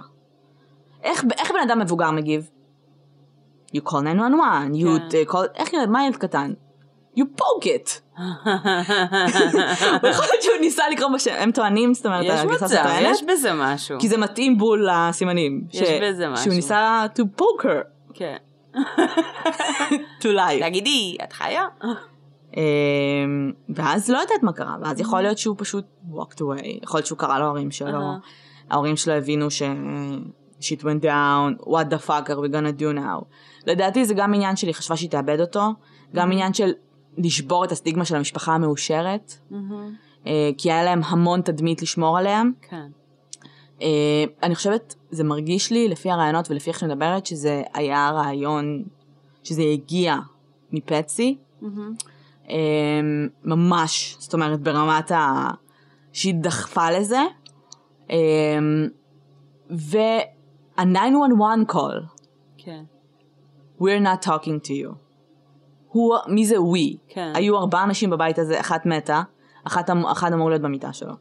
איך, 1.03 1.23
איך 1.37 1.51
בן 1.51 1.69
אדם 1.69 1.79
מבוגר 1.79 2.11
מגיב? 2.11 2.49
You 3.75 3.79
call 3.79 4.01
911, 4.01 4.73
you 4.73 5.11
כן. 5.11 5.17
uh, 5.17 5.33
call... 5.33 5.47
איך 5.55 5.73
ילד, 5.73 5.89
מה 5.89 6.05
ילד 6.05 6.15
קטן? 6.15 6.53
You 7.17 7.23
poke 7.37 7.65
it. 7.65 7.99
יכול 10.09 10.25
להיות 10.25 10.41
שהוא 10.41 10.55
ניסה 10.61 10.83
לקרוא 10.89 11.09
בשם, 11.15 11.33
הם 11.37 11.51
טוענים, 11.51 11.93
זאת 11.93 12.05
אומרת, 12.05 12.25
יש 12.27 12.41
מצב, 12.41 12.85
יש 13.01 13.23
בזה 13.23 13.53
משהו. 13.53 13.99
כי 13.99 14.07
זה 14.09 14.17
מתאים 14.17 14.57
בול 14.57 14.87
לסימנים. 14.91 15.61
יש 15.73 15.89
בזה 16.01 16.29
משהו. 16.29 16.43
שהוא 16.43 16.55
ניסה 16.55 17.05
to 17.15 17.41
poke 17.41 17.63
her 17.63 17.83
כן. 18.13 18.35
to 20.21 20.25
life. 20.25 20.61
תגידי, 20.61 21.17
את 21.23 21.33
חיה? 21.33 21.65
אמ, 22.57 22.61
ואז 23.69 24.09
לא 24.09 24.17
יודעת 24.17 24.43
מה 24.43 24.53
קרה, 24.53 24.75
ואז 24.81 24.99
יכול 24.99 25.21
להיות 25.21 25.37
שהוא 25.37 25.55
פשוט 25.59 25.85
walked 26.13 26.37
away, 26.41 26.83
יכול 26.83 26.97
להיות 26.97 27.05
שהוא 27.05 27.17
קרא 27.17 27.39
להורים 27.39 27.71
שלו. 27.71 27.99
ההורים 28.69 28.97
שלו 28.97 29.13
הבינו 29.13 29.51
ש... 29.51 29.61
shit 30.61 30.83
went 30.83 31.03
down, 31.03 31.65
what 31.65 31.89
the 31.89 32.07
fuck 32.07 32.29
are 32.29 32.39
we 32.39 32.49
gonna 32.49 32.81
do 32.81 32.93
now. 32.95 33.25
לדעתי 33.67 34.05
זה 34.05 34.13
גם 34.13 34.33
עניין 34.33 34.55
שלי, 34.55 34.73
חשבה 34.73 34.97
שהיא 34.97 35.09
תאבד 35.09 35.39
אותו, 35.41 35.61
גם 36.15 36.31
עניין 36.31 36.53
של 36.53 36.71
לשבור 37.17 37.65
את 37.65 37.71
הסטיגמה 37.71 38.05
של 38.05 38.15
המשפחה 38.15 38.55
המאושרת, 38.55 39.37
מהמם. 39.51 39.95
אה, 40.27 40.49
כי 40.57 40.71
היה 40.71 40.83
להם 40.83 41.01
המון 41.03 41.41
תדמית 41.41 41.81
לשמור 41.81 42.17
עליהם. 42.17 42.51
כן. 42.69 42.87
אה, 43.81 44.23
אני 44.43 44.55
חושבת, 44.55 44.95
זה 45.11 45.23
מרגיש 45.23 45.71
לי, 45.71 45.87
לפי 45.87 46.11
הרעיונות 46.11 46.51
ולפי 46.51 46.69
איך 46.69 46.79
שאני 46.79 46.93
מדברת, 46.93 47.25
שזה 47.25 47.63
היה 47.73 48.11
רעיון, 48.11 48.83
שזה 49.43 49.61
הגיע 49.61 50.17
מפצי. 50.71 51.37
מהמם. 51.61 51.93
אה, 52.49 52.55
ממש, 53.43 54.15
זאת 54.19 54.33
אומרת, 54.33 54.61
ברמת 54.61 55.11
ה... 55.11 55.49
שהיא 56.13 56.35
דחפה 56.41 56.91
לזה. 56.91 57.21
אה, 58.11 58.59
וה-911 59.69 60.83
call, 61.71 62.05
כן. 62.57 62.83
we're 63.79 64.03
not 64.03 64.25
talking 64.25 64.67
to 64.67 64.71
you. 64.71 64.95
הוא, 65.91 66.17
מי 66.27 66.45
זה 66.45 66.55
we? 66.55 66.97
כן. 67.07 67.31
היו 67.35 67.57
ארבעה 67.57 67.83
אנשים 67.83 68.09
בבית 68.09 68.39
הזה, 68.39 68.59
אחת 68.59 68.85
מתה, 68.85 69.21
אחת, 69.67 69.89
אמ- 69.89 70.05
אחד 70.05 70.33
אמור 70.33 70.49
להיות 70.49 70.61
במיטה 70.61 70.93
שלו. 70.93 71.13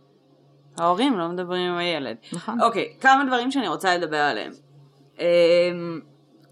ההורים 0.78 1.18
לא 1.18 1.28
מדברים 1.28 1.72
עם 1.72 1.78
הילד. 1.78 2.16
נכון. 2.32 2.60
אוקיי, 2.60 2.92
כמה 3.00 3.24
דברים 3.26 3.50
שאני 3.50 3.68
רוצה 3.68 3.96
לדבר 3.96 4.16
עליהם. 4.16 4.52
אמ, 5.18 5.24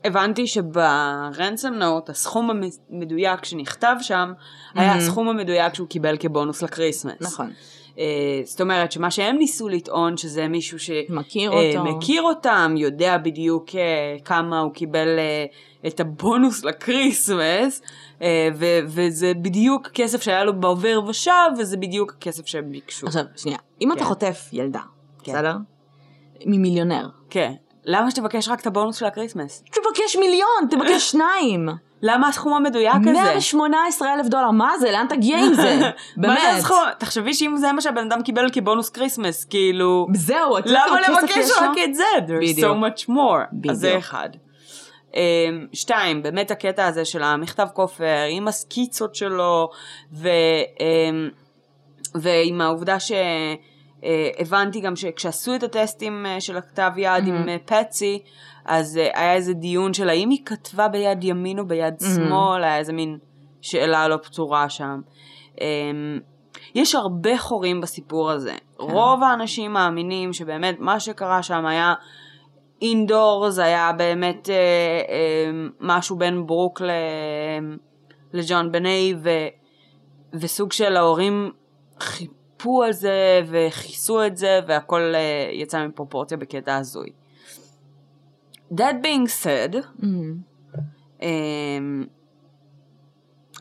הבנתי 0.04 0.46
שברנסם 0.46 1.74
נוט 1.74 2.10
הסכום 2.10 2.50
המדויק 2.90 3.44
שנכתב 3.44 3.96
שם 4.00 4.32
היה 4.74 4.94
הסכום 4.94 5.28
המדויק 5.28 5.74
שהוא 5.74 5.88
קיבל 5.88 6.16
כבונוס 6.16 6.62
ל 6.62 6.68
Christmas. 6.68 7.20
נכון. 7.20 7.50
אה, 7.98 8.40
זאת 8.44 8.60
אומרת 8.60 8.92
שמה 8.92 9.10
שהם 9.10 9.36
ניסו 9.36 9.68
לטעון 9.68 10.16
שזה 10.16 10.48
מישהו 10.48 10.78
מכיר 11.08 11.52
אה, 11.52 11.68
אותו. 11.68 11.84
מכיר 11.84 12.22
אותם, 12.22 12.74
יודע 12.76 13.18
בדיוק 13.18 13.74
אה, 13.74 14.16
כמה 14.24 14.60
הוא 14.60 14.72
קיבל 14.72 15.18
אה, 15.18 15.44
את 15.86 16.00
הבונוס 16.00 16.64
ל 16.64 16.75
Christmas, 16.75 17.82
אה, 18.22 18.48
ו- 18.54 18.78
וזה 18.86 19.32
בדיוק 19.42 19.88
כסף 19.94 20.22
שהיה 20.22 20.44
לו 20.44 20.60
בעובר 20.60 21.00
ושב, 21.06 21.50
וזה 21.58 21.76
בדיוק 21.76 22.14
הכסף 22.18 22.46
שהם 22.46 22.72
ביקשו. 22.72 23.06
עכשיו, 23.06 23.24
שנייה, 23.36 23.58
אם 23.80 23.92
אתה 23.92 24.00
כן. 24.00 24.06
חוטף 24.06 24.48
ילדה, 24.52 24.80
כן. 25.22 25.32
בסדר? 25.32 25.56
ממיליונר. 26.46 27.08
כן. 27.30 27.52
למה 27.84 28.10
שתבקש 28.10 28.48
רק 28.48 28.60
את 28.60 28.66
הבונוס 28.66 28.96
של 28.96 29.06
ה 29.06 29.12
Christmas? 29.12 29.64
תבקש 29.64 30.16
מיליון, 30.16 30.68
תבקש 30.70 31.02
שניים. 31.10 31.68
למה 32.02 32.28
הסכום 32.28 32.54
המדויק 32.54 32.94
הזה? 33.00 33.12
118 33.12 34.14
אלף 34.14 34.26
דולר, 34.26 34.50
מה 34.50 34.78
זה? 34.78 34.92
לאן 34.92 35.06
תגיע 35.08 35.38
עם 35.38 35.54
זה? 35.54 35.62
מה 35.80 35.80
זה 35.80 35.90
באמת. 36.16 36.38
הסכום? 36.58 36.78
תחשבי 36.98 37.34
שאם 37.34 37.56
זה 37.56 37.72
מה 37.72 37.80
שהבן 37.80 38.06
אדם 38.12 38.22
קיבל 38.22 38.50
כבונוס 38.52 38.90
Christmas, 38.90 39.44
כאילו... 39.44 40.06
זהו, 40.14 40.58
אתה 40.58 40.68
למה 40.70 41.00
לבקש? 41.00 41.50
רק 41.60 41.70
את 41.84 41.94
זה? 41.94 42.04
There's 42.26 42.58
so 42.58 42.62
much 42.62 43.08
more. 43.08 43.46
בדיוק. 43.52 43.72
אז 43.72 43.80
זה 43.80 43.98
אחד. 43.98 44.28
אמ, 45.14 45.66
שתיים, 45.72 46.22
באמת 46.22 46.50
הקטע 46.50 46.86
הזה 46.86 47.04
של 47.04 47.22
המכתב 47.22 47.66
כופר 47.74 48.26
עם 48.30 48.48
הסקיצות 48.48 49.14
שלו, 49.14 49.70
ו, 50.12 50.28
אמ, 50.80 51.28
ועם 52.14 52.60
העובדה 52.60 52.96
שהבנתי 54.00 54.80
גם 54.80 54.96
שכשעשו 54.96 55.54
את 55.54 55.62
הטסטים 55.62 56.26
אה, 56.26 56.40
של 56.40 56.56
הכתב 56.56 56.90
יד 56.96 57.26
עם 57.26 57.48
אה, 57.48 57.56
פטסי, 57.64 58.22
אז 58.64 58.98
אה, 58.98 59.20
היה 59.20 59.34
איזה 59.34 59.52
דיון 59.52 59.94
של 59.94 60.08
האם 60.08 60.30
היא 60.30 60.44
כתבה 60.46 60.88
ביד 60.88 61.24
ימין 61.24 61.58
או 61.58 61.66
ביד 61.66 61.94
שמאל, 62.14 62.64
היה 62.64 62.78
איזה 62.78 62.92
מין 62.92 63.18
שאלה 63.60 64.08
לא 64.08 64.16
פתורה 64.16 64.68
שם. 64.68 65.00
אמ, 65.60 66.20
יש 66.74 66.94
הרבה 66.94 67.38
חורים 67.38 67.80
בסיפור 67.80 68.30
הזה. 68.30 68.54
רוב 68.78 69.22
האנשים 69.22 69.72
מאמינים 69.72 70.32
שבאמת 70.32 70.76
מה 70.78 71.00
שקרה 71.00 71.42
שם 71.42 71.66
היה 71.66 71.94
אינדורס, 72.82 73.58
היה 73.58 73.92
באמת 73.92 74.50
אה, 74.50 74.54
אה, 75.08 75.50
משהו 75.80 76.16
בין 76.16 76.46
ברוק 76.46 76.80
ל... 76.80 76.90
לג'ון 78.32 78.72
בני, 78.72 79.14
ו... 79.22 79.30
וסוג 80.32 80.72
של 80.72 80.96
ההורים 80.96 81.50
חיפו 82.00 82.82
על 82.82 82.92
זה 82.92 83.42
וכיסו 83.46 84.26
את 84.26 84.36
זה, 84.36 84.60
והכל 84.68 85.12
אה, 85.14 85.50
יצא 85.52 85.86
מפרופורציה 85.86 86.36
בקטע 86.36 86.76
הזוי. 86.76 87.10
That 88.72 88.94
being 89.02 89.44
said, 89.44 89.76
אמ, 90.02 90.34
אמ, 91.22 92.04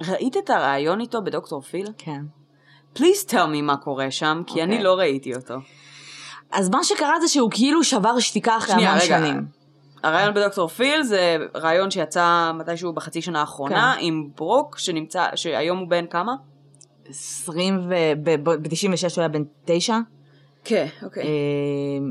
ראית 0.08 0.38
את 0.38 0.50
הריאיון 0.50 1.02
איתו 1.02 1.22
בדוקטור 1.22 1.62
פיל? 1.62 1.88
כן. 1.98 2.22
פליז 2.94 3.26
tell 3.30 3.48
me 3.54 3.62
מה 3.62 3.78
קורה 3.78 4.12
שם, 4.12 4.42
כי 4.48 4.64
אני 4.64 4.72
אוקיי. 4.72 4.84
לא 4.84 4.94
ראיתי 4.94 5.36
אותו. 5.36 5.56
אז 6.52 6.70
מה 6.70 6.84
שקרה 6.84 7.20
זה 7.22 7.28
שהוא 7.28 7.52
כאילו 7.54 7.84
שבר 7.84 8.20
שתיקה 8.20 8.58
אחרי 8.58 8.74
שנייה, 8.74 8.90
המון 8.90 9.02
רגע. 9.04 9.20
שנים. 9.20 9.46
הרעיון 10.04 10.34
בדוקטור 10.34 10.68
פיל 10.68 11.04
זה 11.04 11.38
רעיון 11.56 11.92
שיצא 11.92 12.52
מתישהו 12.54 12.94
בחצי 12.94 13.22
שנה 13.22 13.40
האחרונה 13.40 13.94
כן. 13.96 14.06
עם 14.06 14.30
ברוק 14.36 14.78
שנמצא, 14.78 15.26
שהיום 15.36 15.78
הוא 15.78 15.88
בן 15.88 16.08
כמה? 16.08 16.36
20 17.10 17.80
ו... 17.90 17.94
ב-96 18.24 19.16
הוא 19.16 19.22
היה 19.22 19.28
בן 19.28 19.44
9? 19.66 19.98
כן, 20.64 20.88
אוקיי. 21.04 21.24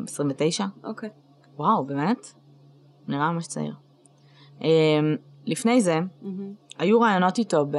29? 0.05 0.65
אוקיי. 0.85 1.09
וואו, 1.57 1.85
באמת? 1.85 2.33
נראה 3.09 3.33
ממש 3.33 3.47
צעיר. 3.47 3.75
אמ, 4.61 4.67
לפני 5.47 5.81
זה, 5.81 5.99
היו 6.79 7.01
ראיונות 7.01 7.39
איתו 7.39 7.67
ב... 7.71 7.77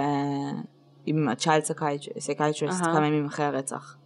עם 1.06 1.28
ה-child 1.28 1.72
psychiatrist 1.72 2.72
אהה. 2.72 2.94
כמה 2.94 3.08
ימים 3.08 3.26
אחרי 3.26 3.46
הרצח. 3.46 3.98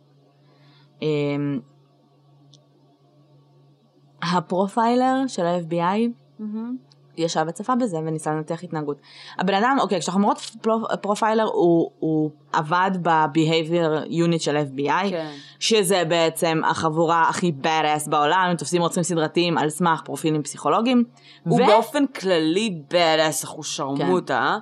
ה 4.24 4.35
profiler 4.35 5.24
של 5.28 5.46
ה-FBI 5.46 6.10
ישב 7.18 7.46
וצפה 7.48 7.76
בזה 7.76 7.98
וניסה 7.98 8.32
לנתח 8.32 8.64
התנהגות. 8.64 8.98
הבן 9.40 9.54
אדם, 9.54 9.78
אוקיי, 9.80 10.00
כשאנחנו 10.00 10.22
אומרות 10.22 10.40
פרו- 10.62 10.88
profiler, 11.02 11.44
הוא, 11.44 11.92
הוא 12.00 12.32
עבד 12.54 12.92
ב-behavior 13.02 14.06
unit 14.10 14.40
של 14.40 14.58
FBI, 14.58 15.10
כן. 15.10 15.32
שזה 15.60 16.04
בעצם 16.08 16.62
החבורה 16.70 17.30
הכי 17.30 17.52
badass 17.64 18.10
בעולם, 18.10 18.48
הם 18.50 18.56
תופסים 18.56 18.82
רוצחים 18.82 19.04
סדרתיים 19.04 19.58
על 19.58 19.70
סמך 19.70 20.02
פרופילים 20.06 20.44
פסיכולוגיים. 20.44 21.04
הוא 21.44 21.62
ו- 21.62 21.66
באופן 21.66 22.08
כללי 22.08 22.82
badass 22.92 23.44
אחושרמוטה, 23.44 24.58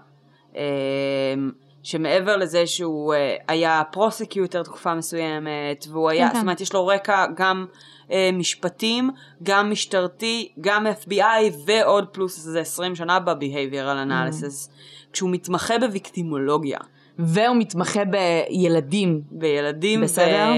כן. 0.53 0.59
אמ, 0.59 1.51
שמעבר 1.83 2.37
לזה 2.37 2.67
שהוא 2.67 3.13
אה, 3.13 3.35
היה 3.47 3.81
פרוסקיוטר 3.91 4.63
תקופה 4.63 4.95
מסוימת, 4.95 5.85
והוא 5.89 6.09
היה, 6.09 6.27
כן, 6.27 6.29
כן. 6.29 6.35
זאת 6.35 6.41
אומרת 6.41 6.61
יש 6.61 6.73
לו 6.73 6.87
רקע 6.87 7.25
גם 7.35 7.65
אה, 8.11 8.29
משפטים, 8.33 9.09
גם 9.43 9.71
משטרתי, 9.71 10.51
גם 10.61 10.85
FBI, 10.87 11.53
ועוד 11.65 12.07
פלוס 12.07 12.47
איזה 12.47 12.59
20 12.59 12.95
שנה 12.95 13.19
ב-behavioral 13.19 14.07
analysis, 14.07 14.69
כשהוא 15.13 15.29
מתמחה 15.29 15.79
בוויקטימולוגיה. 15.79 16.79
והוא 17.19 17.55
מתמחה 17.55 18.01
בילדים, 18.05 19.21
בילדים 19.31 20.01
בסדר. 20.01 20.51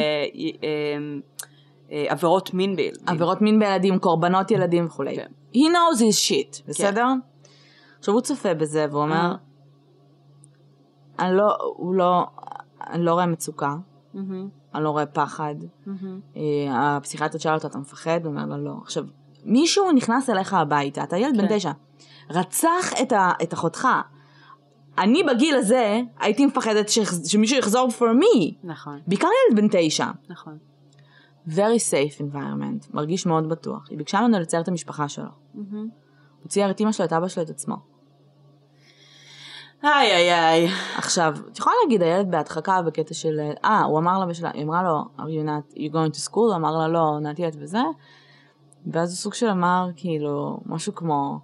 ועבירות 1.92 2.54
מין 2.54 2.76
בילדים. 2.76 3.04
עבירות 3.08 3.42
מין 3.42 3.60
בילדים, 3.60 4.00
קורבנות 4.00 4.52
ילדים 4.52 4.86
וכולי. 4.86 5.16
כן. 5.16 5.28
He 5.54 5.58
knows 5.58 6.00
his 6.00 6.30
shit, 6.30 6.62
בסדר? 6.68 7.06
עכשיו 8.00 8.14
הוא 8.14 8.22
צופה 8.22 8.54
בזה 8.54 8.86
והוא 8.90 9.02
אומר, 9.02 9.16
אה. 9.16 9.36
אני 11.22 11.38
לא, 11.38 11.58
הוא 11.76 11.96
לא, 11.96 12.26
אני 12.90 13.04
לא 13.06 13.14
רואה 13.14 13.26
מצוקה, 13.26 13.76
מהמם, 14.14 14.50
אני 14.76 14.84
לא 14.84 14.90
רואה 14.90 15.06
פחד. 15.06 15.56
מהמם. 15.86 16.20
אה, 16.36 16.42
הפסיכיאטרית 16.98 17.42
שאלה 17.42 17.56
אותו, 17.56 17.68
אתה 17.68 17.78
מפחד? 17.78 18.20
הוא 18.24 18.32
אומר 18.32 18.46
לה, 18.46 18.58
לא. 18.58 18.74
עכשיו, 18.82 19.04
מישהו 19.46 19.92
נכנס 19.92 20.30
אליך 20.30 20.54
הביתה, 20.54 21.04
אתה 21.04 21.18
ילד 21.18 21.38
בן 21.38 21.48
כן. 21.48 21.58
תשע, 21.58 21.72
רצח 22.30 22.94
את, 23.02 23.12
ה, 23.12 23.32
את 23.44 23.54
אחותך. 23.54 23.88
אני 24.98 25.24
בגיל 25.24 25.56
הזה 25.56 26.02
הייתי 26.20 26.46
מפחדת 26.46 26.90
ש- 26.90 27.00
שמישהו 27.32 27.58
יחזור 27.58 27.88
for 27.90 28.24
me, 28.24 28.54
נכון, 28.64 29.00
בעיקר 29.08 29.28
ילד 29.50 29.62
בן 29.62 29.68
תשע. 29.72 30.08
נכון. 30.30 30.58
very 31.48 31.80
safe 31.92 32.22
environment, 32.22 32.88
מרגיש 32.94 33.26
מאוד 33.26 33.50
בטוח. 33.50 33.88
היא 33.90 33.98
ביקשה 33.98 34.22
ממנו 34.22 34.40
לצייר 34.40 34.62
את 34.62 34.68
המשפחה 34.68 35.08
שלו. 35.10 35.30
מהמם. 35.54 35.90
הוא 36.44 36.50
צייר 36.50 36.72
את 36.72 36.82
אמא 36.82 36.92
שלו, 36.92 37.06
את 37.06 37.14
אבא 37.14 37.28
שלו, 37.28 37.44
את 37.44 37.50
עצמו. 37.50 37.76
איי 39.84 40.12
איי 40.12 40.34
איי. 40.34 40.68
עכשיו, 40.98 41.34
את 41.52 41.58
יכולה 41.58 41.76
להגיד, 41.84 42.02
הילד 42.02 42.32
בהדחקה 42.32 42.82
בקטע 42.82 43.14
של, 43.14 43.40
אה, 43.66 43.82
הוא 43.82 44.00
אמר 44.00 44.20
לה 44.20 44.26
בשלה, 44.26 44.52
היא 44.54 44.64
אמרה 44.64 44.84
לו, 44.84 45.02
are 45.18 45.22
you 45.22 45.46
not, 45.48 45.78
you 45.78 45.94
going 45.94 46.18
to 46.18 46.30
school? 46.30 46.36
הוא 46.36 46.56
אמר 46.56 46.78
לה, 46.78 46.88
לא, 46.88 47.18
not 47.22 47.38
yet 47.38 47.58
וזה. 47.60 47.82
ואז 48.92 49.10
הוא 49.10 49.16
סוג 49.18 49.34
של 49.34 49.48
אמר, 49.48 49.88
כאילו, 49.96 50.60
משהו 50.66 50.96
כמו, 50.96 51.40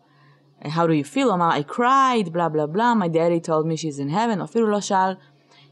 how 0.63 0.65
do 0.65 1.03
you 1.03 1.15
feel? 1.15 1.23
הוא 1.23 1.33
אמר, 1.33 1.49
I 1.51 1.71
cried, 1.71 2.29
בלה 2.31 2.49
בלה 2.49 2.67
בלה, 2.67 2.93
my 2.99 3.07
daddy 3.07 3.47
told 3.47 3.65
me 3.65 3.77
she's 3.77 3.99
in 3.99 4.11
heaven, 4.13 4.37
הוא 4.37 4.43
אפילו 4.43 4.67
לא 4.67 4.81
שאל. 4.81 5.13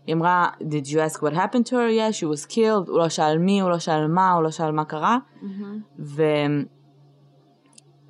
היא 0.07 0.16
אמרה, 0.16 0.49
did 0.61 0.86
you 0.88 0.97
ask 0.97 1.22
what 1.22 1.34
happened 1.34 1.66
to 1.66 1.72
her? 1.72 1.89
Yes, 1.89 2.16
she 2.16 2.26
was 2.26 2.45
killed. 2.45 2.89
הוא 2.89 2.97
לא 2.97 3.09
שאל 3.09 3.38
מי, 3.38 3.59
הוא 3.61 3.70
לא 3.70 3.80
שאל 3.80 4.07
מה, 4.07 4.32
הוא 4.32 4.43
לא 4.43 4.51
שאל 4.51 4.72
מה 4.72 4.86
קרה. 4.86 5.18
ו... 5.99 6.24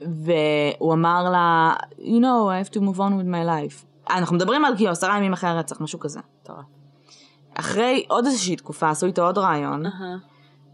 והוא 0.02 0.94
אמר 0.94 1.30
לה, 1.32 1.74
you 2.00 2.20
know, 2.20 2.50
I 2.50 2.66
have 2.66 2.72
to 2.72 2.80
move 2.82 3.00
on 3.00 3.18
with 3.18 3.28
my 3.28 3.44
life. 3.44 3.86
אנחנו 4.10 4.36
מדברים 4.36 4.66
על 4.66 4.76
כאילו 4.76 4.92
עשרה 4.92 5.18
ימים 5.18 5.34
אחרי 5.34 5.50
הרצח, 5.50 5.82
משהו 5.82 6.00
כזה. 6.00 6.20
מטורף. 6.42 6.66
אחרי 7.54 8.06
עוד 8.08 8.26
איזושהי 8.26 8.56
תקופה 8.56 8.90
עשו 8.90 9.06
איתו 9.06 9.26
עוד 9.26 9.38
רעיון. 9.38 9.84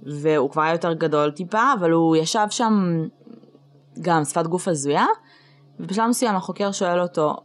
והוא 0.04 0.50
כבר 0.50 0.62
היה 0.62 0.72
יותר 0.72 0.94
גדול 0.94 1.32
טיפה, 1.32 1.74
אבל 1.80 1.92
הוא 1.92 2.16
ישב 2.16 2.48
שם 2.50 3.04
גם 4.02 4.26
שפת 4.26 4.48
גוף 4.48 4.68
הזויה, 4.68 5.06
ובשלב 5.80 6.10
מסוים 6.10 6.36
החוקר 6.36 6.72
שואל 6.72 7.00
אותו, 7.00 7.36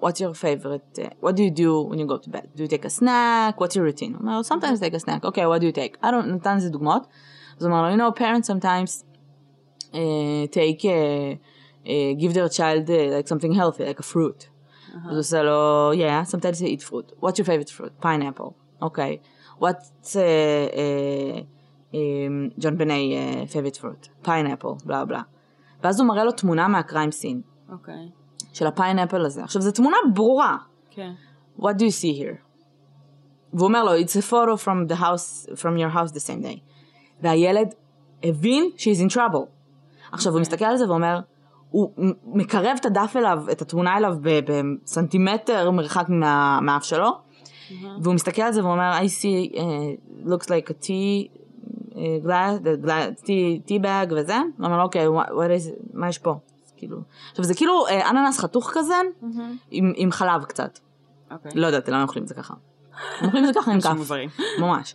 what's 0.00 0.18
your 0.18 0.34
favorite, 0.34 0.98
uh, 0.98 1.24
what 1.24 1.32
do 1.32 1.40
you 1.40 1.50
do 1.50 1.90
when 1.90 1.98
you 1.98 2.06
go 2.06 2.26
to 2.26 2.30
bed? 2.30 2.46
Do 2.56 2.62
you 2.62 2.68
take 2.68 2.84
a 2.84 2.90
snack? 2.90 3.60
What's 3.60 3.74
your 3.74 3.84
routine? 3.92 4.12
הוא 4.12 4.20
אומר 4.20 4.36
לו, 4.36 4.40
sometimes 4.40 4.80
take 4.80 4.94
a 4.94 5.06
snack. 5.06 5.24
Okay, 5.24 5.44
what 5.46 5.60
do 5.60 5.64
you 5.64 5.72
take? 5.72 6.04
I 6.04 6.10
don't, 6.10 6.26
נתן 6.26 6.56
לזה 6.56 6.70
דוגמאות. 6.70 7.06
אז 7.58 7.64
הוא 7.64 7.72
אומר 7.72 7.88
לו, 7.88 7.94
you 7.94 7.98
know, 7.98 8.18
parents 8.18 8.46
sometimes 8.46 9.04
uh, 9.92 9.96
take, 10.52 10.84
uh, 10.84 11.36
uh, 11.84 12.20
give 12.20 12.34
their 12.34 12.48
child 12.48 12.90
uh, 12.90 13.16
like 13.16 13.28
something 13.28 13.52
healthy, 13.52 13.84
like 13.84 14.00
a 14.00 14.08
fruit. 14.14 14.48
אז 14.94 15.10
הוא 15.10 15.18
עושה 15.18 15.42
לו, 15.42 15.92
yeah, 15.92 16.30
sometimes 16.30 16.60
they 16.60 16.66
eat 16.76 16.82
fruit. 16.82 17.12
What's 17.20 17.38
your 17.38 17.46
favorite 17.46 17.70
fruit? 17.70 18.04
Pineapple. 18.04 18.52
אוקיי. 18.82 19.16
What's 19.60 20.16
uh, 20.16 20.16
uh, 20.16 21.42
um, 21.92 22.50
JonBenét 22.58 23.12
uh, 23.12 23.46
favorite 23.52 23.78
fruit? 23.82 24.26
Pineapple, 24.26 24.86
בלה 24.86 25.04
בלה. 25.04 25.22
ואז 25.82 26.00
הוא 26.00 26.08
מראה 26.08 26.24
לו 26.24 26.32
תמונה 26.32 26.68
מה 26.68 26.80
crime 26.80 27.10
scene, 27.10 27.40
אוקיי. 27.72 28.08
של 28.52 28.66
ה 28.66 28.72
pineapple 28.72 29.24
הזה. 29.24 29.42
עכשיו, 29.44 29.62
זו 29.62 29.72
תמונה 29.72 29.96
ברורה. 30.14 30.56
כן. 30.90 31.12
What 31.58 31.74
do 31.78 31.82
you 31.82 32.02
see 32.02 32.20
here? 32.20 32.36
והוא 33.52 33.68
אומר 33.68 33.84
לו, 33.84 33.92
it's 33.98 34.16
a 34.16 34.22
photo 34.30 34.56
from 34.64 34.92
the 34.92 34.96
house, 34.96 35.48
from 35.54 35.76
your 35.76 35.90
house 35.96 36.12
the 36.12 36.20
same 36.20 36.42
day. 36.42 36.60
והילד 37.20 37.74
הבין 38.22 38.70
he's 38.76 39.00
in 39.00 39.14
trouble. 39.14 39.46
עכשיו, 40.12 40.32
הוא 40.32 40.40
מסתכל 40.40 40.64
על 40.64 40.76
זה 40.76 40.88
ואומר, 40.88 41.20
הוא 41.70 41.92
מקרב 42.24 42.76
את 42.80 42.86
הדף 42.86 43.12
אליו, 43.16 43.42
את 43.52 43.62
התמונה 43.62 43.96
אליו 43.96 44.14
בסנטימטר 44.22 45.70
מרחק 45.70 46.04
מה- 46.08 46.60
מהאף 46.62 46.84
שלו, 46.84 47.10
והוא 48.02 48.14
מסתכל 48.14 48.42
על 48.42 48.52
זה 48.52 48.64
ואומר, 48.64 48.92
I 48.98 49.04
see, 49.04 49.54
uh, 49.54 49.60
looks 50.28 50.46
like 50.46 50.70
a 50.70 50.84
tea, 50.84 51.28
uh, 51.92 51.96
glass, 52.26 52.60
tea, 53.24 53.68
tea 53.68 53.82
bag 53.82 54.12
וזה, 54.16 54.36
הוא 54.36 54.66
אומר, 54.66 54.82
אוקיי, 54.82 55.06
מה 55.92 56.08
יש 56.08 56.18
פה? 56.18 56.34
כאילו, 56.76 56.98
עכשיו 57.30 57.44
זה 57.44 57.54
כאילו 57.54 57.86
אה, 57.86 58.10
אננס 58.10 58.38
חתוך 58.38 58.70
כזה, 58.74 58.94
עם, 59.70 59.92
עם 59.96 60.12
חלב 60.12 60.44
קצת. 60.44 60.78
אוקיי. 61.30 61.52
לא 61.54 61.66
יודעת 61.66 61.88
למה 61.88 62.02
אוכלים 62.02 62.22
את 62.22 62.28
זה 62.28 62.34
ככה. 62.34 62.54
אוכלים 63.24 63.44
את 63.44 63.54
זה 63.54 63.60
ככה 63.60 63.72
עם 63.72 63.80
כף. 63.84 63.88
ממש. 64.60 64.94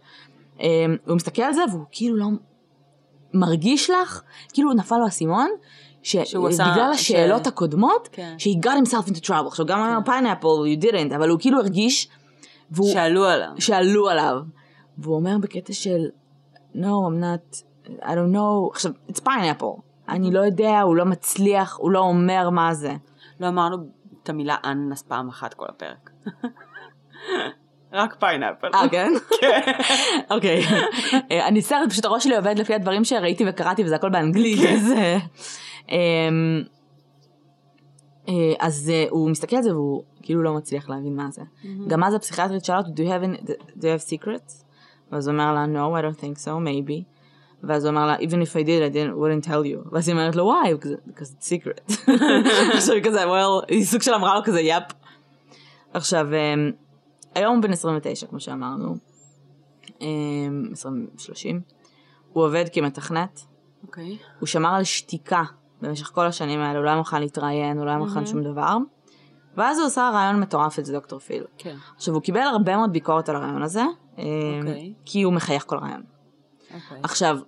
אמ, 0.60 0.96
הוא 1.06 1.16
מסתכל 1.16 1.42
על 1.42 1.54
זה 1.54 1.62
והוא 1.72 1.84
כאילו 1.92 2.18
לא 2.18 2.26
מרגיש 3.34 3.90
לך, 3.90 4.22
כאילו 4.54 4.74
נפל 4.74 4.96
לו 4.98 5.06
האסימון, 5.06 5.50
שבגלל 6.04 6.92
השאלות 6.94 7.48
הקודמות, 7.48 8.10
כן. 8.12 8.36
he 8.40 8.66
got 8.66 8.88
himself 8.88 9.10
into 9.10 9.26
trouble. 9.26 9.48
עכשיו 9.48 9.66
גם 9.66 9.80
אמר 9.80 10.00
pineapple, 10.06 10.48
you 10.48 10.84
didn't, 10.84 11.16
אבל 11.16 11.30
הוא 11.30 11.40
כאילו 11.40 11.60
הרגיש, 11.60 12.08
והוא, 12.72 12.94
שאלו 12.94 13.26
עליו. 13.26 13.50
שעלו 13.60 14.10
עליו. 14.10 14.38
והוא 14.98 15.16
אומר 15.16 15.38
בקטע 15.42 15.74
של, 15.74 16.06
no, 16.76 16.78
I'm 16.78 17.24
not, 17.24 17.64
I 18.02 18.10
don't 18.10 18.36
know, 18.36 18.72
עכשיו, 18.72 18.92
it's 19.10 19.20
pineapple. 19.26 19.82
אני 20.10 20.32
לא 20.32 20.40
יודע, 20.40 20.82
הוא 20.82 20.96
לא 20.96 21.06
מצליח, 21.06 21.78
הוא 21.78 21.92
לא 21.92 22.00
אומר 22.00 22.50
מה 22.50 22.74
זה. 22.74 22.94
לא 23.40 23.48
אמרנו 23.48 23.78
את 24.24 24.30
המילה 24.30 24.56
אננס 24.66 25.02
פעם 25.02 25.30
אחת 25.30 25.54
כל 25.54 25.66
הפרק. 25.70 26.10
רק 27.94 28.16
pineapple. 28.20 28.68
אה, 28.74 28.90
כן? 28.90 29.12
כן. 29.42 29.62
אוקיי. 30.36 30.64
אה, 31.32 31.48
אני 31.48 31.62
סרט, 31.62 31.90
פשוט 31.90 32.06
הראש 32.06 32.24
שלי 32.24 32.36
עובד 32.36 32.60
לפי 32.60 32.74
הדברים 32.74 33.04
שראיתי 33.04 33.44
וקראתי 33.48 33.84
וזה 33.84 33.96
הכל 33.96 34.10
באנגלית, 34.10 34.60
אז... 34.70 34.94
אמ, 35.90 36.64
אה, 38.28 38.54
אז 38.60 38.92
אה, 38.94 39.06
הוא 39.10 39.30
מסתכל 39.30 39.56
על 39.56 39.62
זה 39.64 39.74
והוא 39.74 40.04
כאילו 40.22 40.44
לא 40.44 40.54
מצליח 40.54 40.90
להבין 40.90 41.16
מה 41.16 41.32
זה. 41.32 41.42
גם 41.88 42.04
אז 42.04 42.14
הפסיכיאטרית 42.14 42.66
שאלה 42.66 42.78
אותו, 42.78 42.90
do 42.94 43.00
you 43.00 43.10
have, 43.82 44.10
secrets? 44.10 44.64
ואז 45.12 45.28
הוא 45.28 45.34
אומר 45.34 45.54
לה, 45.54 45.66
no, 45.66 46.00
I 46.00 46.04
don't 46.04 46.20
think 46.20 46.46
so, 46.46 46.50
maybe. 46.50 47.04
ואז 47.64 47.86
הוא 47.86 47.90
אומר 47.90 48.08
לה, 48.08 48.16
even 48.18 48.20
if 48.20 48.54
I 48.56 48.64
did, 48.66 48.92
I 48.92 48.94
didn't, 48.94 49.16
wouldn't 49.18 49.48
tell 49.48 49.64
you. 49.66 49.90
ואז 49.92 50.08
היא 50.08 50.16
אומרת 50.16 50.36
לו, 50.36 50.52
why? 50.52 50.86
Because- 50.86 51.22
it's 51.22 51.46
secret. 51.46 51.94
עכשיו 52.78 52.96
היא 52.96 53.04
כזה, 53.04 53.24
well, 53.24 53.66
היא 53.68 53.86
סוג 53.86 54.02
של 54.02 54.14
אמרה 54.14 54.36
לו 54.36 54.44
כזה, 54.44 54.62
יפ. 54.62 54.84
עכשיו, 55.94 56.28
אמ, 56.34 56.72
היום 57.36 57.56
הוא 57.56 57.64
בן 57.64 57.72
29, 57.72 58.28
כמו 58.28 58.40
שאמרנו. 58.40 58.96
אמ, 60.02 60.70
20, 60.72 61.08
30. 61.18 61.62
הוא 62.34 62.46
עובד 62.46 62.66
כמתכנת. 62.74 63.42
אוקיי. 63.84 64.18
הוא 64.40 64.48
שמר 64.48 64.70
על 64.76 64.84
שתיקה 64.84 65.44
במשך 65.84 66.12
כל 66.14 66.26
השנים 66.26 66.60
האלה, 66.60 66.78
הוא 66.78 66.86
לא 66.86 66.90
היה 66.90 66.98
מוכן 66.98 67.22
להתראיין, 67.22 67.78
הוא 67.78 67.86
לא 67.86 67.90
היה 67.90 68.00
מוכן 68.00 68.26
שום 68.26 68.44
דבר. 68.44 68.78
ואז 69.58 69.80
הוא 69.80 69.88
עשה 69.88 70.10
רעיון 70.14 70.40
מטורף 70.40 70.80
אצל 70.80 70.92
דוקטור 70.92 71.20
פיל. 71.20 71.44
כן. 71.58 71.76
עכשיו, 71.96 72.14
הוא 72.14 72.22
קיבל 72.22 72.40
הרבה 72.42 72.78
מאוד 72.78 72.94
ביקורת 72.94 73.30
על 73.30 73.36
הרעיון 73.36 73.64
הזה, 73.64 73.84
אמ, 74.18 74.24
אוקיי. 74.60 74.94
כי 75.06 75.24
הוא 75.24 75.34
מחייך 75.34 75.64
כל 75.68 75.78
רעיון. 75.78 76.04
אוקיי. 76.74 77.00
עכשיו, 77.04 77.40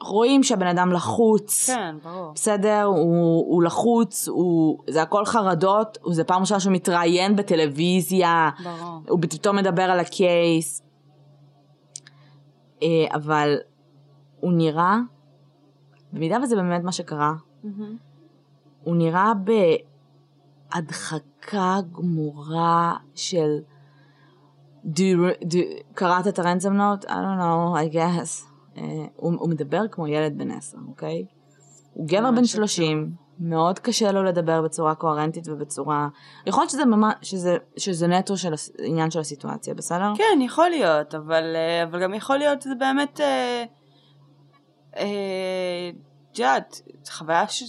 רואים 0.00 0.42
שהבן 0.42 0.66
אדם 0.66 0.92
לחוץ, 0.92 1.70
כן, 1.70 1.96
ברור. 2.04 2.32
בסדר, 2.34 2.82
הוא, 2.82 3.44
הוא 3.54 3.62
לחוץ, 3.62 4.28
הוא, 4.28 4.78
זה 4.90 5.02
הכל 5.02 5.24
חרדות, 5.24 5.98
זה 6.10 6.24
פעם 6.24 6.40
ראשונה 6.40 6.60
שהוא 6.60 6.72
מתראיין 6.72 7.36
בטלוויזיה, 7.36 8.50
ברור. 8.64 9.00
הוא 9.08 9.18
פתאום 9.22 9.56
מדבר 9.56 9.82
על 9.82 10.00
הקייס, 10.00 10.82
אה, 12.82 12.88
אבל 13.14 13.56
הוא 14.40 14.52
נראה, 14.52 14.98
במידה 16.14 16.36
וזה 16.42 16.56
באמת 16.56 16.84
מה 16.84 16.92
שקרה, 16.92 17.34
מהמם. 17.64 17.96
הוא 18.82 18.96
נראה 18.96 19.32
בהדחקה 20.74 21.78
גמורה 21.92 22.96
של... 23.14 23.58
Do 24.84 24.98
you, 25.00 25.44
do, 25.44 25.56
קראת 25.94 26.26
את 26.26 26.38
הרנזם 26.38 26.72
נוט? 26.72 27.04
I 27.04 27.08
don't 27.08 27.40
know, 27.40 27.74
I 27.74 27.94
guess. 27.94 28.44
Uh, 28.74 28.80
הוא, 29.16 29.32
הוא 29.38 29.48
מדבר 29.48 29.88
כמו 29.90 30.06
ילד 30.06 30.38
בן 30.38 30.50
עשר, 30.50 30.78
אוקיי? 30.88 31.26
הוא 31.92 32.08
גבר 32.08 32.30
בן 32.30 32.44
שלושים, 32.44 33.10
מאוד 33.38 33.78
קשה 33.78 34.12
לו 34.12 34.22
לדבר 34.22 34.62
בצורה 34.62 34.94
קוהרנטית 34.94 35.48
ובצורה... 35.48 36.08
יכול 36.46 36.60
להיות 36.60 36.70
שזה 36.70 36.84
ממש, 36.84 37.14
שזה, 37.22 37.56
שזה 37.76 38.06
נטו 38.06 38.36
של 38.36 38.54
עניין 38.78 39.10
של 39.10 39.20
הסיטואציה, 39.20 39.74
בסדר? 39.74 40.12
כן, 40.16 40.40
יכול 40.40 40.68
להיות, 40.68 41.14
אבל, 41.14 41.56
אה, 41.56 41.82
אבל 41.84 42.02
גם 42.02 42.14
יכול 42.14 42.36
להיות 42.36 42.62
שזה 42.62 42.74
באמת, 42.74 43.20
אה, 43.20 43.64
את 44.94 46.38
יודעת, 46.38 46.80
חוויה 47.10 47.48
ש, 47.48 47.62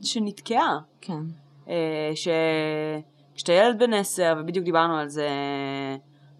שנתקעה. 0.00 0.78
כן. 1.00 1.22
אה, 1.68 2.10
שכשאתה 2.14 3.52
ילד 3.52 3.78
בן 3.78 3.92
עשר, 3.92 4.34
ובדיוק 4.40 4.64
דיברנו 4.64 4.96
על 4.96 5.08
זה 5.08 5.28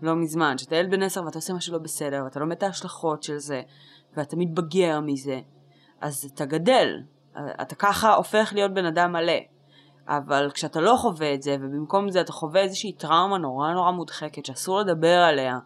לא 0.02 0.14
מזמן, 0.16 0.54
כשאתה 0.56 0.76
ילד 0.76 0.90
בן 0.90 1.02
עשר 1.02 1.24
ואתה 1.24 1.38
עושה 1.38 1.52
משהו 1.52 1.72
לא 1.72 1.78
בסדר, 1.78 2.20
ואתה 2.24 2.40
לומד 2.40 2.56
את 2.56 2.62
ההשלכות 2.62 3.22
של 3.22 3.38
זה, 3.38 3.62
ואתה 4.16 4.36
מתבגר 4.36 5.00
מזה, 5.00 5.40
אז 6.00 6.30
אתה 6.34 6.44
גדל. 6.44 6.88
אתה 7.62 7.74
ככה 7.74 8.14
הופך 8.14 8.52
להיות 8.54 8.74
בן 8.74 8.84
אדם 8.86 9.12
מלא. 9.12 9.32
אבל 10.08 10.50
כשאתה 10.54 10.80
לא 10.80 10.96
חווה 10.96 11.34
את 11.34 11.42
זה, 11.42 11.56
ובמקום 11.60 12.10
זה 12.10 12.20
אתה 12.20 12.32
חווה 12.32 12.60
איזושהי 12.60 12.92
טראומה 12.92 13.38
נורא 13.38 13.72
נורא 13.72 13.90
מודחקת, 13.90 14.44
שאסור 14.44 14.80
לדבר 14.80 15.18
עליה, 15.18 15.58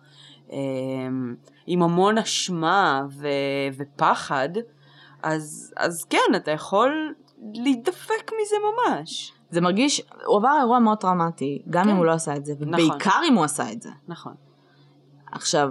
עם 1.67 1.83
המון 1.83 2.19
אשמה 2.19 3.03
ו- 3.11 3.29
ופחד, 3.77 4.49
אז, 5.23 5.75
אז 5.77 6.05
כן, 6.05 6.35
אתה 6.37 6.51
יכול 6.51 7.15
להידפק 7.55 8.31
מזה 8.43 8.57
ממש. 8.69 9.33
זה 9.51 9.61
מרגיש, 9.61 10.03
הוא 10.27 10.39
עבר 10.39 10.57
אירוע 10.61 10.79
מאוד 10.79 10.99
טראומטי, 10.99 11.63
גם 11.71 11.85
כן. 11.85 11.91
אם 11.91 11.97
הוא 11.97 12.07
לא 12.07 12.13
עשה 12.13 12.37
את 12.37 12.45
זה, 12.45 12.53
נכון. 12.61 12.69
ובעיקר 12.69 13.21
אם 13.29 13.35
הוא 13.35 13.45
עשה 13.45 13.73
את 13.73 13.83
זה. 13.83 13.91
נכון, 14.09 14.35
עכשיו, 15.33 15.71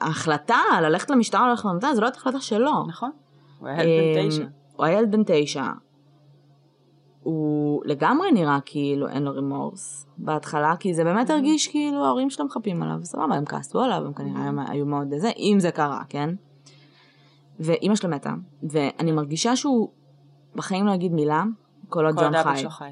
ההחלטה 0.00 0.60
ללכת 0.82 1.10
למשטרה 1.10 1.40
או 1.40 1.46
ללכת 1.46 1.64
למשטרה, 1.64 1.94
זו 1.94 2.00
לא 2.00 2.06
הייתה 2.06 2.18
החלטה 2.18 2.40
שלו. 2.40 2.86
נכון. 2.86 3.10
הוא 3.58 3.68
היה 3.68 3.82
ילד 3.82 4.16
בן 4.16 4.24
אמ, 4.24 4.30
תשע. 4.30 4.44
הוא 4.76 4.86
היה 4.86 4.98
ילד 4.98 5.10
בן 5.10 5.22
תשע. 5.26 5.64
הוא 7.26 7.82
לגמרי 7.84 8.32
נראה 8.32 8.58
כאילו 8.64 9.08
אין 9.08 9.22
לו 9.22 9.32
רימורס 9.32 10.06
בהתחלה, 10.18 10.74
כי 10.76 10.94
זה 10.94 11.04
באמת 11.04 11.30
הרגיש 11.30 11.68
כאילו 11.68 12.04
ההורים 12.04 12.30
שלו 12.30 12.46
מחפים 12.46 12.82
עליו, 12.82 12.98
סבבה, 13.02 13.34
הם 13.34 13.44
כעסו 13.44 13.80
עליו, 13.80 14.02
הם 14.06 14.12
כנראה 14.12 14.40
הם 14.40 14.58
היו 14.58 14.86
מאוד 14.86 15.14
זה, 15.16 15.30
אם 15.38 15.56
זה 15.60 15.70
קרה, 15.70 16.00
כן? 16.08 16.30
ואימא 17.60 17.94
שלו 17.94 18.10
מתה, 18.10 18.34
ואני 18.62 19.12
מרגישה 19.12 19.56
שהוא 19.56 19.88
בחיים 20.54 20.86
לא 20.86 20.92
יגיד 20.92 21.12
מילה, 21.12 21.44
כל 21.88 22.06
עוד 22.06 22.14
ג'ון 22.14 22.42
חי. 22.42 22.68
חי. 22.68 22.90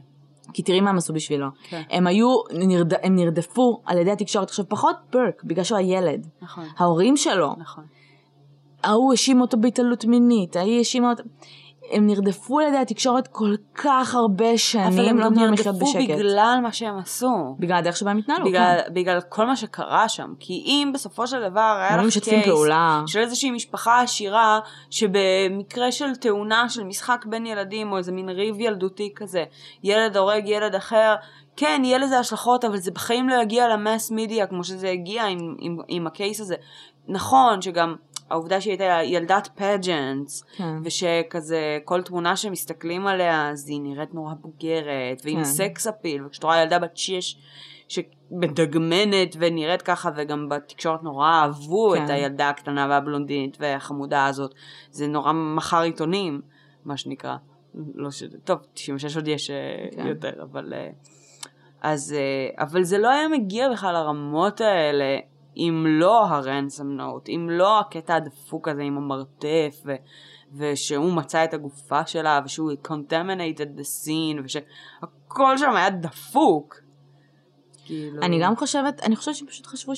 כי 0.52 0.62
תראי 0.62 0.80
מה 0.80 0.90
הם 0.90 0.96
עשו 0.96 1.12
בשבילו. 1.12 1.46
כן. 1.68 1.82
הם 1.90 2.06
היו, 2.06 2.28
נרד, 2.54 2.94
הם 3.02 3.16
נרדפו 3.16 3.82
על 3.84 3.98
ידי 3.98 4.10
התקשורת. 4.10 4.48
עכשיו, 4.48 4.68
פחות 4.68 4.96
ברק, 5.12 5.44
בגלל 5.44 5.64
שהוא 5.64 5.78
הילד. 5.78 6.26
נכון, 6.42 6.64
ההורים 6.76 7.16
שלו, 7.16 7.54
נכון. 7.58 7.84
ההוא 8.82 9.12
האשים 9.12 9.40
אותו 9.40 9.56
בהתעללות 9.60 10.04
מינית, 10.04 10.56
ההיא 10.56 10.78
האשימה 10.78 11.10
אותו... 11.10 11.22
הם 11.90 12.06
נרדפו 12.06 12.60
על 12.60 12.66
ידי 12.66 12.76
התקשורת 12.76 13.28
כל 13.28 13.54
כך 13.74 14.14
הרבה 14.14 14.48
אבל 14.48 14.56
שנים, 14.56 15.08
הם 15.08 15.18
לא 15.18 15.28
נרדפו. 15.28 15.86
בגלל 15.98 16.58
מה 16.62 16.72
שהם 16.72 16.98
עשו. 16.98 17.56
בגלל 17.58 17.76
הדרך 17.76 17.96
שבה 17.96 18.10
הם 18.10 18.18
התנהלו, 18.18 18.44
בגלל, 18.44 18.80
כן. 18.86 18.94
בגלל 18.94 19.20
כל 19.20 19.46
מה 19.46 19.56
שקרה 19.56 20.08
שם. 20.08 20.32
כי 20.40 20.52
אם 20.66 20.90
בסופו 20.94 21.26
של 21.26 21.50
דבר 21.50 21.76
היה 21.78 21.96
לך 21.96 22.18
קייס 22.18 22.46
פעולה. 22.46 23.02
של 23.06 23.18
איזושהי 23.18 23.50
משפחה 23.50 24.00
עשירה, 24.00 24.60
שבמקרה 24.90 25.92
של 25.92 26.16
תאונה 26.16 26.68
של 26.68 26.84
משחק 26.84 27.24
בין 27.28 27.46
ילדים, 27.46 27.92
או 27.92 27.98
איזה 27.98 28.12
מין 28.12 28.28
ריב 28.28 28.60
ילדותי 28.60 29.12
כזה, 29.16 29.44
ילד 29.82 30.16
הורג 30.16 30.48
ילד 30.48 30.74
אחר, 30.74 31.14
כן, 31.56 31.82
יהיה 31.84 31.98
לזה 31.98 32.18
השלכות, 32.18 32.64
אבל 32.64 32.76
זה 32.76 32.90
בחיים 32.90 33.28
לא 33.28 33.34
יגיע 33.42 33.68
ל 33.68 33.77
mass 33.77 34.10
media 34.10 34.46
כמו 34.46 34.64
שזה 34.64 34.90
הגיע 34.90 35.24
עם, 35.24 35.56
עם, 35.58 35.76
עם 35.88 36.06
ה 36.06 36.13
case 36.13 36.40
הזה. 36.40 36.54
נכון 37.08 37.62
שגם 37.62 37.94
העובדה 38.30 38.60
שהיא 38.60 38.70
הייתה 38.72 38.98
ילדת 39.04 39.48
pageants, 39.54 40.44
כן. 40.56 40.76
ושכזה 40.84 41.78
כל 41.84 42.02
תמונה 42.02 42.36
שמסתכלים 42.36 43.06
עליה 43.06 43.50
אז 43.50 43.68
היא 43.68 43.80
נראית 43.80 44.14
נורא 44.14 44.34
בוגרת 44.40 45.22
ועם 45.24 45.36
כן. 45.36 45.44
סקס 45.44 45.86
אפיל 45.86 46.26
וכשאת 46.26 46.44
רואה 46.44 46.62
ילדה 46.62 46.78
בת 46.78 46.96
שש 46.96 47.36
שמדגמנת 47.88 49.36
ונראית 49.38 49.82
ככה 49.82 50.10
וגם 50.16 50.48
בתקשורת 50.48 51.02
נורא 51.02 51.28
אהבו 51.28 51.92
כן. 51.94 52.04
את 52.04 52.10
הילדה 52.10 52.48
הקטנה 52.48 52.86
והבלונדינית 52.90 53.56
והחמודה 53.60 54.26
הזאת 54.26 54.54
זה 54.90 55.06
נורא 55.06 55.32
מכר 55.32 55.80
עיתונים 55.80 56.40
מה 56.84 56.96
שנקרא. 56.96 57.36
לא 57.94 58.10
ש... 58.10 58.22
טוב, 58.44 58.58
96 58.74 59.16
עוד 59.16 59.28
יש 59.28 59.50
אה, 59.50 59.56
כן. 59.96 60.06
יותר, 60.06 60.42
אבל... 60.42 60.72
אה, 60.76 60.90
אז... 61.82 62.12
אה, 62.12 62.64
אבל 62.64 62.82
זה 62.82 62.98
לא 62.98 63.08
היה 63.08 63.28
מגיע 63.28 63.68
בכלל 63.72 63.92
לרמות 63.94 64.60
האלה 64.60 65.18
אם 65.56 65.84
לא 65.88 66.26
הרנסם 66.26 66.86
נוט, 66.90 67.28
אם 67.28 67.48
לא 67.50 67.80
הקטע 67.80 68.14
הדפוק 68.14 68.68
הזה 68.68 68.82
עם 68.82 68.96
המרתף, 68.96 69.82
ו... 69.86 69.94
ושהוא 70.56 71.12
מצא 71.12 71.44
את 71.44 71.54
הגופה 71.54 72.06
שלה, 72.06 72.40
ושהוא 72.44 72.72
contaminated 72.86 73.78
the 73.78 73.82
scene, 73.82 74.40
ושהכל 74.44 75.58
שם 75.58 75.70
היה 75.76 75.90
דפוק. 75.90 76.76
כאילו... 77.84 78.22
אני 78.22 78.40
גם 78.42 78.56
חושבת, 78.56 79.00
אני 79.02 79.16
חושבת 79.16 79.34
שפשוט 79.34 79.66
חשבו 79.66 79.92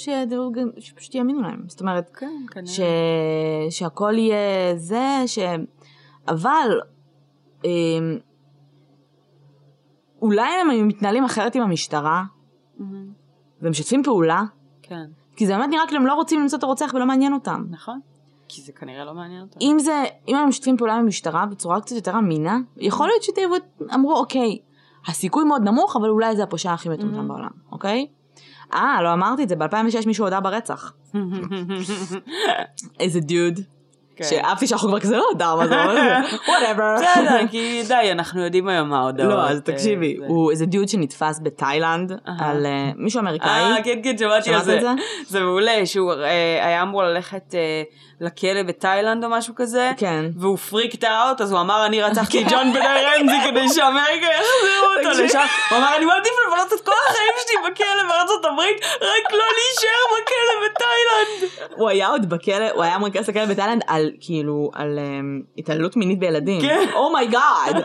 גם- 0.53 0.71
שפשוט 0.79 1.15
יאמינו 1.15 1.43
להם. 1.43 1.69
זאת 1.69 1.81
אומרת, 1.81 2.11
כן, 2.17 2.27
כנראה. 2.51 2.67
ש... 2.73 2.81
שהכל 3.71 4.15
יהיה 4.19 4.77
זה, 4.77 5.23
ש... 5.27 5.39
אבל 6.29 6.81
אמ, 7.65 8.19
אולי 10.23 10.51
הם 10.61 10.71
היו 10.71 10.85
מתנהלים 10.85 11.25
אחרת 11.25 11.55
עם 11.55 11.63
המשטרה, 11.63 12.25
מהמם. 12.79 13.13
ומשתפים 13.63 14.03
פעולה, 14.03 14.43
כן, 14.83 15.05
כי 15.37 15.47
זה 15.47 15.57
באמת 15.57 15.71
נראה 15.71 15.87
כאילו 15.87 16.01
הם 16.01 16.07
לא 16.07 16.15
רוצים 16.15 16.41
למצוא 16.41 16.59
את 16.59 16.63
הרוצח 16.63 16.91
ולא 16.95 17.07
מעניין 17.07 17.33
אותם. 17.33 17.65
נכון. 17.71 18.01
כי 18.49 18.63
זה 18.63 18.73
כנראה 18.73 19.05
לא 19.05 19.15
מעניין 19.15 19.43
אותם. 19.43 19.59
אם 19.61 19.77
זה, 19.79 20.05
אם 20.29 20.37
הם 20.37 20.49
משתפים 20.49 20.77
פעולה 20.77 20.95
עם 20.95 21.01
המשטרה 21.01 21.47
בצורה 21.47 21.81
קצת 21.81 21.97
יותר 21.97 22.19
אמינה, 22.19 22.59
יכול 22.77 23.07
להיות 23.09 23.23
שדייוויד 23.23 23.63
אמרו, 23.95 24.17
אוקיי, 24.17 24.59
הסיכוי 25.07 25.45
מאוד 25.45 25.63
נמוך, 25.63 25.97
אבל 25.97 26.09
אולי 26.09 26.37
זה 26.37 26.43
הפושע 26.43 26.73
הכי 26.73 26.89
מטומטם 26.89 27.21
Mhm. 27.25 27.29
בעולם, 27.29 27.51
אוקיי? 27.73 28.07
אה, 28.75 29.03
לא 29.03 29.13
אמרתי 29.13 29.43
את 29.43 29.49
זה, 29.49 29.57
ב-2006 29.57 30.07
מישהו 30.07 30.25
הודה 30.25 30.41
ברצח. 30.41 30.93
איזה 33.01 33.21
דוד. 33.21 33.61
כן. 34.17 34.25
שאהבתי 34.25 34.67
שאנחנו 34.67 34.89
כבר 34.89 35.01
כזה 35.01 35.17
לא 35.17 35.25
הודה, 35.33 35.55
מה 35.57 35.67
זה, 35.69 35.75
whatever. 36.49 36.95
בסדר, 37.01 37.47
כי 37.51 37.83
די, 37.89 38.13
אנחנו 38.13 38.45
יודעים 38.45 38.69
היום 38.69 38.89
מה 38.89 38.99
ההודאות. 38.99 39.31
לא, 39.31 39.49
אז 39.49 39.57
אה, 39.57 39.61
תקשיבי, 39.61 40.17
זה. 40.19 40.27
הוא 40.27 40.51
איזה 40.51 40.67
דוד 40.67 40.89
שנתפס 40.89 41.41
בתאילנד. 41.43 42.13
על 42.39 42.67
אה, 42.67 42.91
מישהו 42.97 43.21
אמריקאי. 43.21 43.49
אה, 43.49 43.83
כן, 43.85 44.01
כן, 44.03 44.19
שמעתי 44.19 44.55
על 44.55 44.63
זה. 44.63 44.81
זה? 45.27 45.41
מעולה, 45.41 45.87
שהוא 45.87 46.13
אה, 46.13 46.67
היה 46.67 46.83
אמור 46.83 47.03
ללכת 47.03 47.55
אה, 47.55 47.83
לכלא 48.21 48.63
בתאילנד 48.63 49.25
או 49.25 49.31
משהו 49.31 49.55
כזה. 49.57 49.93
כן. 49.97 50.25
והוא 50.37 50.57
freaked 50.57 51.05
out, 51.05 51.41
אז 51.41 51.53
הוא 51.53 51.61
אמר, 51.61 51.87
אני 51.87 52.03
רצחתי 52.03 52.43
את 52.43 52.47
ג'ון 52.51 52.73
בן 52.73 52.81
רמזי 52.81 53.37
כדי 53.51 53.69
שאמריקה 53.69 54.27
יחזירו 54.27 54.87
אותו 54.99 55.11
תקשיב. 55.11 55.25
לשם. 55.25 55.47
הוא 55.71 55.79
אמר, 55.79 55.97
אני 55.97 56.05
מעדיף 56.05 56.33
לבלות 56.47 56.73
את 56.73 56.81
כל 56.87 56.93
החיים 57.09 57.33
שלי 57.47 57.71
בכלא 57.71 58.09
בארצות 58.09 58.45
הברית, 58.45 58.77
רק 58.95 59.33
לא 59.33 59.45
להישאר 59.57 60.05
בכלא 60.13 60.69
בתאילנד. 60.69 61.51
הוא 61.77 61.89
היה 61.89 62.09
עוד 62.09 62.29
בכלא, 62.29 62.71
הוא 62.75 62.83
היה 62.83 62.99
מרצה 62.99 63.29
כלא 63.29 63.47
בתאילנד 63.47 63.83
על 63.87 64.11
כאילו, 64.21 64.71
על 64.75 64.99
אמ, 64.99 65.43
התעללות 65.59 65.97
מינית 65.97 66.19
בילדים. 66.19 66.61
כן. 66.61 66.87
oh 66.95 67.17
my 67.17 67.40
god. 67.40 67.85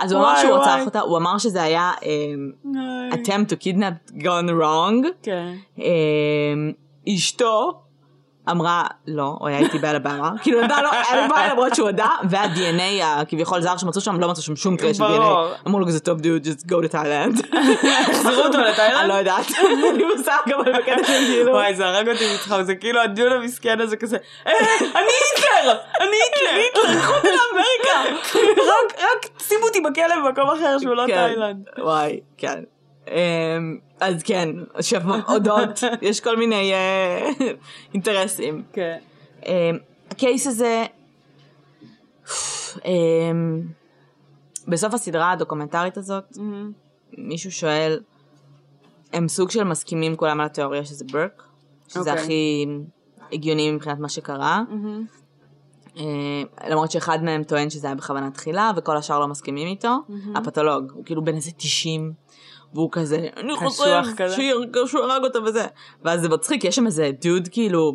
אז 0.00 0.12
הוא 0.12 0.20
אמר 0.20 0.36
שהוא. 0.36 0.56
רצח 0.56 0.86
אותה, 0.86 1.00
הוא 1.00 1.18
אמר 1.18 1.38
שזה 1.38 1.62
היה 1.62 1.92
אמ, 2.02 2.50
attempt 3.12 3.50
to 3.50 3.56
kidnap 3.64 4.22
gone 4.22 4.50
wrong. 4.60 5.06
כן. 5.22 5.52
אמ, 5.78 6.72
אשתו 7.08 7.85
אמרה 8.50 8.84
לא, 9.06 9.36
הוא 9.38 9.48
היה 9.48 9.58
איתי 9.58 9.78
באלבמה, 9.78 10.30
כאילו 10.42 10.62
נתנה 10.62 10.82
לו 10.82 10.88
אליבי 11.12 11.48
למרות 11.52 11.74
שהוא 11.74 11.88
הודה, 11.88 12.08
וה-DNA 12.30 13.04
הכביכול 13.04 13.60
זר 13.60 13.76
שמצאו 13.76 14.00
שם, 14.00 14.20
לא 14.20 14.28
מצאו 14.28 14.42
שם 14.42 14.56
שום 14.56 14.76
trace 14.76 14.96
של. 14.96 15.04
DNA. 15.04 15.66
אמרו 15.66 15.80
לו 15.80 15.86
כזה 15.86 16.00
טוב 16.00 16.20
דוד, 16.20 16.46
just 16.46 16.66
go 16.66 16.88
to 16.88 16.92
Thailand. 16.92 17.56
החזירו 18.10 18.42
אותו 18.42 18.58
לתאילנד? 18.60 19.00
אני 19.00 19.08
לא 19.08 19.14
יודעת, 19.14 19.46
אין 19.58 19.96
לי 19.96 20.04
מושג 20.16 20.52
אבל 20.56 20.72
בקטע 20.72 20.96
של 21.06 21.12
כאילו. 21.26 21.52
וואי, 21.52 21.74
זה 21.74 21.86
הרג 21.86 22.08
אותי 22.08 22.24
מצחוק, 22.34 22.62
זה 22.62 22.74
כאילו 22.74 23.00
הדיון 23.00 23.32
המסכן 23.32 23.80
הזה 23.80 23.96
כזה, 23.96 24.16
"אה, 24.46 24.52
אני 24.80 24.92
היטלר! 25.36 25.78
אני 26.00 26.16
היטלר! 26.24 27.00
קחו 27.00 27.12
אותי 27.14 27.28
לאמריקה! 27.28 28.20
רק- 28.98 29.28
שימו 29.48 29.66
אותי 29.66 29.80
בכלא 29.80 30.16
במקום 30.24 30.50
אחר 30.50 30.78
שהוא 30.78 30.94
לא 30.94 31.04
כן. 31.06 31.14
תאילנד. 31.28 31.56
וואי, 31.78 32.20
כן. 32.38 32.60
אז 34.00 34.22
כן, 34.22 34.48
הודות, 35.26 35.80
יש 36.02 36.20
כל 36.20 36.36
מיני 36.36 36.72
אה, 36.72 37.30
אינטרסים. 37.94 38.62
כן. 38.72 38.98
אמ, 39.46 39.78
הקייס 40.10 40.46
הזה, 40.46 40.84
אמ, 42.84 43.62
בסוף 44.68 44.94
הסדרה 44.94 45.32
הדוקומנטרית 45.32 45.96
הזאת, 45.96 46.38
מישהו 47.18 47.52
שואל, 47.52 48.00
הם 49.12 49.28
סוג 49.28 49.50
של 49.50 49.64
מסכימים 49.64 50.16
כולם 50.16 50.40
על 50.40 50.46
התיאוריה 50.46 50.84
שזה 50.84 51.04
ברק, 51.12 51.42
שזה 51.88 52.10
אוקיי. 52.10 52.24
הכי 52.24 52.66
הגיוני 53.32 53.70
מבחינת 53.70 53.98
מה 53.98 54.08
שקרה. 54.08 54.62
אה, 55.96 56.02
למרות 56.70 56.90
שאחד 56.90 57.18
מהם 57.24 57.44
טוען 57.44 57.70
שזה 57.70 57.86
היה 57.86 57.94
בכוונה 57.96 58.30
תחילה, 58.30 58.70
וכל 58.76 58.96
השאר 58.96 59.18
לא 59.18 59.28
מסכימים 59.28 59.68
איתו. 59.68 59.88
הפתולוג, 60.34 60.92
הוא 60.94 61.04
כאילו 61.04 61.24
בן 61.24 61.34
איזה 61.34 61.50
90, 61.56 62.12
והוא 62.74 62.88
כזה, 62.92 63.26
אני 63.36 63.52
חושב 64.72 64.86
שהוא 64.86 65.00
הרג 65.00 65.24
אותה 65.24 65.38
וזה. 65.42 65.66
ואז 66.04 66.20
זה 66.20 66.28
מצחיק, 66.28 66.64
יש 66.64 66.76
שם 66.76 66.86
איזה 66.86 67.10
דוד 67.22 67.48
כאילו, 67.50 67.92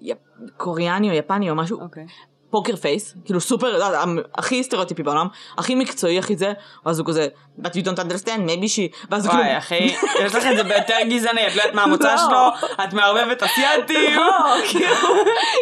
יפ- 0.00 0.14
קוריאני 0.56 1.10
או 1.10 1.14
יפני 1.14 1.50
או 1.50 1.54
משהו, 1.54 1.80
אוקיי. 1.80 2.06
poker 2.50 2.76
face, 2.76 3.14
כאילו 3.24 3.40
סופר, 3.40 3.82
אה, 3.82 4.04
הכי 4.34 4.62
סטריאוטיפי 4.62 5.02
בעולם, 5.02 5.26
הכי 5.58 5.74
מקצועי, 5.74 6.18
הכי 6.18 6.36
זה, 6.36 6.52
ואז 6.86 6.98
הוא 6.98 7.06
כזה, 7.06 7.26
but 7.62 7.68
you 7.68 7.84
don't 7.84 7.98
understand, 7.98 8.40
maybe 8.46 8.66
she, 8.66 9.06
ואז 9.10 9.26
הוא 9.26 9.32
כאילו, 9.32 9.44
וואי, 9.44 9.58
אחי, 9.58 9.94
יש 10.24 10.34
לך 10.34 10.46
את 10.50 10.56
זה 10.56 10.62
ביותר 10.64 10.94
גזעני, 11.10 11.46
את 11.46 11.56
לא 11.56 11.62
יודעת 11.62 11.74
מה 11.74 11.82
המוצא 11.82 12.14
לא. 12.14 12.18
שלו, 12.18 12.68
את 12.84 12.92
מערבבת 12.92 13.42
אסייתים. 13.42 14.16
לא, 14.16 14.32
כאילו, 14.70 14.94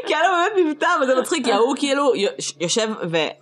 כי 0.06 0.14
היה 0.14 0.22
לו 0.28 0.34
באמת 0.56 0.66
מבטא, 0.66 0.86
וזה 1.02 1.20
מצחיק, 1.20 1.44
כי 1.44 1.52
ההוא 1.52 1.74
כאילו 1.78 2.12
יוש- 2.14 2.54
יושב 2.60 2.88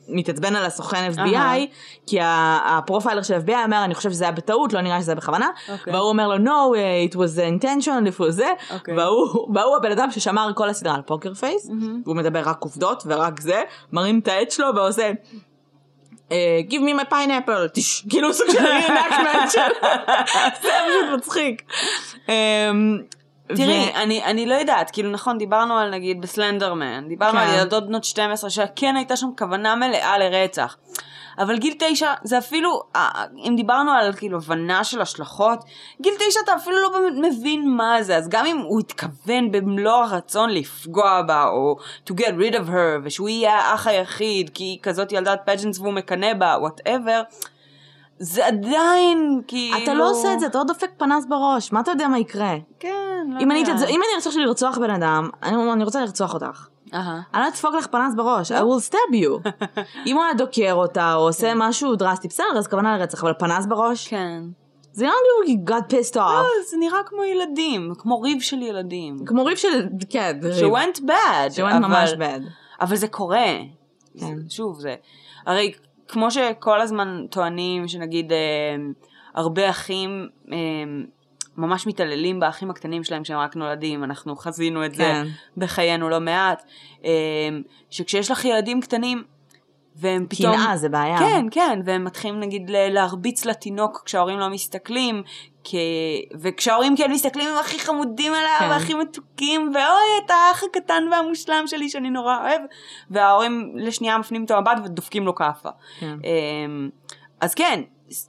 ומתעצבן 0.09 0.57
על 0.57 0.65
הסוכן 0.65 1.11
FBI. 1.17 1.67
כי 2.07 2.19
ה 2.65 2.71
profiler 2.71 3.23
של 3.23 3.35
FBI 3.35 3.65
אומר, 3.65 3.85
אני 3.85 3.95
חושב 3.95 4.11
שזה 4.11 4.25
היה 4.25 4.33
בטעות, 4.33 4.73
לא 4.73 4.81
נראה 4.81 5.01
שזה 5.01 5.11
היה 5.13 5.17
בכוונה, 5.17 5.49
אוקיי. 5.73 5.93
והוא 5.93 6.09
אומר 6.09 6.29
לו, 6.29 6.37
no, 6.45 6.77
uh, 6.77 7.13
it 7.13 7.17
was 7.17 7.39
intentional, 7.63 8.21
וזה, 8.21 8.51
אוקיי. 8.75 8.95
והוא 8.97 9.29
והוא 9.55 9.77
הבן 9.77 9.91
אדם 9.93 10.11
ששמר 10.11 10.51
כל 10.55 10.69
הסדרה 10.69 10.95
על 10.95 11.03
poker 11.03 11.35
face, 11.35 11.71
והוא 12.05 12.17
מדבר 12.17 12.43
רק 12.45 12.57
עובדות 12.63 13.03
ורק 13.07 13.34
זה, 13.41 13.63
מרים 13.93 14.19
את 14.19 14.29
העט 14.29 14.51
שלו 14.51 14.67
ועושה... 14.75 15.13
אה, 16.33 16.61
give 16.69 16.73
me 16.73 17.01
my 17.01 17.13
pineapple, 17.13 17.81
כאילו 18.11 18.33
סוג 18.33 18.47
של 18.51 18.59
reenactment 18.59 19.51
של... 19.51 19.61
זה 20.63 20.69
פשוט 20.87 21.17
מצחיק. 21.17 21.63
אמ, 22.29 22.99
תראי, 23.49 23.91
ו- 23.95 23.97
אני, 23.97 24.25
אני 24.25 24.47
לא 24.47 24.55
יודעת, 24.55 24.91
כאילו 24.91 25.11
נכון, 25.11 25.39
דיברנו 25.39 25.79
על 25.79 25.91
נגיד 25.91 26.21
בסלנדרמן, 26.21 27.09
דיברנו 27.09 27.39
כן. 27.39 27.45
על 27.47 27.59
ילדות 27.59 27.87
בנות 27.87 28.05
12, 28.05 28.51
שכן 28.51 28.97
הייתה 28.97 29.17
שם 29.17 29.29
כוונה 29.39 29.75
מלאה 29.75 30.19
לרצח. 30.19 30.77
אבל 31.39 31.59
גיל 31.59 31.75
תשע 31.79 32.13
זה 32.25 32.39
אפילו, 32.39 32.81
אה, 32.97 33.09
אם 33.37 33.53
דיברנו 33.57 33.91
על 33.91 34.13
כאילו 34.13 34.37
הבנה 34.39 34.85
של 34.85 35.01
השלכות, 35.01 35.65
גיל 36.01 36.15
תשע 36.15 36.41
אתה 36.45 36.55
אפילו 36.57 36.77
לא 36.83 36.89
באמת 36.89 37.33
מבין 37.33 37.77
מה 37.77 38.03
זה, 38.03 38.17
אז 38.17 38.29
גם 38.29 38.47
אם 38.47 38.59
הוא 38.59 38.81
התכוון 38.81 39.51
במלוא 39.51 39.93
הרצון 39.93 40.51
לפגוע 40.51 41.23
בה, 41.23 41.45
או 41.45 41.77
to 42.11 42.13
get 42.13 42.33
rid 42.41 42.55
of 42.55 42.69
her, 42.69 43.01
ושהוא 43.05 43.29
יהיה 43.29 43.55
האח 43.59 43.87
היחיד, 43.87 44.51
כי 44.55 44.65
היא 44.65 44.79
כזאת 44.83 45.13
ילדת 45.13 45.41
pageants 45.47 45.79
והוא 45.79 45.93
מקנא 45.93 46.35
בה, 46.35 46.57
whatever, 46.61 47.23
זה 48.19 48.47
עדיין 48.47 49.41
כאילו... 49.47 49.79
אתה 49.85 49.95
לא 49.95 50.11
עושה 50.11 50.33
את 50.35 50.41
זה, 50.41 50.47
אתה 50.47 50.59
לא 50.59 50.65
דופק 50.65 50.91
פנס 50.97 51.27
בראש, 51.29 51.73
מה 51.73 51.81
אתה 51.81 51.91
יודע 51.91 52.09
מה 52.09 52.19
יקרה? 52.19 52.55
כן, 52.81 52.91
לא. 53.29 53.41
אתעצ- 53.65 53.89
אם 53.89 54.01
אני 54.03 54.15
רוצה 54.17 54.29
עכשיו 54.29 54.43
לרצוח 54.43 54.79
בן 54.79 54.91
אדם, 54.91 55.29
אני 55.43 55.73
אני 55.73 55.85
רוצה 55.85 56.01
לרצוח 56.01 56.35
אותך. 56.35 56.67
אני 56.95 57.43
לא 57.43 57.49
אדפוק 57.49 57.75
לך 57.75 57.87
פנס 57.87 58.15
בראש, 58.15 58.53
I 58.53 58.55
will 58.55 58.91
stab 58.91 59.15
you. 59.15 59.49
אם 60.07 60.17
הוא 60.17 60.25
היה 60.25 60.35
דוקר 60.35 60.73
אותה, 60.73 61.15
או 61.15 61.21
עושה 61.21 61.53
משהו 61.57 61.97
דרסטי, 61.97 62.29
בסדר, 62.29 62.59
אז 62.59 62.67
כוונה 62.67 62.99
לרצח, 62.99 63.23
אבל 63.23 63.33
פנס 63.39 63.67
בראש? 63.67 64.09
כן. 64.09 64.43
זה 64.93 65.05
נראה 65.05 65.15
לי 65.45 65.53
הוא 65.53 65.67
got 65.69 65.93
pissed 65.93 66.17
לא, 66.17 66.41
off. 66.41 66.71
זה 66.71 66.77
נראה 66.77 66.99
כמו 67.07 67.25
ילדים, 67.25 67.93
כמו 67.99 68.21
ריב 68.21 68.41
של 68.41 68.63
ילדים. 68.63 69.25
כמו 69.27 69.45
ריב 69.45 69.57
של, 69.57 69.89
כן, 70.11 70.39
ריב. 70.43 70.55
ש-went 70.55 71.01
bad. 71.01 71.53
ש-went 71.53 71.79
ממש 71.79 72.11
bad. 72.13 72.43
אבל 72.81 72.97
זה 72.97 73.09
קורה. 73.09 73.47
כן. 74.19 74.37
שוב, 74.49 74.81
זה... 74.81 74.95
הרי 75.47 75.73
כמו 76.09 76.31
שכל 76.31 76.81
הזמן 76.81 77.27
טוענים 77.31 77.89
שנגיד 77.89 78.33
אה, 78.33 78.39
הרבה 79.35 79.71
אחים 79.71 80.29
אה, 80.53 80.57
ממש 81.57 81.87
מתעללים 81.87 82.41
באחים 82.41 82.71
הקטנים 82.71 83.05
שלהם 83.05 83.23
כשהם 83.23 83.39
רק 83.39 83.57
נולדים, 83.57 84.05
אנחנו 84.05 84.37
חזינו 84.37 84.85
את 84.85 84.95
זה 84.95 85.03
כן. 85.03 85.27
בחיינו 85.57 86.09
לא 86.09 86.21
מעט, 86.21 86.63
אה, 87.05 87.11
שכשיש 87.91 88.31
לך 88.31 88.45
ילדים 88.45 88.81
קטנים 88.81 89.23
והם 89.97 90.27
פתאום... 90.29 90.57
קנאה 90.57 90.77
זה 90.77 90.89
בעיה. 90.89 91.19
כן, 91.19 91.47
כן, 91.51 91.81
והם 91.85 92.05
מתחילים 92.05 92.41
נגיד 92.41 92.71
להרביץ 92.71 93.45
לתינוק 93.45 94.03
כשההורים 94.05 94.39
לא 94.39 94.49
מסתכלים, 94.49 95.23
כי... 95.65 95.79
וכשההורים 96.41 96.97
כן 96.97 97.13
מסתכלים 97.13 97.49
הם 97.49 97.57
הכי 97.57 97.79
חמודים 97.79 98.33
עליו, 98.33 98.57
כן. 98.59 98.69
והכי 98.71 98.95
מתוקים, 98.95 99.73
ואוי, 99.75 100.25
את 100.25 100.31
האח 100.31 100.63
הקטן 100.65 101.03
והמושלם 101.11 101.65
שלי 101.67 101.89
שאני 101.89 102.11
נורא 102.11 102.39
אוהב, 102.39 102.61
וההורים 103.11 103.73
לשנייה 103.75 104.19
מפנים 104.19 104.45
את 104.45 104.51
המבט 104.51 104.79
ודופקים 104.85 105.27
לו 105.27 105.35
כאפה. 105.35 105.69
כן. 106.01 106.17
אמ, 106.25 106.91
אז 107.41 107.55
כן, 107.55 107.83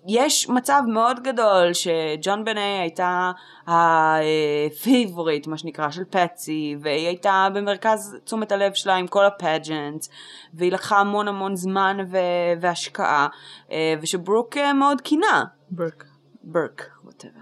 יש 0.08 0.50
מצב 0.50 0.82
מאוד 0.88 1.24
גדול 1.24 1.74
שג'ון 1.74 2.46
בני 2.46 2.80
הייתה 2.82 3.32
ה 3.68 3.86
favorite, 3.86 5.48
מה 5.48 5.58
שנקרא, 5.58 5.92
של 5.92 6.04
פטסי, 6.10 6.76
והיא 6.82 7.08
הייתה 7.08 7.48
במרכז 7.54 8.18
תשומת 8.24 8.52
הלב 8.52 8.74
שלה 8.74 8.96
עם 8.96 9.08
כל 9.08 9.26
ה 9.26 9.34
pageant, 9.34 10.06
והיא 10.54 10.72
לקחה 10.72 11.00
המון 11.00 11.28
המון 11.28 11.56
זמן 11.56 11.98
ו- 12.12 12.62
והשקעה, 12.62 13.28
אה, 13.72 13.94
ושברוק 14.02 14.58
אה, 14.58 14.74
מאוד 14.74 15.02
קינה. 15.02 15.44
ברק. 15.70 16.06
ברק, 16.44 16.90
ווטאבר. 17.04 17.40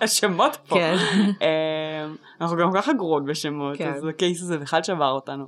השמות 0.04 0.56
פה. 0.68 0.74
כן. 0.74 0.96
אה, 1.42 2.06
אנחנו 2.40 2.56
גם 2.56 2.72
ככה 2.74 2.92
גרועות 2.92 3.24
בשמות, 3.24 3.78
כן. 3.78 3.92
אז 3.92 4.04
הקייס 4.04 4.42
הזה 4.42 4.58
בכלל 4.58 4.82
שבר 4.82 5.10
אותנו. 5.10 5.44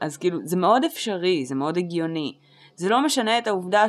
אז 0.00 0.16
כאילו, 0.16 0.38
זה 0.44 0.56
מאוד 0.56 0.84
אפשרי, 0.84 1.46
זה 1.46 1.54
מאוד 1.54 1.78
הגיוני. 1.78 2.34
זה 2.76 2.88
לא 2.88 3.04
משנה 3.04 3.38
את 3.38 3.46
העובדה 3.46 3.88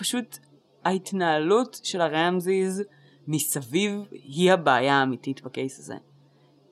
שפשוט 0.00 0.38
ההתנהלות 0.84 1.80
של 1.82 2.00
הרמזיז 2.00 2.82
מסביב 3.26 4.04
היא 4.10 4.52
הבעיה 4.52 4.94
האמיתית 4.94 5.42
בקייס 5.42 5.78
הזה. 5.78 5.94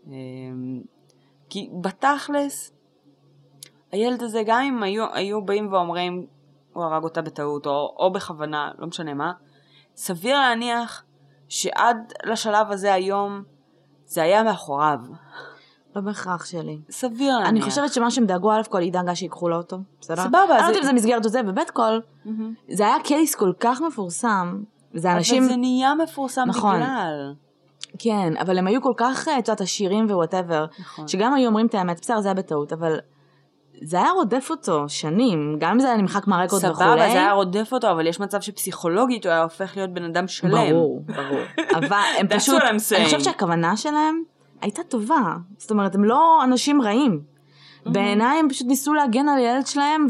אמ, 0.07 0.83
כי 1.51 1.71
בתכלס, 1.81 2.73
הילד 3.93 4.23
הזה, 4.23 4.43
גם 4.47 4.63
אם 4.63 4.83
היו, 4.83 5.07
היו 5.15 5.45
באים 5.45 5.73
ואומרים, 5.73 6.27
הוא 6.73 6.85
הרג 6.85 7.05
אותה 7.05 7.23
בטעות, 7.23 7.67
או, 7.67 7.97
או 7.99 8.13
בכוונה, 8.13 8.71
לא 8.79 8.87
משנה 8.87 9.15
מה, 9.15 9.33
סביר 9.97 10.39
להניח 10.39 11.05
שעד 11.49 12.13
לשלב 12.25 12.71
הזה 12.71 12.95
היום, 12.95 13.43
זה 14.05 14.23
היה 14.23 14.43
מאחוריו. 14.43 14.99
לא 15.99 16.05
בהכרח 16.05 16.47
שלי. 16.47 16.79
סביר 16.91 17.35
להניח. 17.35 17.49
אני 17.49 17.63
חושבת 17.63 17.93
שמה 17.93 18.11
שהם 18.11 18.27
דאגו 18.27 18.53
א' 18.53 18.63
כל 18.69 18.81
היא 18.81 18.93
דאגה 18.93 19.15
שיקחו 19.15 19.49
לו 19.49 19.57
אותו, 19.57 19.77
בסדר? 20.01 20.23
סבבה, 20.23 20.39
אני 20.43 20.63
לא 20.63 20.67
יודעת 20.67 20.77
אם 20.77 20.83
זה 20.83 20.93
מסגרת 20.93 21.25
או 21.25 21.31
זה, 21.31 21.41
וב' 21.47 21.59
כל. 21.73 21.99
זה 22.69 22.87
היה 22.87 22.97
case 23.05 23.35
כל 23.35 23.53
כך 23.61 23.81
מפורסם, 23.81 24.63
זה 24.95 25.13
אנשים, 25.13 25.43
אבל 25.43 25.53
זה 25.53 25.57
נהיה 25.57 25.95
מפורסם 25.95 26.45
נכון. 26.47 26.77
בגלל. 26.77 27.35
כן, 27.99 28.33
אבל 28.41 28.59
הם 28.59 28.67
היו 28.67 28.83
כל 28.83 28.93
כך, 28.97 29.29
אה, 29.29 29.39
את 29.39 29.49
יודעת, 29.49 29.61
עשירים 29.61 30.05
ו 30.05 30.11
whatever, 30.11 30.67
נכון. 30.81 31.09
שגם 31.09 31.35
היו 31.35 31.49
אומרים 31.49 31.67
את 31.67 31.75
האמת, 31.75 32.01
בסדר, 32.01 32.21
זה 32.21 32.29
היה 32.29 32.35
בטעות, 32.35 32.73
אבל 32.73 32.99
זה 33.83 33.97
היה 33.97 34.11
רודף 34.11 34.47
אותו 34.51 34.89
שנים, 34.89 35.57
גם 35.61 35.73
אם 35.73 35.81
זה 35.81 35.87
היה 35.87 35.97
נמחק 35.97 36.27
מה 36.27 36.36
record 36.36 36.65
וכולי. 36.65 36.89
סבבה, 36.89 36.97
זה 36.97 37.19
היה 37.19 37.33
רודף 37.33 37.69
אותו, 37.73 37.91
אבל 37.91 38.07
יש 38.07 38.21
מצב 38.21 38.41
שפסיכולוגית 38.41 39.27
הוא 39.27 39.33
היה 39.33 39.43
הופך 39.43 39.77
להיות 39.77 39.91
בן 39.91 40.05
אדם 40.05 40.29
שלם. 40.29 40.51
ברור, 40.51 41.03
ברור. 41.07 41.41
אבל 41.79 42.03
הם 42.19 42.29
פשוט, 42.29 42.63
אני. 42.63 43.05
חושבת 43.05 43.25
שהכוונה 43.25 43.77
שלהם 43.77 44.23
הייתה 44.61 44.83
טובה. 44.83 45.37
זאת 45.59 45.71
אומרת, 45.71 45.95
הם 45.95 46.05
לא 46.05 46.45
אנשים 46.45 46.83
רעים. 46.83 47.21
Mm-hmm. 47.21 47.91
בעיניי 47.91 48.39
הם 48.39 48.49
פשוט 48.49 48.67
ניסו 48.67 48.95
להגן 48.95 49.29
על 49.29 49.39
הילד 49.39 49.67
שלהם, 49.67 50.07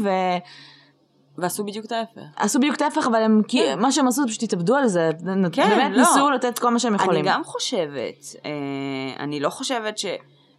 ועשו 1.37 1.63
בדיוק 1.63 1.85
את 1.85 1.91
ההפך. 1.91 2.21
ועשו 2.41 2.59
בדיוק 2.59 2.75
את 2.75 2.81
ההפך, 2.81 3.07
אבל 3.07 3.21
הם, 3.21 3.41
כי 3.47 3.75
מה 3.75 3.91
שהם 3.91 4.07
עשו, 4.07 4.27
פשוט 4.27 4.43
התאבדו 4.43 4.75
על 4.75 4.87
זה. 4.87 5.11
כן, 5.51 5.69
באמת 5.69 5.91
לא. 5.91 5.97
ניסו 5.97 6.29
לתת 6.29 6.59
כל 6.59 6.69
מה 6.69 6.79
שהם 6.79 6.95
יכולים. 6.95 7.21
אני 7.21 7.29
גם 7.33 7.43
חושבת, 7.43 8.23
אה, 8.45 9.23
אני 9.23 9.39
לא 9.39 9.49
חושבת 9.49 9.97
ש, 9.97 10.05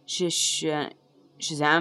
ש, 0.07 0.23
ש, 0.23 0.65
שזה 1.39 1.63
היה 1.63 1.79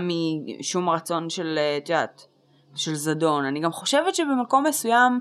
משום 0.58 0.90
רצון 0.90 1.30
של, 1.30 1.58
אה, 1.58 1.76
את 1.76 1.88
יודעת, 1.88 2.26
של 2.74 2.94
זדון. 2.94 3.44
אני 3.44 3.60
גם 3.60 3.72
חושבת 3.72 4.14
שבמקום 4.14 4.66
מסוים 4.66 5.20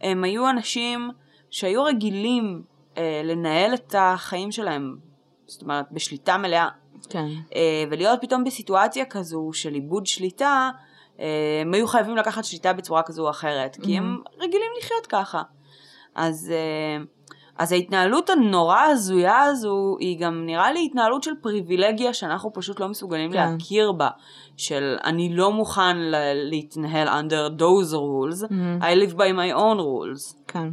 הם 0.00 0.24
היו 0.24 0.50
אנשים 0.50 1.10
שהיו 1.50 1.84
רגילים 1.84 2.62
אה, 2.98 3.20
לנהל 3.24 3.74
את 3.74 3.94
החיים 3.98 4.52
שלהם, 4.52 4.96
זאת 5.48 5.62
אומרת, 5.62 5.84
בשליטה 5.92 6.36
מלאה. 6.38 6.68
כן. 7.08 7.26
אה, 7.54 7.84
ולהיות 7.90 8.18
פתאום 8.22 8.44
בסיטואציה 8.44 9.04
כזו 9.04 9.50
של 9.52 9.74
איבוד 9.74 10.06
שליטה, 10.06 10.70
אה, 11.20 11.26
הם 11.62 11.74
היו 11.74 11.86
חייבים 11.88 12.16
לקחת 12.16 12.44
שליטה 12.44 12.72
בצורה 12.72 13.02
כזו 13.02 13.24
או 13.24 13.30
אחרת, 13.30 13.76
כי 13.82 13.96
הם 13.98 14.18
רגילים 14.40 14.70
לחיות 14.78 15.06
ככה. 15.06 15.42
אז, 16.14 16.52
אה, 16.54 17.04
אז 17.58 17.72
ההתנהלות 17.72 18.30
הנורא 18.30 18.80
הזויה 18.82 19.42
הזו, 19.42 19.96
היא 20.00 20.18
גם 20.20 20.42
נראה 20.46 20.72
לי 20.72 20.84
התנהלות 20.86 21.22
של 21.22 21.30
פריבילגיה 21.42 22.14
שאנחנו 22.14 22.52
פשוט 22.52 22.80
לא 22.80 22.88
מסוגלים 22.88 23.32
כן. 23.32 23.52
להכיר 23.52 23.92
בה, 23.92 24.08
של 24.56 24.96
אני 25.04 25.36
לא 25.36 25.52
מוכן 25.52 25.96
ל- 25.98 26.48
להתנהל 26.50 27.08
under 27.08 27.60
those 27.60 27.92
rules, 27.92 28.44
Mhm. 28.50 28.82
I 28.82 29.08
live 29.08 29.14
by 29.14 29.32
my 29.32 29.56
own 29.58 29.78
rules. 29.78 30.36
כן. 30.48 30.68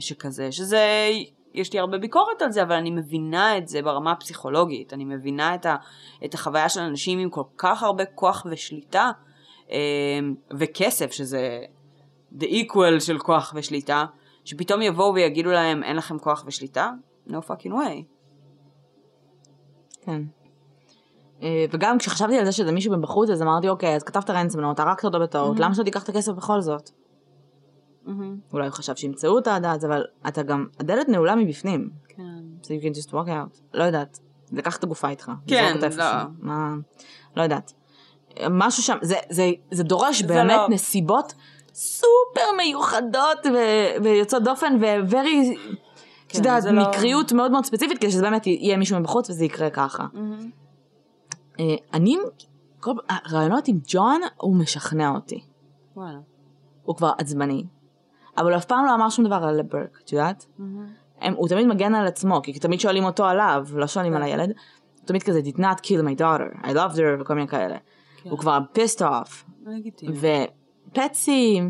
שכזה, 0.00 0.52
שזה, 0.52 1.08
יש 1.54 1.72
לי 1.72 1.78
הרבה 1.78 1.98
ביקורת 1.98 2.42
על 2.42 2.52
זה, 2.52 2.62
אבל 2.62 2.74
אני 2.74 2.90
מבינה 2.90 3.58
את 3.58 3.68
זה 3.68 3.82
ברמה 3.82 4.12
הפסיכולוגית, 4.12 4.92
אני 4.92 5.04
מבינה 5.04 5.54
את, 5.54 5.66
ה, 5.66 5.76
את 6.24 6.34
החוויה 6.34 6.68
של 6.68 6.80
אנשים 6.80 7.18
עם 7.18 7.30
כל 7.30 7.42
כך 7.56 7.82
הרבה 7.82 8.04
כוח 8.04 8.46
ושליטה, 8.50 9.10
אה, 9.70 9.76
וכסף, 10.58 11.12
שזה 11.12 11.60
the 12.38 12.44
equal 12.44 13.00
של 13.00 13.18
כוח 13.18 13.52
ושליטה, 13.56 14.04
שפתאום 14.44 14.82
יבואו 14.82 15.14
ויגידו 15.14 15.50
להם, 15.50 15.82
אין 15.82 15.96
לכם 15.96 16.18
כוח 16.18 16.44
ושליטה? 16.46 16.90
no 17.28 17.32
fucking 17.32 17.70
way. 17.70 18.02
כן. 20.00 20.22
אה, 21.42 21.64
וגם 21.70 21.98
כשחשבתי 21.98 22.38
על 22.38 22.44
זה 22.44 22.52
שזה 22.52 22.72
מישהו 22.72 22.96
מבחוץ, 22.96 23.30
אז 23.30 23.42
אמרתי, 23.42 23.68
אוקיי, 23.68 23.96
אז 23.96 24.02
כתבת 24.02 24.30
רנסמנוט, 24.30 24.80
הרגת 24.80 25.04
אותו 25.04 25.20
בטעות, 25.20 25.60
למה 25.60 25.74
שלא 25.74 25.84
תיקח 25.84 26.02
את 26.02 26.08
הכסף 26.08 26.32
בכל 26.32 26.60
זאת? 26.60 26.90
מהמם, 28.06 28.36
אולי 28.52 28.66
הוא 28.66 28.74
חשב 28.74 28.96
שימצאו 28.96 29.30
אותה 29.30 29.56
עד 29.56 29.64
אז, 29.64 29.84
אבל 29.84 30.04
אתה 30.28 30.42
גם, 30.42 30.66
הדלת 30.80 31.08
נעולה 31.08 31.36
מבפנים. 31.36 31.90
כן. 32.08 32.22
So 32.62 32.66
you 32.66 32.84
can 32.84 32.96
just 32.98 33.10
walk 33.10 33.28
out. 33.28 33.60
לא 33.74 33.84
יודעת. 33.84 34.18
לקח 34.52 34.76
את 34.76 34.84
הגופה 34.84 35.08
איתך. 35.08 35.30
כן. 35.46 35.76
לא. 35.96 36.04
מה... 36.38 36.74
לא 37.36 37.42
יודעת. 37.42 37.72
משהו 38.50 38.82
שם, 38.82 38.96
זה, 39.02 39.16
זה, 39.30 39.50
זה 39.70 39.82
דורש 39.82 40.22
זה 40.22 40.28
באמת 40.28 40.56
לא- 40.56 40.68
נסיבות 40.68 41.34
סופר 41.74 42.56
מיוחדות 42.56 43.38
ו- 43.54 44.02
ויוצאות 44.04 44.42
דופן 44.42 44.76
ו-very, 44.80 45.14
את 45.16 46.32
כן, 46.32 46.38
יודעת, 46.38 46.64
לא- 46.64 46.88
מקריות 46.88 47.32
מאוד 47.32 47.50
מאוד 47.50 47.64
ספציפית, 47.64 47.98
כדי 47.98 48.10
שזה 48.10 48.22
באמת 48.22 48.46
יהיה 48.46 48.76
מישהו 48.76 49.00
מבחוץ 49.00 49.30
וזה 49.30 49.44
יקרה 49.44 49.70
ככה. 49.70 50.06
מהמם. 50.12 50.50
אה, 51.60 51.74
אני, 51.94 52.16
כל 52.80 52.92
הרעיונות 53.08 53.68
עם 53.68 53.78
ג'ון, 53.86 54.20
הוא 54.36 54.56
משכנע 54.56 55.10
אותי. 55.10 55.40
וואלה. 55.96 56.18
הוא 56.82 56.96
כבר 56.96 57.12
עצבני. 57.18 57.64
אבל 58.38 58.50
הוא 58.50 58.56
אף 58.56 58.64
פעם 58.64 58.86
לא 58.86 58.94
אמר 58.94 59.08
שום 59.08 59.24
דבר 59.24 59.34
על 59.34 59.62
ברק, 59.62 60.00
את 60.04 60.12
יודעת? 60.12 60.46
מהמם. 60.58 60.86
הם, 61.20 61.34
הוא 61.34 61.48
תמיד 61.48 61.66
מגן 61.66 61.94
על 61.94 62.06
עצמו, 62.06 62.42
כי 62.42 62.58
תמיד 62.58 62.80
שואלים 62.80 63.04
אותו 63.04 63.24
עליו, 63.24 63.66
לא 63.74 63.86
שואלים 63.86 64.12
כן. 64.12 64.16
על 64.16 64.22
הילד. 64.22 64.48
הוא 64.48 65.06
תמיד 65.06 65.22
כזה, 65.22 65.40
did 65.44 65.58
not 65.58 65.80
kill 65.82 66.02
my 66.02 66.18
daughter, 66.18 66.66
I 66.66 66.68
loved 66.68 66.96
her, 66.96 67.20
וכל 67.20 67.34
מיני 67.34 67.48
כאלה. 67.48 67.76
כן. 68.22 68.30
הוא 68.30 68.38
כבר 68.38 68.58
pissed 68.74 69.00
off. 69.00 69.50
לגיטימי. 69.66 70.16
ופטסי 70.90 71.60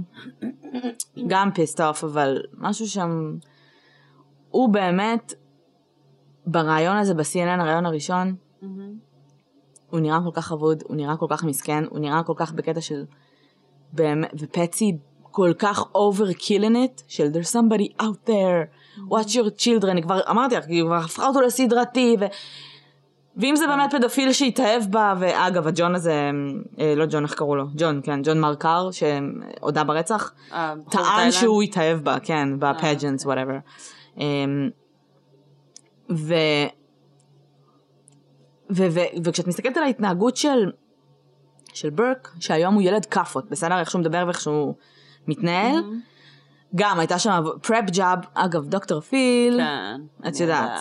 גם 1.27 1.49
pissed 1.49 1.79
off, 1.79 2.05
אבל 2.05 2.43
משהו 2.59 2.87
שם... 2.87 3.37
הוא 4.51 4.73
באמת, 4.73 5.35
ברעיון 6.47 6.97
הזה, 6.97 7.15
ב-CNN, 7.15 7.61
הרעיון 7.61 7.87
הראשון, 7.87 8.35
מהמם. 8.63 8.99
הוא 9.91 10.01
נראה 10.01 10.19
כל 10.25 10.31
כך 10.41 10.53
אבוד, 10.53 10.83
הוא 10.87 10.97
נראה 10.97 11.17
כל 11.17 11.27
כך 11.31 11.45
מסכן, 11.45 11.85
הוא 11.91 11.99
נראה 11.99 12.23
כל 12.23 12.35
כך 12.37 12.53
בקטע 12.53 12.81
של... 12.81 13.05
באמת, 13.93 14.31
ופטסי 14.41 14.99
כל 15.37 15.53
כך 15.59 15.83
over 15.83 16.35
killing 16.39 16.75
it, 16.75 17.03
של 17.09 17.29
there's 17.33 17.53
somebody 17.53 18.03
out 18.03 18.29
there, 18.29 18.69
watch 19.11 19.29
your 19.29 19.51
children, 19.59 20.03
כבר, 20.03 20.21
אמרתי 20.31 20.55
לך, 20.57 20.65
היא 20.67 20.83
כבר 20.85 20.95
הפכה 20.95 21.27
אותו 21.27 21.41
לסדרתי, 21.41 22.17
ו... 22.21 22.25
ואם 23.37 23.57
זה 23.57 23.67
באמת 23.67 23.95
פדופיל 23.95 24.33
שהתאהב 24.33 24.83
בה, 24.91 25.15
ואגב, 25.19 25.67
הג'ון 25.67 25.95
הזה, 25.95 26.31
אה, 26.81 26.95
לא 26.97 27.07
ג'ון, 27.07 27.25
איך 27.25 27.35
קראו 27.35 27.57
לו? 27.57 27.65
ג'ון, 27.77 28.01
כן, 28.05 28.21
ג'ון 28.25 28.41
מרקר, 28.41 28.89
שהודה 28.91 29.85
ברצח, 29.85 30.33
אה, 30.53 30.75
טען? 30.91 31.31
שהוא 31.31 31.63
התאהב 31.63 31.99
בה, 31.99 32.21
כן, 32.21 32.49
אוקיי. 32.53 32.75
ב 32.75 32.80
pageants, 32.80 33.27
whatever. 33.27 33.59
ו... 36.11 36.35
ו- 38.71 38.91
ו- 38.91 39.25
וכשאת 39.25 39.47
מסתכלת 39.47 39.77
על 39.77 39.83
ההתנהגות 39.83 40.37
של, 40.37 40.73
של 41.73 41.91
ברק, 41.91 42.31
שהיום 42.41 42.75
הוא 42.75 42.83
ילד 42.83 43.07
כאפות, 43.07 43.51
בסדר? 43.51 43.79
איך 43.79 43.91
שהוא 43.91 44.01
מדבר 44.01 44.25
ואיך 44.27 44.41
שהוא 44.41 44.75
מתנהל, 45.29 45.83
גם 46.75 46.99
הייתה 46.99 47.19
שם 47.19 47.43
prep 47.63 47.85
job, 47.91 48.19
אגב, 48.35 48.65
דוקטור 48.65 49.01
פיל, 49.01 49.61
כן. 49.61 50.29
את 50.29 50.41
יודעת. 50.41 50.81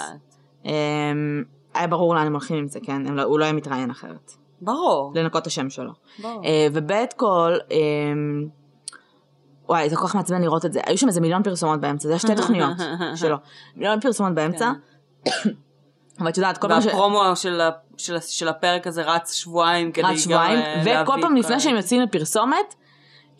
אמ, 0.65 1.43
היה 1.73 1.87
ברור 1.87 2.15
לאן 2.15 2.25
הם 2.25 2.33
הולכים 2.33 2.57
עם 2.57 2.67
זה, 2.67 2.79
כן? 2.83 3.07
הם 3.07 3.15
לא, 3.15 3.23
הוא 3.23 3.39
לא 3.39 3.43
היה 3.43 3.53
מתראיין 3.53 3.89
אחרת. 3.89 4.31
ברור. 4.61 5.11
לנקות 5.15 5.41
את 5.41 5.47
השם 5.47 5.69
שלו. 5.69 5.91
ברור. 6.19 6.45
אה, 6.45 6.67
ובית 6.73 7.13
כל, 7.13 7.53
אמ, 7.71 8.47
וואי, 9.69 9.89
זה 9.89 9.95
כל 9.95 10.07
כך 10.07 10.15
מעצבן 10.15 10.41
לראות 10.41 10.65
את 10.65 10.73
זה. 10.73 10.79
היו 10.85 10.97
שם 10.97 11.07
איזה 11.07 11.21
מיליון 11.21 11.43
פרסומות 11.43 11.81
באמצע, 11.81 12.07
זה 12.07 12.13
היה 12.13 12.19
שתי 12.19 12.35
תוכניות 12.41 12.77
שלו. 13.15 13.37
מיליון 13.75 13.99
פרסומות 13.99 14.33
באמצע. 14.33 14.71
אבל 16.19 16.29
את 16.29 16.37
יודעת, 16.37 16.57
כל 16.57 16.67
פעם 16.67 16.81
ש... 16.81 16.85
והפרומו 16.85 17.21
של 18.27 18.47
הפרק 18.47 18.87
הזה 18.87 19.01
רץ 19.01 19.33
שבועיים 19.33 19.91
כדי 19.91 20.03
רק 20.03 20.11
גם, 20.11 20.17
שבועיים, 20.17 20.59
אה, 20.59 20.81
וכל 20.81 21.11
להביא 21.11 21.23
פעם 21.23 21.35
לפני 21.35 21.59
שהם 21.59 21.75
יוצאים 21.75 22.01
לפרסומת, 22.01 22.75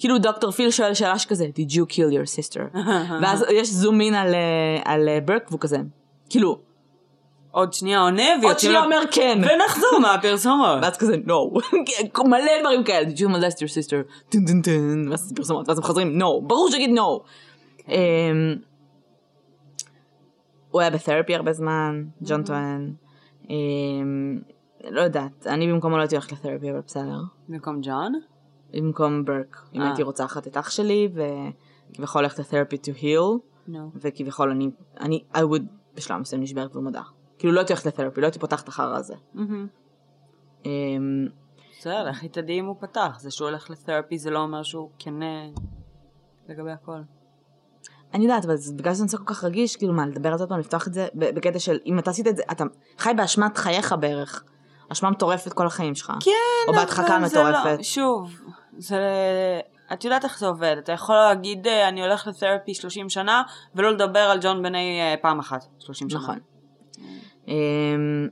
כאילו 0.04 0.18
דוקטור 0.18 0.52
פיל 0.52 0.72
שואל 0.72 0.94
שאלה 0.94 1.20
שכזה, 1.20 1.46
did 1.46 1.72
you 1.72 1.84
kill 1.90 2.12
your 2.14 2.28
sister? 2.38 2.78
ואז 3.22 3.46
יש 3.52 3.70
זום 3.70 4.02
אין 4.02 4.14
על, 4.14 4.34
אה, 4.36 4.82
על 4.86 5.10
אה, 5.10 5.20
ברק 5.22 5.44
והוא 5.50 5.60
כזה, 5.60 5.78
כאילו, 6.30 6.60
עוד 7.52 7.74
שנייה 7.74 8.00
עונה 8.00 8.24
עוד 8.44 8.60
שנייה 8.60 8.84
אומר 8.84 9.02
כן. 9.12 9.42
ונחזור 9.42 10.00
מהפרסומות. 10.02 10.80
ואז 10.82 10.98
כזה, 10.98 11.16
no. 11.28 11.60
מלא 12.30 12.62
דברים 12.62 12.84
כאלה, 12.84 13.10
did 13.10 13.18
you 13.18 13.28
molest 13.28 13.58
your 13.58 13.88
sister? 13.88 14.30
טן 14.30 14.46
טן 14.46 14.62
טן, 14.62 15.10
ואז 15.10 15.34
פרסומות, 15.36 15.70
ואז 15.70 15.78
הם 15.78 15.84
חוזרים, 15.84 16.22
no. 16.22 16.42
ברור 16.48 16.72
שיגיד 16.72 16.90
no. 16.98 17.28
אמ, 17.90 18.56
הוא 20.72 20.82
היה 20.82 20.90
בתרפי 20.90 21.36
הרבה 21.36 21.54
זמן, 21.54 22.04
ג'ון 22.22 22.44
טוען. 22.44 22.94
אמ, 23.50 24.40
לא 24.90 25.02
יודעת, 25.02 25.48
אני 25.48 25.68
במקומו 25.68 25.98
לא 25.98 26.02
הייתי 26.02 26.16
הולכת 26.16 26.32
לתרפי, 26.32 26.72
אבל 26.72 26.80
בסדר. 26.80 27.20
במקום 27.50 27.80
ג'ון? 27.82 28.33
במקום 28.76 29.26
ברק. 29.26 29.58
אם 29.74 29.82
אה. 29.82 29.88
הייתי 29.88 30.04
רוצחת 30.04 30.48
את 30.48 30.58
אח 30.58 30.70
שלי, 30.70 31.10
וכביכול 31.92 32.22
הולכת 32.22 32.40
לתרפי 32.40 32.76
to 32.76 32.98
heal. 33.02 33.40
וכביכול 33.96 34.52
אני, 34.52 34.70
אני, 35.00 35.24
I 35.34 35.38
would 35.38 35.64
בשלב 35.96 36.18
מסוים 36.18 36.42
נשברת 36.42 36.76
ומודה. 36.76 37.02
כאילו 37.38 37.54
לא 37.54 37.60
הייתי 37.60 37.74
הולכת 37.74 37.86
לתרפי, 37.86 38.22
לא 38.22 38.26
הייתי 38.26 38.40
פותחת 38.40 38.70
אחר 38.70 38.96
הזה. 38.96 39.16
אמ, 40.66 41.28
בסדר, 41.80 42.10
לכי 42.10 42.30
תדעי 42.30 42.60
אם 42.60 42.66
הוא 42.66 42.76
פתח. 42.80 43.18
זה 43.20 43.32
שהוא 43.32 43.48
הולך 43.48 43.70
לתרפי 43.70 44.18
זה 44.18 44.30
לא 44.30 44.40
אומר 44.40 44.64
שהוא 44.64 44.90
כנה 45.00 45.46
לגבי 46.50 46.72
הכל. 46.72 46.98
אני 48.14 48.24
יודעת, 48.24 48.46
אבל 48.46 48.56
בגלל 48.76 48.94
שזה 48.94 49.04
נושא 49.04 49.18
כל 49.18 49.24
כך 49.26 49.44
רגיש, 49.44 49.76
כאילו 49.76 49.94
מה, 49.94 50.08
לדבר 50.08 50.32
על 50.32 50.38
זה 50.38 50.44
עוד 50.44 50.50
פעם, 50.50 50.60
לפתוח 50.60 50.88
את 50.88 50.94
זה 50.94 51.08
בקטע 51.16 51.60
של 51.60 51.80
אם 51.86 52.00
אתה 52.00 52.10
עשית 52.12 52.28
את 52.28 52.38
זה, 52.38 52.44
אתה 52.52 52.64
חי 52.98 53.12
באשמת 53.18 53.58
חייך 53.58 53.96
בערך. 54.00 54.44
אשמה 54.90 55.10
מטורפת 55.10 55.54
כל 55.54 55.68
החיים 55.68 55.96
שלך. 55.96 56.14
כן, 56.20 56.32
או 56.68 56.74
בהדחקה 56.74 57.18
אבל 57.18 57.28
זה 57.28 57.44
לא- 57.44 57.50
מטורפת. 57.50 57.84
שוב, 57.84 58.42
זה... 58.78 59.00
את 59.94 60.04
יודעת 60.04 60.24
איך 60.24 60.40
זה 60.40 60.48
עובד. 60.48 60.76
אתה 60.80 60.92
יכול 60.92 61.16
להגיד, 61.16 61.68
אה, 61.68 61.88
אני 61.90 62.02
הולך 62.02 62.28
לתרפי 62.28 62.74
30 62.74 63.10
שנה, 63.10 63.44
ולא 63.76 63.92
לדבר 63.92 64.20
על 64.20 64.40
ג'ון 64.42 64.64
בני 64.64 65.02
אה, 65.02 65.16
פעם 65.22 65.40
אחת. 65.40 65.66
30 65.80 66.10
שנה. 66.10 66.20
נכון. 66.20 66.40
אמ, 67.48 68.28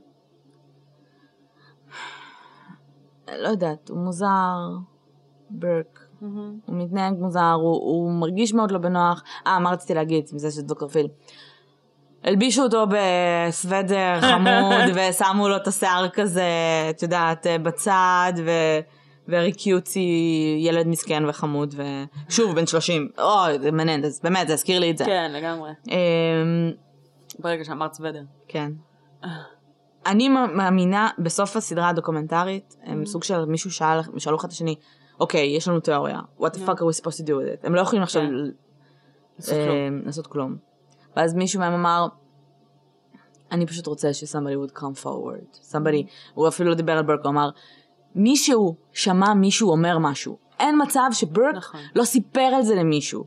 לא 3.38 3.48
יודעת, 3.48 3.88
הוא 3.88 3.98
מוזר, 3.98 4.56
ברק. 5.50 5.98
מהמם. 6.20 6.58
הוא 6.66 6.76
מתנהג 6.76 7.14
מוזר, 7.18 7.52
הוא, 7.52 7.72
הוא 7.72 8.12
מרגיש 8.12 8.54
מאוד 8.54 8.70
לא 8.70 8.78
בנוח. 8.78 9.22
אה, 9.46 9.58
מה 9.58 9.70
רציתי 9.70 9.94
להגיד 9.94 10.24
עם 10.32 10.38
זה 10.38 10.50
של 10.50 10.60
דוקטור 10.60 10.88
פיל? 10.88 11.08
הלבישו 12.24 12.62
אותו 12.62 12.86
בסוודר 12.86 14.20
חמוד, 14.30 14.94
ושמו 14.94 15.48
לו 15.48 15.56
את 15.56 15.66
השיער 15.66 16.08
כזה, 16.08 16.46
את 16.90 17.02
יודעת, 17.02 17.46
בצד, 17.62 18.32
ו... 18.44 18.50
ורי 19.28 19.52
קיוטי, 19.52 20.08
ילד 20.60 20.86
מסכן 20.86 21.22
וחמוד, 21.28 21.74
ושוב, 22.28 22.56
בן 22.56 22.66
30. 22.66 23.08
אוי, 23.18 23.58
זה 23.58 23.70
מעניין, 23.70 24.04
אז 24.04 24.20
באמת, 24.24 24.48
זה 24.48 24.54
הזכיר 24.54 24.80
לי 24.80 24.90
את 24.90 24.98
זה. 24.98 25.04
כן, 25.04 25.32
לגמרי. 25.34 25.70
אמ, 25.88 25.94
ברגע 27.38 27.64
שאמרת 27.64 27.94
סוודר. 27.94 28.22
כן. 28.48 28.72
אני 30.06 30.28
מאמינה, 30.28 31.08
בסוף 31.18 31.56
הסדרה 31.56 31.88
הדוקומנטרית, 31.88 32.76
הם 32.82 33.06
סוג 33.06 33.24
של 33.24 33.44
מישהו 33.44 33.70
שאל, 33.70 34.00
שאלו 34.18 34.36
אחד 34.36 34.46
את 34.48 34.52
השני, 34.52 34.74
אוקיי, 35.20 35.56
יש 35.56 35.68
לנו 35.68 35.80
תיאוריה, 35.80 36.20
what 36.40 36.50
the 36.50 36.58
fuck 36.66 36.76
are 36.78 36.96
we 36.96 37.00
supposed 37.00 37.18
to 37.18 37.26
do 37.26 37.30
with 37.30 37.62
it? 37.62 37.66
הם 37.66 37.74
לא 37.74 37.80
יכולים 37.80 38.02
עכשיו 38.02 38.22
כן. 38.22 38.34
לעשות 39.38 39.54
כלום. 39.54 40.02
לעשות 40.04 40.26
כלום. 40.26 40.56
ואז 41.16 41.34
מישהו 41.34 41.60
מהם 41.60 41.72
אמר, 41.72 42.06
אני 43.52 43.66
פשוט 43.66 43.86
רוצה 43.86 44.14
ש- 44.14 44.24
somebody 44.24 44.70
would 44.70 44.78
come 44.78 45.04
forward. 45.04 45.72
somebody, 45.72 46.06
הוא 46.34 46.48
אפילו 46.48 46.70
לא 46.70 46.74
דיבר 46.74 46.92
על 46.92 47.02
ברק, 47.02 47.20
הוא 47.24 47.30
אמר, 47.30 47.50
מישהו 48.14 48.74
שמע 48.92 49.34
מישהו 49.34 49.70
אומר 49.70 49.98
משהו. 49.98 50.36
אין 50.60 50.82
מצב 50.82 51.08
שברק 51.12 51.54
נכון. 51.54 51.80
לא 51.96 52.04
סיפר 52.04 52.40
על 52.40 52.62
זה 52.62 52.74
למישהו. 52.74 53.24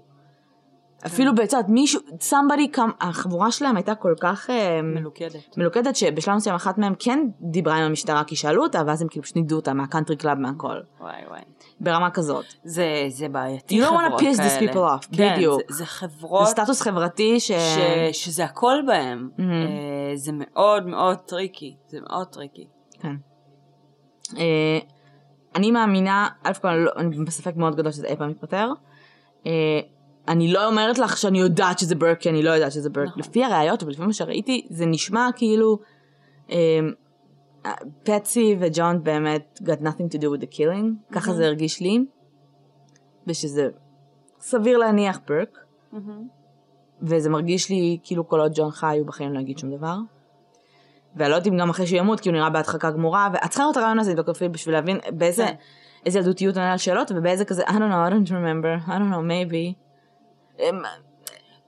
אפילו 1.05 1.35
בצד, 1.35 1.63
מישהו, 1.67 2.01
somebody 2.19 2.77
come, 2.77 2.91
החבורה 3.01 3.51
שלהם 3.51 3.75
הייתה 3.75 3.95
כל 3.95 4.13
כך 4.21 4.49
אה, 4.49 4.81
מלוכדת. 4.81 5.57
מלוכדת 5.57 5.95
שבשלב 5.95 6.35
מסוים 6.35 6.55
אחת 6.55 6.77
מהם 6.77 6.93
כן 6.99 7.19
דיברה 7.41 7.75
עם 7.75 7.83
המשטרה 7.83 8.23
כי 8.23 8.35
שאלו 8.35 8.63
אותה 8.63 8.81
ואז 8.87 9.01
הם 9.01 9.07
כאילו 9.07 9.23
פשוט 9.23 9.35
נידו 9.35 9.55
אותה 9.55 9.73
מה 9.73 9.83
country 9.83 10.15
club 10.15 10.37
מהכל. 10.37 10.77
וואי 10.99 11.13
וואי. 11.29 11.41
ברמה 11.79 12.09
כזאת. 12.09 12.45
זה, 12.63 12.85
זה 13.07 13.29
בעייתי 13.29 13.81
You 13.81 13.85
don't 13.85 13.89
wanna 13.89 13.97
חברות 14.05 14.21
piss 14.21 14.37
these 14.37 14.59
כאלה. 14.59 14.71
people 14.71 14.75
off, 15.03 15.17
כן, 15.17 15.33
בדיוק. 15.35 15.61
זה, 15.69 15.75
זה 15.77 15.85
חברות 15.85 16.45
זה 16.45 16.51
סטטוס 16.51 16.81
חברתי 16.81 17.39
ש... 17.39 17.51
ש, 17.51 17.79
שזה 18.11 18.43
הכל 18.45 18.77
בהם. 18.87 19.29
Mhm. 19.37 19.41
אה, 19.41 20.15
זה 20.15 20.31
מאוד 20.33 20.87
מאוד 20.87 21.17
טריקי. 21.17 21.75
זה 21.87 21.97
מאוד 22.09 22.27
טריקי. 22.27 22.67
כן. 22.99 23.15
אה, 24.37 24.79
אני 25.55 25.71
מאמינה, 25.71 26.27
א' 26.43 26.51
כל 26.61 26.67
אני 26.67 26.85
לא- 26.85 26.91
אני 26.97 27.25
בספק 27.25 27.55
מאוד 27.55 27.75
גדול 27.75 27.91
שזה 27.91 28.07
אי 28.07 28.15
פעם 28.15 28.29
ייפתר. 28.29 28.69
אה, 29.45 29.79
אני 30.27 30.53
לא 30.53 30.67
אומרת 30.67 30.97
לך 30.97 31.17
שאני 31.17 31.39
יודעת 31.39 31.79
שזה 31.79 31.95
ברק, 31.95 32.19
כי 32.19 32.29
אני 32.29 32.43
לא 32.43 32.49
יודעת 32.51 32.71
שזה 32.71 32.89
ברק. 32.89 33.07
נכון. 33.07 33.19
לפי 33.19 33.43
הראיות, 33.43 33.83
אבל 33.83 33.91
לפי 33.91 34.01
מה 34.01 34.13
שראיתי, 34.13 34.67
זה 34.69 34.85
נשמע 34.85 35.29
כאילו 35.35 35.79
אה, 36.51 36.79
פטסי 38.03 38.55
וג'ון 38.59 39.03
באמת 39.03 39.59
got 39.63 39.81
nothing 39.81 40.17
to 40.17 40.21
do 40.21 40.23
with 40.23 40.41
the 40.41 40.55
killing, 40.55 41.11
ככה 41.11 41.33
זה 41.33 41.45
הרגיש 41.45 41.81
לי. 41.81 42.05
ושזה 43.27 43.69
סביר 44.39 44.77
להניח 44.77 45.19
ברק. 45.27 45.57
וזה 47.01 47.29
מרגיש 47.29 47.69
לי 47.69 47.97
כאילו 48.03 48.27
כל 48.27 48.39
עוד 48.39 48.51
ג'ון 48.55 48.71
חי 48.71 48.97
הוא 48.99 49.07
בחיים 49.07 49.33
לא 49.33 49.39
יגיד 49.39 49.57
שום 49.57 49.75
דבר. 49.77 49.95
ואני 51.15 51.29
לא 51.31 51.35
יודעת 51.35 51.53
אם 51.53 51.57
גם 51.57 51.69
אחרי 51.69 51.87
שהוא 51.87 51.99
ימות 51.99 52.19
כי 52.19 52.29
הוא 52.29 52.35
נראה 52.37 52.49
בהדחקה 52.49 52.91
גמורה 52.91 53.29
ואת 53.33 53.43
צריכה 53.49 53.63
לראות 53.63 53.77
את 53.77 53.81
הריאיון 53.81 53.99
הזה 53.99 54.11
עם 54.11 54.17
דוקטור 54.17 54.33
פיל 54.33 54.47
בשביל 54.47 54.75
להבין 54.75 54.99
באיזה 55.11 55.45
כן. 55.45 55.53
איזה 56.05 56.19
ילדותיות 56.19 56.57
עונה 56.57 56.71
על 56.71 56.77
שאלות 56.77 57.11
ובאיזה 57.15 57.45
כזה 57.45 57.63
I 57.63 57.69
don't 57.69 57.71
know 57.71 58.09
I 58.09 58.29
don't 58.29 58.29
remember 58.29 58.87
I 58.87 58.91
don't 58.91 59.11
know 59.13 59.51
maybe. 59.51 59.73
אמ, 60.59 60.81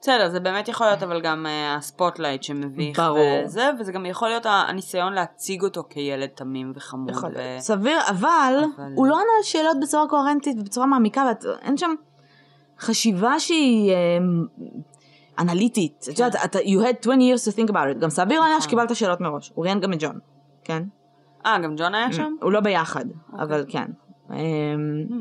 בסדר, 0.01 0.29
זה 0.29 0.39
באמת 0.39 0.67
יכול 0.67 0.87
להיות 0.87 1.03
אבל 1.03 1.21
גם 1.21 1.45
אה, 1.45 1.75
ה 1.75 1.82
spotlight 1.82 2.43
שמביך 2.43 2.99
ברור. 2.99 3.19
וזה, 3.45 3.69
וזה 3.79 3.91
גם 3.91 4.05
יכול 4.05 4.27
להיות 4.27 4.45
הניסיון 4.45 5.13
להציג 5.13 5.63
אותו 5.63 5.83
כילד 5.89 6.29
תמים 6.29 6.71
וחמוד. 6.75 7.09
יכול 7.09 7.29
ו- 7.29 7.37
להיות. 7.37 7.61
סביר 7.61 7.97
אבל 8.09 8.53
אבל- 8.77 8.91
הוא 8.95 9.07
לא 9.07 9.13
עונה 9.13 9.29
על 9.37 9.43
שאלות 9.43 9.77
בצורה 9.81 10.07
קוהרנטית 10.07 10.57
ובצורה 10.59 10.87
מעמיקה 10.87 11.31
ואין 11.43 11.77
שם 11.77 11.93
חשיבה 12.79 13.39
שהיא 13.39 13.93
אנליטית. 15.39 16.05
את 16.13 16.19
יודעת, 16.19 16.35
אתה- 16.45 16.59
you 16.59 16.79
had 16.81 17.07
20 17.07 17.19
years 17.19 17.51
to 17.51 17.65
think 17.65 17.69
about 17.71 17.95
it. 17.95 17.99
גם 17.99 18.09
סביר 18.09 18.39
להניח 18.39 18.57
נכון. 18.57 18.61
שקיבלת 18.69 18.95
שאלות 18.95 19.21
מראש. 19.21 19.51
הוא 19.55 19.65
ראיין 19.65 19.79
גם 19.79 19.93
את 19.93 19.97
ג'ון. 20.01 20.19
כן? 20.63 20.83
אה, 21.45 21.59
גם 21.63 21.75
ג'ון 21.77 21.95
היה 21.95 22.13
שם? 22.13 22.35
הוא 22.41 22.51
לא 22.51 22.59
ביחד, 22.59 23.05
אוקיי. 23.31 23.43
אבל 23.45 23.65
כן. 23.67 23.85
אמ, 24.31 24.35
Hmm. 25.09 25.13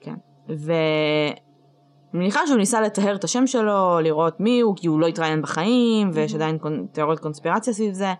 כן. 0.00 0.14
ואני 0.48 1.34
מניחה 2.14 2.46
שהוא 2.46 2.58
ניסה 2.58 2.80
לטהר 2.80 3.14
את 3.14 3.24
השם 3.24 3.46
שלו, 3.46 4.00
לראות 4.02 4.40
מי 4.40 4.60
הוא, 4.60 4.76
כי 4.76 4.86
הוא 4.86 5.00
לא 5.00 5.06
התראיין 5.06 5.42
בחיים, 5.42 6.10
ויש 6.12 6.34
עדיין 6.34 6.58
תיאוריות 6.92 7.20
קונספירציה 7.20 7.72
סביב 7.72 7.92
זה. 7.94 8.12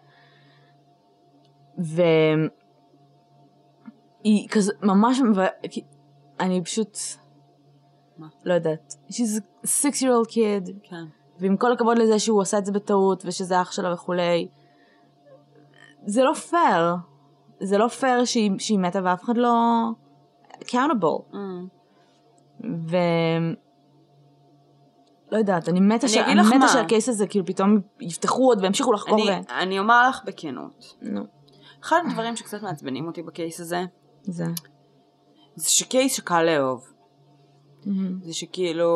ו... 1.78 2.02
היא 4.24 4.48
כזה, 4.48 4.72
ממש, 4.82 5.20
ו- 5.36 5.80
אני 6.40 6.64
פשוט, 6.64 6.98
מה? 8.20 8.26
לא 8.44 8.54
יודעת. 8.54 8.94
She's 9.08 9.40
a 9.64 9.66
six 9.66 10.02
year 10.02 10.10
old 10.10 10.30
kid, 10.30 10.72
כן. 10.82 11.04
ועם 11.38 11.56
כל 11.56 11.72
הכבוד 11.72 11.98
לזה 11.98 12.18
שהוא 12.18 12.42
עשה 12.42 12.58
את 12.58 12.66
זה 12.66 12.72
בטעות, 12.72 13.22
ושזה 13.26 13.62
אח 13.62 13.72
שלה 13.72 13.94
וכולי, 13.94 14.48
זה 16.06 16.22
לא 16.22 16.32
פייר. 16.34 16.94
זה 17.60 17.78
לא 17.78 17.88
פייר 17.88 18.24
שהיא, 18.24 18.50
שהיא 18.58 18.78
מתה 18.78 18.98
ואף 19.04 19.24
אחד 19.24 19.36
לא 19.36 19.52
accountable. 20.52 21.32
Hmm. 21.32 21.36
ו... 22.64 22.96
לא 25.32 25.38
יודעת, 25.38 25.68
אני 25.68 25.80
מתה, 25.80 26.06
אני 26.06 26.12
ש... 26.12 26.16
אני 26.16 26.56
מתה. 26.56 26.68
שהקייס 26.68 27.08
הזה 27.08 27.26
כאילו 27.26 27.46
פתאום 27.46 27.80
יפתחו 28.00 28.44
עוד 28.44 28.62
וימשיכו 28.62 28.92
לחקור 28.92 29.30
אני, 29.30 29.40
ו... 29.48 29.62
אני 29.62 29.78
אומר 29.78 30.08
לך 30.08 30.20
בכנות. 30.24 30.94
נו, 31.02 31.20
אחד 31.82 32.00
הדברים 32.06 32.36
שקצת 32.36 32.62
מעצבנים 32.62 33.06
אותי 33.06 33.22
בקייס 33.22 33.60
הזה, 33.60 33.84
זה. 34.22 34.44
זה 35.54 35.70
שקייס 35.70 36.14
שקל 36.14 36.42
לאהוב. 36.42 36.89
מהמם. 37.86 38.18
זה 38.22 38.34
שכאילו... 38.34 38.90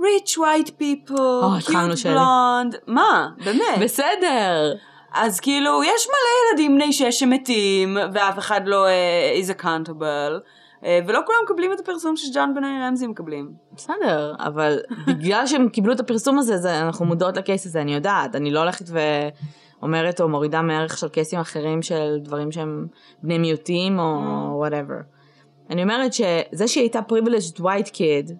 rich 0.00 0.38
white 0.38 0.70
people, 0.70 1.58
התחלנו, 1.58 1.92
cute 1.92 1.96
blonde, 1.96 2.76
מה? 2.86 3.28
באמת. 3.44 3.78
בסדר. 3.80 4.74
אז 5.12 5.40
כאילו, 5.40 5.84
יש 5.84 6.06
מלא 6.06 6.50
ילדים 6.50 6.74
בני 6.74 6.92
שש 6.92 7.20
שמתים, 7.20 7.96
ואף 8.12 8.38
אחד 8.38 8.60
לא 8.66 8.86
uh, 8.86 9.44
is 9.44 9.60
accountable, 9.60 10.40
uh, 10.82 10.86
ולא 11.06 11.20
כולם 11.26 11.38
מקבלים 11.44 11.72
את 11.72 11.80
הפרסום 11.80 12.16
שג'ון 12.16 12.54
בני 12.54 12.66
רמזי 12.82 13.06
מקבלים. 13.06 13.52
בסדר, 13.72 14.34
אבל 14.38 14.78
בגלל 15.06 15.46
שהם 15.46 15.68
קיבלו 15.68 15.92
את 15.92 16.00
הפרסום 16.00 16.38
הזה, 16.38 16.56
זה, 16.56 16.80
אנחנו 16.80 17.06
מודעות 17.06 17.36
ל 17.36 17.42
case 17.42 17.66
הזה, 17.66 17.80
אני 17.80 17.94
יודעת. 17.94 18.34
אני 18.34 18.50
לא 18.50 18.60
הולכת 18.60 18.84
ואומרת 19.80 20.20
או 20.20 20.28
מורידה 20.28 20.62
מהערך 20.62 20.98
של 20.98 21.08
קייסים 21.08 21.40
אחרים 21.40 21.82
של 21.82 22.16
דברים 22.22 22.52
שהם 22.52 22.86
בני 23.22 23.38
מיעוטים 23.38 23.98
או 23.98 24.20
whatever. 24.58 25.15
אני 25.70 25.82
אומרת 25.82 26.12
שזה 26.12 26.68
שהיא 26.68 26.82
הייתה 26.82 27.00
privileged 27.12 27.60
white 27.60 27.90
kid, 27.94 28.32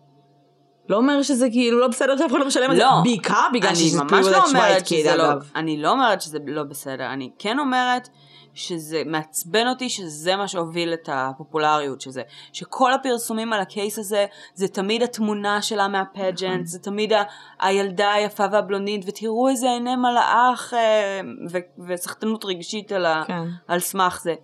לא 0.89 0.97
אומר 0.97 1.22
שזה 1.22 1.51
כאילו 1.51 1.79
לא 1.81 1.89
בסדר 1.89 2.16
שאף 2.16 2.31
אחד 2.31 2.39
לא 2.41 2.47
משלם 2.47 2.70
על 2.70 2.77
זה, 2.77 2.83
לא. 2.83 2.91
בעיקר 3.03 3.47
בגלל 3.55 3.74
שזה 3.74 4.03
ממש 4.03 4.27
לא 4.27 4.45
אומרת 4.45 4.87
שזה 4.87 5.12
kid 5.12 5.16
לא, 5.16 5.33
אגב. 5.33 5.51
אני 5.57 5.83
לא 5.83 5.91
אומרת 5.91 6.20
שזה 6.20 6.39
לא 6.47 6.62
בסדר, 6.62 7.12
אני 7.12 7.31
כן 7.39 7.59
אומרת 7.59 8.09
שזה 8.55 9.03
מעצבן 9.07 9.68
אותי 9.68 9.89
שזה 9.89 10.37
מה 10.37 10.49
שהוביל 10.49 10.93
את 10.95 11.09
הפופולריות 11.12 12.01
של 12.01 12.11
זה. 12.11 12.22
שכל 12.53 12.93
הפרסומים 12.93 13.53
על 13.53 13.61
הקייס 13.61 13.99
הזה, 13.99 14.27
זה 14.55 14.68
תמיד 14.68 15.03
התמונה 15.03 15.62
שלה 15.62 15.89
מהפג'נט, 15.89 16.66
זה 16.66 16.79
תמיד 16.79 17.12
ה- 17.12 17.22
הילדה 17.61 18.12
היפה 18.12 18.45
והבלונית, 18.53 19.05
ותראו 19.07 19.49
איזה 19.49 19.66
עיני 19.70 19.97
מלאך 19.97 20.74
אה, 20.74 21.20
ו- 21.51 21.59
וסחטנות 21.89 22.45
רגשית 22.45 22.93
על, 22.93 23.07
ה- 23.07 23.22
כן. 23.27 23.43
על 23.68 23.81
סמך 23.81 24.20
זה. 24.22 24.35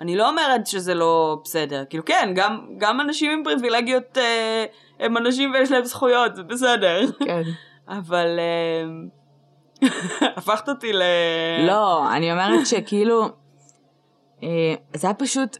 אני 0.00 0.16
לא 0.16 0.28
אומרת 0.28 0.66
שזה 0.66 0.94
לא 0.94 1.40
בסדר, 1.44 1.84
כאילו 1.90 2.04
כן, 2.04 2.32
גם, 2.34 2.66
גם 2.78 3.00
אנשים 3.00 3.30
עם 3.32 3.44
פריבילגיות 3.44 4.18
אה, 4.18 4.64
הם 5.00 5.16
אנשים 5.16 5.52
ויש 5.54 5.70
להם 5.70 5.84
זכויות, 5.84 6.36
זה 6.36 6.42
בסדר. 6.42 7.00
כן. 7.24 7.42
אבל 7.88 8.38
אמ, 8.84 9.08
הפכת 10.36 10.68
אותי 10.68 10.92
ל... 10.92 11.02
לא, 11.66 12.12
אני 12.12 12.32
אומרת 12.32 12.66
שכאילו, 12.66 13.28
אה, 14.42 14.74
זה 14.94 15.06
היה 15.06 15.14
פשוט, 15.14 15.56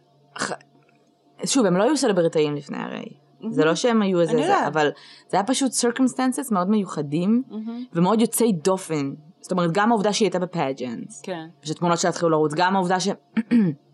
שוב, 1.45 1.67
הם 1.67 1.77
לא 1.77 1.83
היו 1.83 1.97
סלבריטאים 1.97 2.55
לפני 2.55 2.79
הרי. 2.79 3.09
זה 3.51 3.65
לא 3.65 3.75
שהם 3.75 4.03
היו 4.03 4.21
איזה 4.21 4.37
זה. 4.37 4.67
אבל 4.67 4.91
זה 5.29 5.37
היה 5.37 5.45
פשוט 5.45 5.73
circumstances 5.73 6.49
מאוד 6.51 6.71
מיוחדים 6.71 7.43
מהמם. 7.49 7.85
ומאוד 7.93 8.21
יוצאי 8.21 8.53
דופן. 8.53 9.13
זאת 9.41 9.53
אומרת, 9.53 9.73
גם 9.73 9.91
העובדה 9.93 10.13
שהיא 10.13 10.27
הייתה 10.27 10.39
בפאג'נס, 10.39 11.23
כן. 11.23 11.47
ושתמונות 11.65 11.99
שלה 11.99 12.11
התחילו 12.11 12.31
לרוץ, 12.31 12.55
גם 12.55 12.77
העובדה 12.77 13.01
ש... 13.01 13.09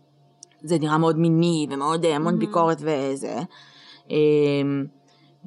זה 0.63 0.77
נראה 0.79 0.97
מאוד 0.97 1.19
מיני 1.19 1.67
ומאוד 1.69 2.05
אה, 2.05 2.15
המון 2.15 2.39
ביקורת 2.39 2.77
וזה. 2.81 3.39
אה, 4.11 4.15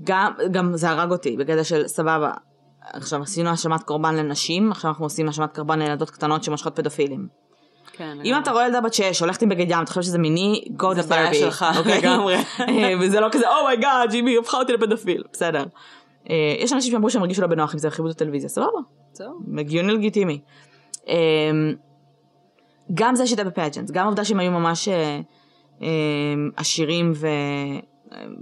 גם, 0.04 0.32
גם 0.50 0.76
זה 0.76 0.90
הרג 0.90 1.10
אותי 1.10 1.36
בקטע 1.36 1.64
של 1.64 1.86
סבבה. 1.88 2.30
עכשיו 2.92 3.22
עשינו 3.22 3.50
האשמת 3.50 3.82
קורבן 3.82 4.14
לנשים, 4.16 4.70
עכשיו 4.70 4.90
אנחנו 4.90 5.04
עושים 5.04 5.26
האשמת 5.26 5.54
קורבן 5.54 5.78
לילדות 5.78 6.10
קטנות 6.10 6.44
שמושכות 6.44 6.76
פדופילים. 6.76 7.28
כן. 7.92 8.18
אם 8.24 8.34
אתה 8.38 8.50
רואה 8.50 8.66
ילדה 8.66 8.80
בת 8.80 8.94
6 8.94 9.20
הולכת 9.20 9.42
עם 9.42 9.48
בגד 9.48 9.70
ים, 9.70 9.82
אתה 9.82 9.90
חושב 9.90 10.02
שזה 10.02 10.18
מיני, 10.18 10.64
go 10.78 10.94
זה 10.94 11.00
to 11.00 11.06
בעיה 11.06 11.30
therapy. 11.30 11.34
שלך, 11.34 11.66
אוקיי? 11.78 11.98
לגמרי. 12.00 12.34
אה, 12.60 12.92
וזה 13.00 13.20
לא 13.20 13.28
כזה, 13.32 13.44
oh 13.60 13.73
my 13.73 13.85
god, 13.85 14.10
ג'ון 14.10 14.26
בני 14.26 14.38
הפכה 14.38 14.56
אותי 14.56 14.72
לפדופיל, 14.72 15.22
בסדר. 15.32 15.64
אה, 16.30 16.54
יש 16.58 16.72
אנשים 16.72 16.92
שאמרו 16.92 17.10
שהם 17.10 17.22
הרגישו 17.22 17.42
לא 17.42 17.46
בנוח 17.46 17.72
עם 17.72 17.78
זה, 17.78 17.90
כיבו 17.90 18.10
את 18.10 18.14
הטלוויזיה, 18.14 18.48
סבבה, 18.48 18.68
זהו. 19.12 19.40
הגיוני 19.58 19.92
לגיטימי. 19.92 20.40
אה, 22.90 22.94
גם 22.94 23.14
זה 23.14 23.26
שהייתה 23.26 23.44
ב 23.44 23.49
pageant, 23.49 23.90
גם 23.90 24.04
העובדה 24.04 24.24
שהם 24.24 24.40
היו 24.40 24.50
ממש 24.50 24.88
אה, 24.88 25.20
אה, 25.82 25.88
עשירים 26.56 27.12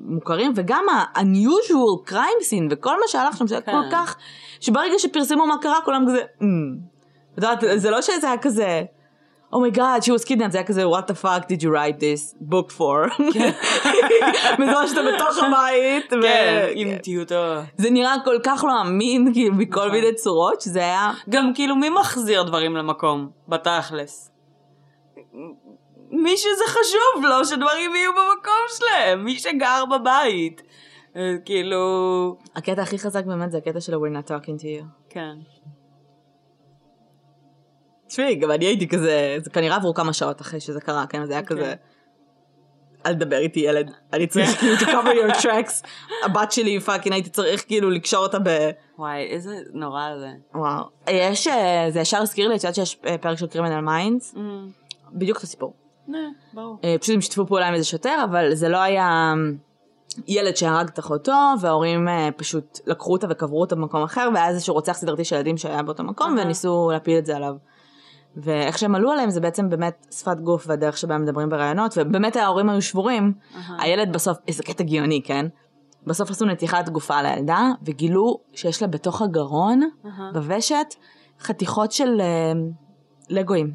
ומוכרים, 0.09 0.53
וגם 0.57 0.84
ה-unusual 0.88 2.11
crime 2.11 2.42
scene 2.42 2.66
וכל 2.70 3.01
מה 3.01 3.09
שהלך 3.09 3.36
שם, 3.36 3.47
זה 3.47 3.55
היה 3.55 3.62
כן. 3.62 3.72
כל 3.72 3.88
כך, 3.92 4.16
שברגע 4.61 4.99
שפרסמו 4.99 5.47
מה 5.47 5.55
קרה, 5.61 5.78
כולם 5.84 6.05
כזה. 6.09 6.22
את 7.32 7.36
יודעת, 7.36 7.59
זה 7.76 7.90
לא 7.90 8.03
שזה 8.03 8.26
היה 8.26 8.38
כזה, 8.38 8.82
oh 9.55 9.66
my 9.66 9.78
god, 9.78 10.03
she 10.03 10.07
was 10.07 10.24
kidnapped, 10.24 10.51
זה 10.51 10.59
היה 10.59 10.66
כזה, 10.66 10.84
what 10.84 11.11
the 11.11 11.24
fuck 11.24 11.49
did 11.49 11.62
you 11.62 11.68
write 11.68 12.01
this 12.01 12.51
book 12.51 12.70
for? 12.78 13.22
בזמן 14.59 14.86
שאתה 14.86 15.01
בתוך 15.14 15.38
הבית, 15.42 16.11
כן, 16.22 16.66
עם 16.74 16.99
טיוטות. 16.99 17.64
זה 17.76 17.90
נראה 17.90 18.14
כל 18.24 18.38
כך 18.42 18.64
לא 18.64 18.80
אמין, 18.80 19.30
כאילו, 19.34 19.55
מכל 19.55 19.80
נכון. 19.80 19.90
מיני 19.90 20.14
צורות, 20.14 20.61
שזה 20.61 20.78
היה... 20.78 21.11
גם 21.30 21.53
כאילו 21.55 21.76
מי 21.76 21.88
מחזיר 21.88 22.42
דברים 22.42 22.76
למקום, 22.76 23.28
בתכלס? 23.49 24.34
מי 26.11 26.37
שזה 26.37 26.64
חשוב 26.66 27.24
לו 27.24 27.45
שדברים 27.45 27.95
יהיו 27.95 28.12
במקום 28.12 28.64
שלהם, 28.68 29.24
מי 29.24 29.39
שגר 29.39 29.85
בבית. 29.91 30.62
אה, 31.16 31.35
כאילו, 31.45 32.37
הקטע 32.57 32.82
הכי 32.82 32.99
חזק 32.99 33.24
באמת 33.24 33.51
זה 33.51 33.59
הקטע 33.59 33.80
של 33.80 33.95
We're 33.95 34.26
not 34.26 34.28
talking 34.28 34.61
to 34.61 34.64
you. 34.64 34.85
כן. 35.09 35.35
תשמעי, 38.07 38.35
גם 38.35 38.51
אני 38.51 38.64
הייתי 38.64 38.89
כזה, 38.89 39.37
זה 39.45 39.51
כנראה 39.51 39.76
עברו 39.76 39.95
כמה 39.95 40.12
שעות 40.12 40.41
אחרי 40.41 40.61
שזה 40.61 40.80
קרה, 40.80 41.07
כן? 41.07 41.26
זה 41.26 41.32
היה 41.32 41.43
כזה, 41.43 41.74
אל 43.07 43.14
תדבר 43.14 43.39
איתי 43.39 43.61
ילד, 43.61 43.91
אני 44.12 44.26
צריך 44.26 44.51
כאילו 44.61 44.76
to 44.76 44.85
cover 44.85 45.30
your 45.30 45.43
tracks. 45.43 45.87
הבת 46.24 46.53
שלי 46.53 46.80
fucking 46.80 47.12
הייתי 47.12 47.30
צריך 47.30 47.64
כאילו 47.66 47.91
לקשור 47.91 48.22
אותה 48.22 48.39
ב... 48.39 48.70
וואי, 48.99 49.26
איזה 49.26 49.57
נורא 49.72 50.03
זה. 50.18 50.30
וואו. 50.55 50.85
יש, 51.11 51.47
אה, 51.47 51.87
זה 51.91 52.01
ישר 52.01 52.18
הזכיר 52.18 52.49
לי, 52.49 52.57
את 52.57 52.61
יודעת 52.61 52.74
שיש 52.74 52.99
אה, 53.07 53.18
פרק 53.18 53.39
של 53.39 53.47
Criminal 53.47 53.80
Minds? 53.80 54.35
אמ, 54.37 54.68
בדיוק 55.15 55.37
אותו 55.37 55.47
סיפור. 55.47 55.75
נה, 56.09 56.19
ברור. 56.55 56.79
אה, 56.85 56.97
פשוט 57.01 57.15
הם 57.15 57.21
שיתפו 57.21 57.47
פעולה 57.47 57.69
עם 57.69 57.75
איזה 57.75 57.85
שוטר, 57.87 58.25
אבל 58.25 58.55
זה 58.55 58.69
לא 58.69 58.79
היה 58.79 59.35
ילד 60.27 60.57
שהרג 60.57 60.89
את 60.89 60.99
אחותו, 60.99 61.33
וההורים 61.61 62.09
אה, 62.09 62.29
פשוט 62.37 62.79
לקחו 62.87 63.12
אותה 63.12 63.27
וקברו 63.31 63.61
אותה 63.61 63.75
במקום 63.75 64.03
אחר, 64.03 64.29
והיה 64.35 64.49
איזשהו 64.49 64.75
רוצח 64.75 64.93
סדרתי 64.93 65.25
של 65.25 65.37
ילדים 65.37 65.57
שהיה 65.57 65.83
באותו 65.83 66.05
מקום. 66.05 66.37
וניסו 66.43 66.91
להפיל 66.93 67.19
את 67.19 67.27
זה 67.27 67.37
עליו. 67.37 67.55
ואיך 68.37 68.79
שהם 68.79 68.95
עלו 68.95 69.11
עליהם 69.11 69.31
זה 69.31 69.41
בעצם 69.41 69.69
באמת 69.69 70.07
שפת 70.11 70.41
גוף 70.41 70.65
והדרך 70.69 70.97
שבה 70.97 71.15
הם 71.15 71.23
מדברים 71.23 71.49
בראיונות, 71.49 71.95
ובאמת 71.97 72.37
ההורים 72.37 72.71
היו 72.71 72.83
שבורים. 72.83 73.33
הילד 73.79 74.12
בסוף, 74.12 74.39
איזה 74.49 74.62
קטע 74.62 74.85
גאוני, 74.85 75.23
כן? 75.25 75.47
בסוף 76.07 76.31
עשו 76.31 76.45
נתיחת 76.45 76.89
גופה 76.89 77.23
לילדה, 77.23 77.71
וגילו 77.83 78.39
שיש 78.53 78.83
לה 78.83 78.89
בתוך 78.89 79.23
הגרון. 79.23 79.81
בוושת, 80.33 80.95
חתיכות 81.41 81.93
של 81.93 82.21
אה, 82.21 82.53
לגואים. 83.31 83.75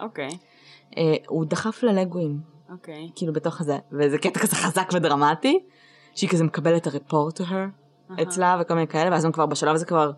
אוקיי, 0.00 0.28
אה, 0.96 1.14
הוא 1.28 1.44
דחף 1.44 1.82
לה 1.82 1.92
לגואים. 1.92 2.40
אוקיי. 2.72 3.10
כאילו 3.16 3.32
בתוך 3.32 3.60
הזה, 3.60 3.78
וזה 3.92 4.18
קטע 4.18 4.40
כזה 4.40 4.56
חזק 4.56 4.88
ודרמטי, 4.92 5.58
שהיא 6.14 6.30
כזה 6.30 6.44
מקבלת 6.44 6.86
הרפורט 6.86 7.40
to 7.40 7.44
her 7.44 7.54
אצלה 8.22 8.58
וכל 8.60 8.74
מיני 8.74 8.86
כאלה, 8.86 9.10
ואז 9.10 9.24
הם 9.24 9.32
כבר 9.32 9.46
בשלב 9.46 9.74
הזה 9.74 9.84
כבר 9.86 10.12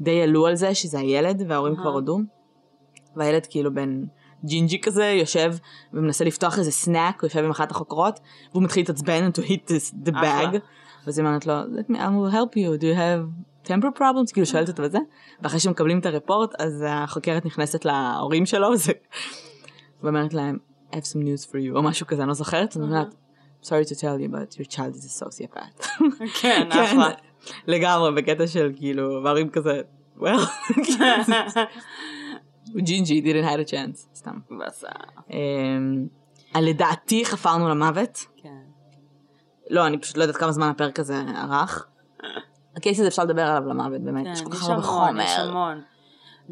די 0.00 0.22
עלו 0.22 0.46
על 0.46 0.54
זה 0.54 0.74
שזה 0.74 0.98
הילד, 0.98 1.42
וההורים 1.48 1.74
אהה. 1.74 1.82
כבר 1.82 1.90
הודו. 1.90 2.18
והילד 3.16 3.46
כאילו 3.46 3.74
בן 3.74 4.02
ג'ינג'י 4.44 4.80
כזה 4.80 5.04
יושב 5.04 5.54
ומנסה 5.92 6.24
לפתוח 6.24 6.58
איזה 6.58 6.70
סנאק, 6.70 7.20
הוא 7.22 7.28
יושב 7.28 7.44
עם 7.44 7.50
אחת 7.50 7.70
החוקרות, 7.70 8.20
והוא 8.52 8.62
מתחיל 8.62 8.80
להתעצבן 8.82 9.28
to 9.38 9.40
hit 9.40 9.70
this, 9.70 9.94
the 10.06 10.10
bag, 10.12 10.58
ואז 11.06 11.18
היא 11.18 11.26
אומרת 11.26 11.46
לו, 11.46 11.54
let 11.62 11.90
me, 11.90 11.94
I 11.94 11.98
will 11.98 12.34
help 12.34 12.56
you, 12.56 12.80
do 12.80 12.84
you 12.84 12.96
have 12.98 13.68
temper 13.68 13.98
problems? 13.98 14.32
כאילו 14.32 14.46
שואלת 14.46 14.68
אותו 14.68 14.82
וזה, 14.82 14.98
ואחרי 15.42 15.60
שמקבלים 15.60 15.98
את 15.98 16.06
הרפורט, 16.06 16.54
אז 16.58 16.84
החוקרת 16.88 17.46
נכנסת 17.46 17.84
להורים 17.84 18.46
שלו, 18.46 18.68
וזה- 18.74 18.92
ואומרת 20.02 20.34
להם, 20.34 20.58
I 20.90 20.94
have 20.94 21.04
some 21.04 21.22
news 21.22 21.46
for 21.50 21.54
you, 21.54 21.76
או 21.76 21.82
משהו 21.82 22.06
כזה, 22.06 22.22
אני 22.22 22.28
לא 22.28 22.34
זוכרת, 22.34 22.76
אני 22.76 22.84
אומרת, 22.84 23.14
sorry 23.62 23.86
to 23.88 23.94
tell 23.94 24.18
you, 24.18 24.32
but 24.32 24.56
your 24.58 24.68
child 24.68 24.94
is 24.96 25.04
a 25.04 25.24
sociopath. 25.24 26.02
כן, 26.40 26.68
אחלה. 26.70 27.08
לגמרי, 27.66 28.12
בקטע 28.12 28.46
של 28.46 28.72
כאילו, 28.76 29.20
וההורים 29.24 29.50
כזה, 29.50 29.80
well, 30.18 30.22
הוא 32.72 32.80
ג'ינג'י, 32.86 33.22
didn't 33.22 33.46
have 33.46 33.68
a 33.68 33.70
chance, 33.70 34.16
סתם. 34.16 34.38
בסדר. 34.66 34.90
אמ, 35.30 36.06
לדעתי 36.60 37.24
חפרנו 37.24 37.68
למוות. 37.68 38.26
כן. 38.36 38.48
לא, 39.70 39.86
אני 39.86 39.98
פשוט 39.98 40.16
לא 40.16 40.22
יודעת 40.22 40.36
כמה 40.36 40.52
זמן 40.52 40.68
הפרק 40.68 40.98
הזה 40.98 41.20
ארך. 41.50 41.86
הקייס 42.76 42.98
הזה 42.98 43.08
אפשר 43.08 43.24
לדבר 43.24 43.42
עליו 43.42 43.68
למוות, 43.68 44.00
באמת, 44.00 44.24
כן, 44.26 44.32
יש 44.32 44.42
כל 44.42 44.50
יש 44.52 44.58
כך 44.58 44.68
הרבה 44.68 44.82
חומר. 44.82 45.82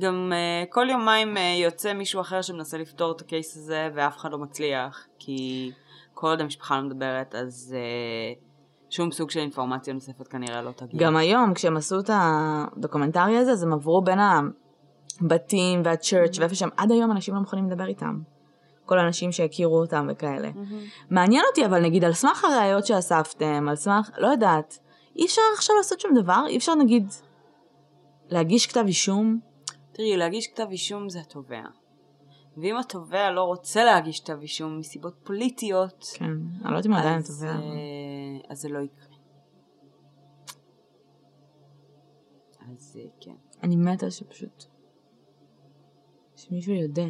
גם 0.01 0.33
uh, 0.33 0.73
כל 0.73 0.87
יומיים 0.91 1.37
uh, 1.37 1.41
יוצא 1.41 1.93
מישהו 1.93 2.21
אחר 2.21 2.43
שמנסה 2.43 2.79
לפתור 2.79 3.13
את 3.13 3.21
הקייס 3.21 3.57
הזה 3.57 3.89
ואף 3.95 4.17
אחד 4.17 4.33
לא 4.33 4.39
מצליח, 4.39 5.07
כי 5.19 5.71
כל 6.15 6.27
עוד 6.27 6.41
המשפחה 6.41 6.77
לא 6.77 6.83
מדברת, 6.83 7.35
אז 7.35 7.77
uh, 7.77 8.51
שום 8.91 9.13
סוג 9.13 9.31
של 9.31 9.41
אינפורמציה 9.41 9.95
נוספת 9.95 10.29
כנראה 10.29 10.63
לא 10.63 10.71
תגיע. 10.71 11.01
גם 11.01 11.17
היום, 11.17 11.55
כשהם 11.55 11.77
עשו 11.77 12.01
את 12.01 12.11
הדוקומנטרי 12.13 13.37
הזה, 13.37 13.53
אז 13.53 13.63
הם 13.63 13.73
עברו 13.73 14.03
בין 14.03 14.19
הבתים 15.21 15.83
והצ'רץ' 15.85 16.39
ואיפה 16.39 16.55
שהם, 16.55 16.69
עד 16.77 16.91
היום 16.91 17.11
אנשים 17.11 17.35
לא 17.35 17.41
מוכנים 17.41 17.71
לדבר 17.71 17.87
איתם. 17.87 18.21
כל 18.85 18.99
האנשים 18.99 19.33
שהכירו 19.33 19.81
אותם 19.81 20.07
וכאלה. 20.11 20.51
מהמם. 20.55 20.79
מעניין 21.11 21.45
אותי, 21.51 21.67
אבל 21.67 21.83
נגיד, 21.83 22.05
על 22.05 22.13
סמך 22.13 22.45
הראיות 22.45 22.87
שאספתם, 22.87 23.69
על 23.69 23.77
סמך, 23.77 24.11
לא 24.19 24.27
יודעת, 24.27 24.79
אי 25.17 25.27
אפשר 25.27 25.43
עכשיו 25.55 25.77
לעשות 25.77 26.01
שום 26.01 26.15
דבר? 26.15 26.45
אי 26.49 26.57
אפשר 26.57 26.75
נגיד 26.75 27.09
להגיש 28.29 28.67
כתב 28.67 28.85
אישום? 28.87 29.50
תראי, 29.93 30.17
להגיש 30.17 30.47
כתב 30.47 30.67
אישום 30.71 31.09
זה 31.09 31.21
התובע. 31.21 31.63
ואם 32.57 32.77
התובע 32.77 33.31
לא 33.31 33.45
רוצה 33.45 33.85
להגיש 33.85 34.21
כתב 34.21 34.39
אישום 34.41 34.79
מסיבות 34.79 35.15
פוליטיות, 35.25 36.05
כן, 36.15 36.25
אני 36.25 36.65
לא 36.65 36.69
יודעת 36.69 36.87
אם 36.87 36.93
עדיין 36.93 37.19
אז, 37.19 37.27
תובע. 37.27 37.53
אה, 37.53 37.59
אז 38.49 38.61
זה 38.61 38.69
לא 38.69 38.79
יקרה. 38.79 39.17
אז 42.73 42.99
אה, 43.01 43.09
כן. 43.21 43.35
אני 43.63 43.77
מתה 43.77 44.11
שפשוט... 44.11 44.65
שמישהו 46.37 46.75
יודע. 46.75 47.07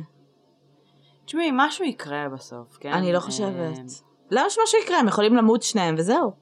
תשמעי, 1.25 1.51
משהו 1.53 1.85
יקרה 1.85 2.29
בסוף, 2.29 2.77
כן? 2.81 2.93
אני 2.93 3.13
לא 3.13 3.17
אה, 3.17 3.21
חושבת. 3.21 3.79
למה 4.31 4.51
שמשהו 4.51 4.79
יקרה? 4.85 4.99
הם 4.99 5.09
יכולים 5.09 5.35
למות 5.35 5.63
שניהם 5.63 5.95
וזהו. 5.99 6.33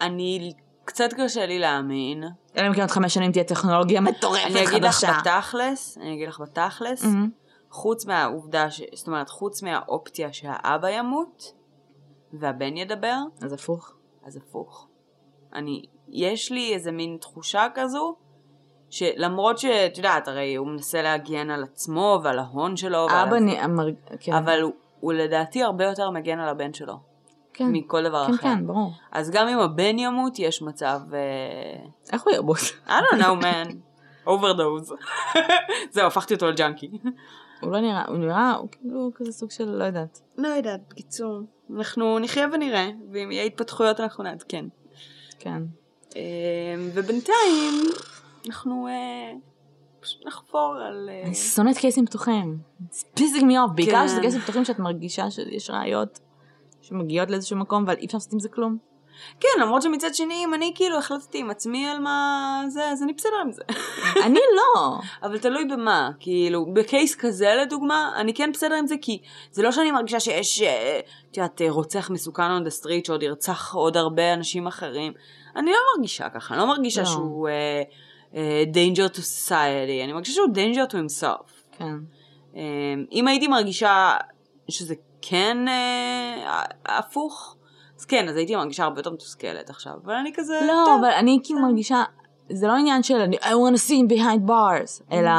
אני, 0.00 0.52
קצת 0.90 1.10
קשה 1.16 1.46
לי 1.46 1.58
להאמין. 1.58 2.24
אלא 2.56 2.66
אם 2.68 2.74
כן 2.74 2.80
עוד 2.80 2.90
חמש 2.90 3.14
שנים 3.14 3.32
תהיה 3.32 3.44
טכנולוגיה 3.44 4.00
מטורפת 4.00 4.46
אני 4.46 4.68
אגיד 4.68 4.82
לך 4.82 4.94
חדשה. 4.94 5.12
בתכלס, 5.20 5.98
אני 5.98 6.14
אגיד 6.14 6.28
לך 6.28 6.40
בתכלס. 6.40 7.04
חוץ 7.70 8.06
מהעובדה, 8.06 8.70
ש... 8.70 8.82
זאת 8.94 9.06
אומרת, 9.06 9.28
חוץ 9.28 9.62
מהאופציה 9.62 10.32
שהאבא 10.32 10.88
ימות, 10.88 11.52
והבן 12.32 12.76
ידבר, 12.76 13.16
אז 13.42 13.52
הפוך. 13.52 13.92
אז 14.26 14.36
הפוך. 14.36 14.88
אני, 15.54 15.82
יש 16.08 16.52
לי 16.52 16.74
איזה 16.74 16.92
מין 16.92 17.16
תחושה 17.20 17.66
כזו, 17.74 18.16
שלמרות 18.90 19.58
שאת 19.58 19.96
יודעת, 19.96 20.28
הרי 20.28 20.54
הוא 20.54 20.66
מנסה 20.66 21.02
להגן 21.02 21.50
על 21.50 21.64
עצמו 21.64 22.20
ועל 22.24 22.38
ההון 22.38 22.76
שלו, 22.76 23.06
אבא 23.06 23.38
נ... 23.38 23.48
אמר... 23.48 23.86
כן. 24.20 24.32
אבל 24.32 24.60
הוא, 24.60 24.72
הוא 25.00 25.12
לדעתי 25.12 25.62
הרבה 25.62 25.84
יותר 25.84 26.10
מגן 26.10 26.38
על 26.38 26.48
הבן 26.48 26.72
שלו, 26.74 26.94
כן. 27.60 27.72
מכל 27.72 28.04
דבר 28.04 28.26
כן, 28.26 28.32
אחר. 28.32 28.42
כן, 28.42 28.66
ברור. 28.66 28.92
אז 29.12 29.30
גם 29.30 29.48
אם 29.48 29.58
הבן 29.58 29.98
ימות, 29.98 30.38
יש 30.38 30.62
מצב... 30.62 31.00
אה, 31.12 31.86
איך 32.12 32.22
הוא 32.22 32.32
ירבוט? 32.32 32.58
I 32.86 32.90
don't 32.90 33.18
know 33.20 33.42
man, 33.42 33.74
overdose. 34.30 34.92
זהו, 35.92 36.06
הפכתי 36.06 36.34
אותו 36.34 36.46
לג'אנקי. 36.46 36.90
הוא 37.62 37.72
לא 37.72 37.80
נראה, 37.80 38.04
הוא 38.08 38.16
נראה, 38.16 38.52
הוא 38.52 38.68
כאילו 38.72 39.10
כזה 39.14 39.32
סוג 39.32 39.50
של, 39.50 39.70
לא 39.70 39.84
יודעת. 39.84 40.20
לא 40.38 40.48
יודעת, 40.48 40.80
בקיצור. 40.88 41.40
אנחנו 41.76 42.18
נחיה 42.18 42.48
ונראה, 42.52 42.90
ואם 43.12 43.32
יהיה 43.32 43.44
התפתחויות 43.44 44.00
אנחנו 44.00 44.24
נעדכן. 44.24 44.64
כן. 45.38 45.62
אה, 46.16 46.22
ובינתיים 46.94 47.74
אנחנו 48.46 48.88
אה, 48.88 49.32
פשוט 50.00 50.26
נחפור 50.26 50.76
על... 50.86 51.10
אני 51.24 51.34
שונאת 51.34 51.76
קייסים 51.76 52.06
פתוחים. 52.06 52.58
It's 52.90 53.18
pissing 53.18 53.42
me 53.42 53.68
off, 53.68 53.72
בעיקר 53.74 53.92
כן. 53.92 54.08
שזה 54.08 54.20
קייסים 54.20 54.40
פתוחים 54.40 54.64
שאת 54.64 54.78
מרגישה 54.78 55.30
שיש 55.30 55.70
ראיות 55.70 56.20
שמגיעות 56.90 57.30
לאיזשהו 57.30 57.56
מקום, 57.56 57.82
אבל 57.82 57.94
אי 57.98 58.06
אפשר 58.06 58.16
לעשות 58.16 58.32
עם 58.32 58.38
זה 58.38 58.48
כלום. 58.48 58.90
כן, 59.40 59.60
למרות 59.60 59.82
שמצד 59.82 60.14
שני, 60.14 60.44
אם 60.44 60.54
אני 60.54 60.72
כאילו 60.74 60.98
החלטתי 60.98 61.38
עם 61.38 61.50
עצמי 61.50 61.88
על 61.88 61.98
מה 61.98 62.62
זה, 62.68 62.90
אז 62.90 63.02
אני 63.02 63.12
בסדר 63.12 63.36
עם 63.44 63.52
זה. 63.52 63.62
אני 64.26 64.40
לא. 64.56 64.98
אבל 65.22 65.38
תלוי 65.38 65.64
במה, 65.64 66.10
כאילו, 66.20 66.66
בקייס 66.72 67.14
כזה 67.14 67.54
לדוגמה, 67.62 68.12
אני 68.16 68.34
כן 68.34 68.50
בסדר 68.52 68.74
עם 68.74 68.86
זה, 68.86 68.94
כי 69.02 69.18
זה 69.50 69.62
לא 69.62 69.72
שאני 69.72 69.90
מרגישה 69.90 70.20
שיש, 70.20 70.62
אה, 70.62 71.00
את 71.30 71.36
יודעת, 71.36 71.62
אה, 71.62 71.70
רוצח 71.70 72.10
מסוכן 72.10 72.42
on 72.42 72.68
the 72.68 72.82
street 72.82 73.06
שעוד 73.06 73.22
ירצח 73.22 73.74
עוד 73.74 73.96
הרבה 73.96 74.34
אנשים 74.34 74.66
אחרים. 74.66 75.12
אני 75.56 75.70
לא 75.70 75.78
מרגישה 75.96 76.28
ככה, 76.28 76.54
אני 76.54 76.62
לא 76.62 76.68
מרגישה 76.68 77.00
לא. 77.00 77.06
שהוא 77.06 77.48
אה, 77.48 77.82
אה, 78.34 78.64
danger 78.72 79.14
to 79.14 79.18
society, 79.18 80.04
אני 80.04 80.12
מרגישה 80.12 80.32
שהוא 80.32 80.48
danger 80.54 80.90
to 80.90 80.94
himself. 80.94 81.50
כן. 81.78 81.94
אה, 82.56 82.62
אם 83.12 83.28
הייתי 83.28 83.48
מרגישה 83.48 84.16
שזה 84.68 84.94
כן 85.22 85.68
אה, 85.68 86.62
הפוך, 86.86 87.56
אז 87.98 88.04
כן, 88.04 88.28
אז 88.28 88.36
הייתי 88.36 88.56
מרגישה 88.56 88.84
הרבה 88.84 88.98
יותר 89.00 89.10
מתוסכלת 89.10 89.70
עכשיו, 89.70 89.92
אבל 90.04 90.14
אני 90.14 90.32
כזה, 90.34 90.60
לא, 90.66 90.82
טוב. 90.86 91.00
אבל 91.04 91.10
אני 91.10 91.38
כאילו 91.44 91.60
מרגישה, 91.60 92.02
זה 92.52 92.66
לא 92.66 92.72
עניין 92.72 93.02
של 93.02 93.16
אני- 93.16 93.36
I 93.36 93.46
want 93.46 93.74
to 93.74 93.88
see 93.88 93.92
him 93.92 94.12
behind 94.16 94.48
bars, 94.48 95.02
אלא 95.12 95.30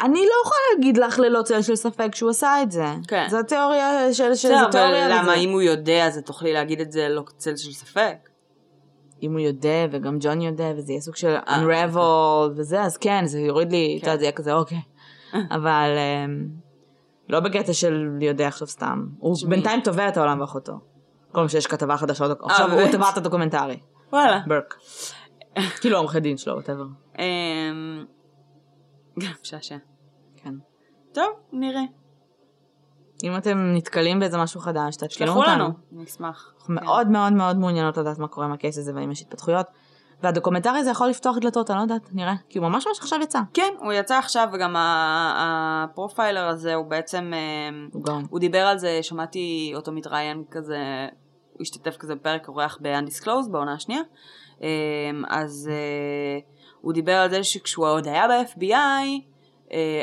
אני 0.00 0.20
לא 0.20 0.32
יכולה 0.44 0.60
להגיד 0.74 0.96
לך 0.96 1.18
ללא 1.18 1.42
צל 1.42 1.62
של 1.62 1.76
ספק 1.76 2.14
שהוא 2.14 2.30
עשה 2.30 2.62
את 2.62 2.70
זה. 2.72 2.86
כן. 3.08 3.26
זו 3.30 3.38
התיאוריה 3.38 4.14
של, 4.14 4.34
של 4.34 4.52
אבל 4.54 4.70
תיאוריה 4.70 5.08
למה 5.08 5.22
לזה. 5.22 5.34
אם 5.34 5.50
הוא 5.50 5.62
יודע, 5.62 6.06
אז 6.06 6.18
תוכלי 6.24 6.52
להגיד 6.52 6.80
את 6.80 6.92
זה 6.92 7.08
לא 7.08 7.22
צל 7.36 7.56
של 7.56 7.72
ספק. 7.72 8.16
אם 9.22 9.32
הוא 9.32 9.40
יודע 9.40 9.86
וגם 9.90 10.16
ג'ון 10.20 10.40
יודע 10.40 10.72
וזה 10.76 10.92
יהיה 10.92 11.00
סוג 11.00 11.16
של 11.16 11.36
אה, 11.48 11.56
unravel 11.62 11.98
וזה, 12.56 12.82
אז 12.82 12.96
כן, 12.96 13.26
זה 13.26 13.40
יוריד 13.40 13.70
לי, 13.72 13.98
כן. 14.00 14.06
יודעת, 14.06 14.18
זה 14.18 14.24
יהיה 14.24 14.32
כזה 14.32 14.52
אוקיי. 14.54 14.78
אבל 15.56 15.88
אמ, 16.24 16.46
לא 17.28 17.40
בקטע 17.40 17.72
של 17.72 18.08
יודע 18.20 18.48
עכשיו 18.48 18.68
סתם. 18.68 19.06
הוא 19.18 19.34
תשמעי. 19.34 19.50
בינתיים 19.50 19.80
תובע 19.80 20.08
את 20.08 20.16
העולם 20.16 20.40
ואחותו. 20.40 20.72
כל 20.72 21.32
פעם 21.32 21.48
שיש 21.48 21.66
כתבה 21.66 21.96
חדשה, 21.96 22.24
עכשיו 22.42 22.72
הוא? 22.72 22.92
תבע 22.92 23.10
את 23.12 23.16
הדוקומנטרי. 23.16 23.80
וואלה. 24.12 24.40
ברק. 24.46 24.74
כאילו 25.80 25.98
עורכי 25.98 26.20
דין 26.20 26.36
שלו, 26.36 26.60
whatever. 26.60 27.18
אמ, 27.18 28.04
משעשע. 29.16 29.76
כן. 30.36 30.54
טוב, 31.12 31.28
נראה. 31.52 31.82
אם 33.24 33.36
אתם 33.36 33.72
נתקלים 33.74 34.20
באיזה 34.20 34.38
משהו 34.38 34.60
חדש, 34.60 34.96
תעדכנו 34.96 35.26
שלחו 35.26 35.38
אותנו. 35.38 35.52
לנו, 35.52 35.68
אני 35.92 36.04
אשמח. 36.04 36.52
אנחנו. 36.58 36.74
מאוד 36.74 37.08
מאוד 37.08 37.32
מאוד 37.32 37.56
מעוניינות 37.56 37.96
לדעת 37.96 38.18
מה 38.18 38.28
קורה 38.28 38.46
עם 38.46 38.52
ה 38.52 38.57
case 38.57 38.78
הזה 38.78 38.94
והאם 38.94 39.10
יש 39.10 39.22
התפתחויות. 39.22 39.66
והדוקומנטרי 40.22 40.78
הזה 40.78 40.90
יכול 40.90 41.08
לפתוח 41.08 41.38
דלתות, 41.38 41.70
אני 41.70 41.76
לא 41.78 41.82
יודעת, 41.82 42.08
נראה. 42.12 42.34
כי 42.48 42.58
הוא 42.58 42.68
ממש 42.68 42.86
ממש 42.86 42.98
עכשיו 42.98 43.18
יצא. 43.22 43.40
כן, 43.54 43.74
הוא 43.78 43.92
יצא 43.92 44.18
עכשיו, 44.18 44.48
וגם 44.52 44.74
ה 44.78 44.97
profiler 44.97 46.48
הזה 46.48 46.74
הוא 46.74 46.86
בעצם, 46.86 47.32
אמ, 47.34 47.88
הוא 47.92 48.04
גאון. 48.04 48.24
הוא 48.30 48.40
דיבר 48.40 48.66
על 48.66 48.78
זה, 48.78 48.98
שמעתי 49.02 49.72
אותו 49.74 49.92
מתראיין 49.92 50.44
כזה, 50.50 51.08
הוא 51.52 51.62
השתתף 51.62 51.96
כזה 51.96 52.14
בפרק 52.14 52.48
אורח 52.48 52.78
ב-Undisclosed 52.80 53.50
בעונה 53.50 53.72
השנייה. 53.72 54.00
אמ, 54.60 54.66
אז 55.28 55.70
אה, 55.72 56.38
הוא 56.80 56.92
דיבר 56.92 57.12
על 57.16 57.30
זה 57.30 57.44
שכשהוא 57.44 57.86
עוד 57.86 58.06
היה 58.06 58.28
ב-FBI, 58.28 59.35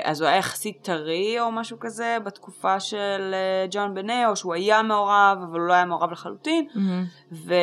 אז 0.03 0.21
הוא 0.21 0.27
היה 0.27 0.37
יחסית 0.37 0.81
טרי 0.81 1.39
או 1.39 1.51
משהו 1.51 1.79
כזה 1.79 2.17
בתקופה 2.25 2.79
של 2.79 3.33
אה, 3.33 3.65
ג'ון 3.71 3.93
בנה, 3.93 4.29
או 4.29 4.35
שהוא 4.35 4.53
היה 4.53 4.81
מעורב, 4.81 5.37
אבל 5.49 5.59
הוא 5.59 5.67
לא 5.67 5.73
היה 5.73 5.85
מעורב 5.85 6.11
לחלוטין. 6.11 6.67
מהמם. 6.75 7.05
ו... 7.31 7.53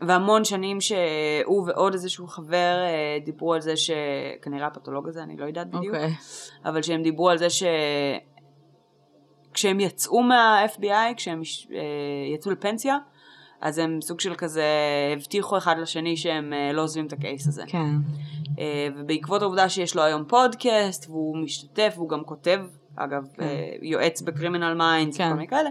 והמון 0.00 0.44
שנים 0.44 0.80
שהוא 0.80 1.64
ועוד 1.66 1.92
איזשהו 1.92 2.26
חבר 2.26 2.76
אה, 2.86 3.18
דיברו 3.24 3.54
על 3.54 3.60
זה 3.60 3.74
שכנראה 3.76 4.66
הפתולוג 4.66 5.08
הזה, 5.08 5.22
אני 5.22 5.36
לא 5.36 5.44
יודעת 5.44 5.66
בדיוק, 5.70 5.94
אוקיי. 5.94 6.14
אבל 6.64 6.82
שהם 6.82 7.02
דיברו 7.02 7.30
על 7.30 7.38
זה 7.38 7.50
ש... 7.50 7.62
כשהם 9.54 9.80
יצאו 9.80 10.22
מה-FBI, 10.22 11.14
כשהם 11.16 11.42
אה, 11.74 12.34
יצאו 12.34 12.50
לפנסיה, 12.50 12.98
אז 13.60 13.78
הם 13.78 14.00
סוג 14.00 14.20
של 14.20 14.34
כזה 14.34 14.64
הבטיחו 15.16 15.58
אחד 15.58 15.78
לשני 15.78 16.16
שהם 16.16 16.52
אה, 16.52 16.72
לא 16.72 16.82
עוזבים 16.82 17.06
את 17.06 17.12
ה 17.12 17.19
case 17.19 17.48
הזה. 17.48 17.62
כן. 17.66 17.86
אה, 18.58 18.88
ובעקבות 18.96 19.42
העובדה 19.42 19.68
שיש 19.68 19.96
לו 19.96 20.02
היום 20.02 20.24
פודקאסט, 20.24 21.08
והוא 21.08 21.36
משתתף, 21.38 21.92
והוא 21.96 22.08
גם 22.08 22.24
כותב, 22.24 22.60
אגב, 22.96 23.22
כן. 23.34 23.42
אה, 23.42 23.72
יועץ 23.82 24.22
ב 24.22 24.28
Criminal 24.28 24.74
Minds 24.74 25.16
כן. 25.16 25.24
וכל 25.26 25.34
מיני 25.34 25.48
כאלה. 25.48 25.70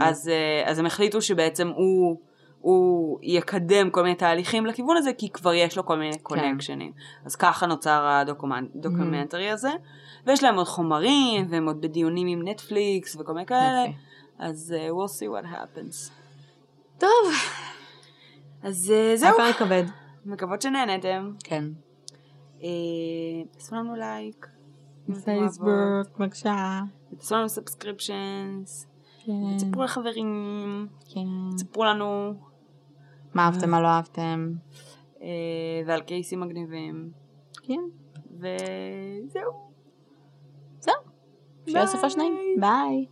אז, 0.00 0.28
אה, 0.28 0.70
אז 0.70 0.78
הם 0.78 0.86
החליטו 0.86 1.22
שבעצם 1.22 1.68
הוא, 1.68 2.16
הוא 2.60 3.18
יקדם 3.22 3.90
כל 3.90 4.02
מיני 4.02 4.14
תהליכים 4.14 4.66
לכיוון 4.66 4.96
הזה, 4.96 5.12
כי 5.12 5.30
כבר 5.30 5.54
יש 5.54 5.76
לו 5.76 5.86
כל 5.86 5.98
מיני 5.98 6.12
כן. 6.12 6.18
קונקשנים. 6.22 6.92
אז 7.24 7.36
ככה 7.36 7.66
נוצר 7.66 8.06
הדוקומנטרי 8.06 9.50
הזה. 9.50 9.70
ויש 10.26 10.44
להם 10.44 10.56
עוד 10.56 10.66
חומרים, 10.66 11.46
והם 11.50 11.66
עוד 11.66 11.80
בדיונים 11.80 12.26
עם 12.26 12.48
נטפליקס 12.48 13.16
וכל 13.16 13.32
מיני 13.32 13.46
כאלה. 13.46 13.84
יופי. 13.86 13.96
אז 14.38 14.74
uh, 14.76 14.90
we'll 14.90 15.12
see 15.12 15.26
what 15.26 15.54
happens. 15.54 16.10
טוב, 16.98 17.10
אז 18.62 18.92
uh, 18.92 19.18
זהו, 19.18 19.40
היה 19.40 19.52
פרק 19.52 19.56
כבד. 19.56 19.84
מקוות 20.26 20.62
שנהנתם. 20.62 21.30
כן. 21.44 21.64
אה, 22.62 22.68
תעשו 23.50 23.76
לנו 23.76 23.94
לייק. 23.94 24.46
פייסבוק, 25.24 26.18
בבקשה. 26.18 26.80
תעשו 27.16 27.34
לנו 27.34 27.48
subscriptions. 27.48 28.86
כן. 29.24 29.56
תספרו 29.56 29.82
לחברים. 29.82 30.86
כן. 31.14 31.56
תספרו 31.56 31.84
לנו. 31.84 32.34
מה 33.34 33.46
אהבתם, 33.46 33.70
מה 33.70 33.80
לא 33.80 33.88
אהבתם. 33.88 34.52
אה, 35.22 35.28
ועל 35.86 36.00
קייסים 36.00 36.40
מגניבים. 36.40 37.10
כן. 37.62 37.80
וזהו. 38.30 39.52
זהו. 40.80 40.94
שיהיה 41.66 41.86
סופה 41.86 42.10
שניים. 42.10 42.34
ביי. 42.60 43.06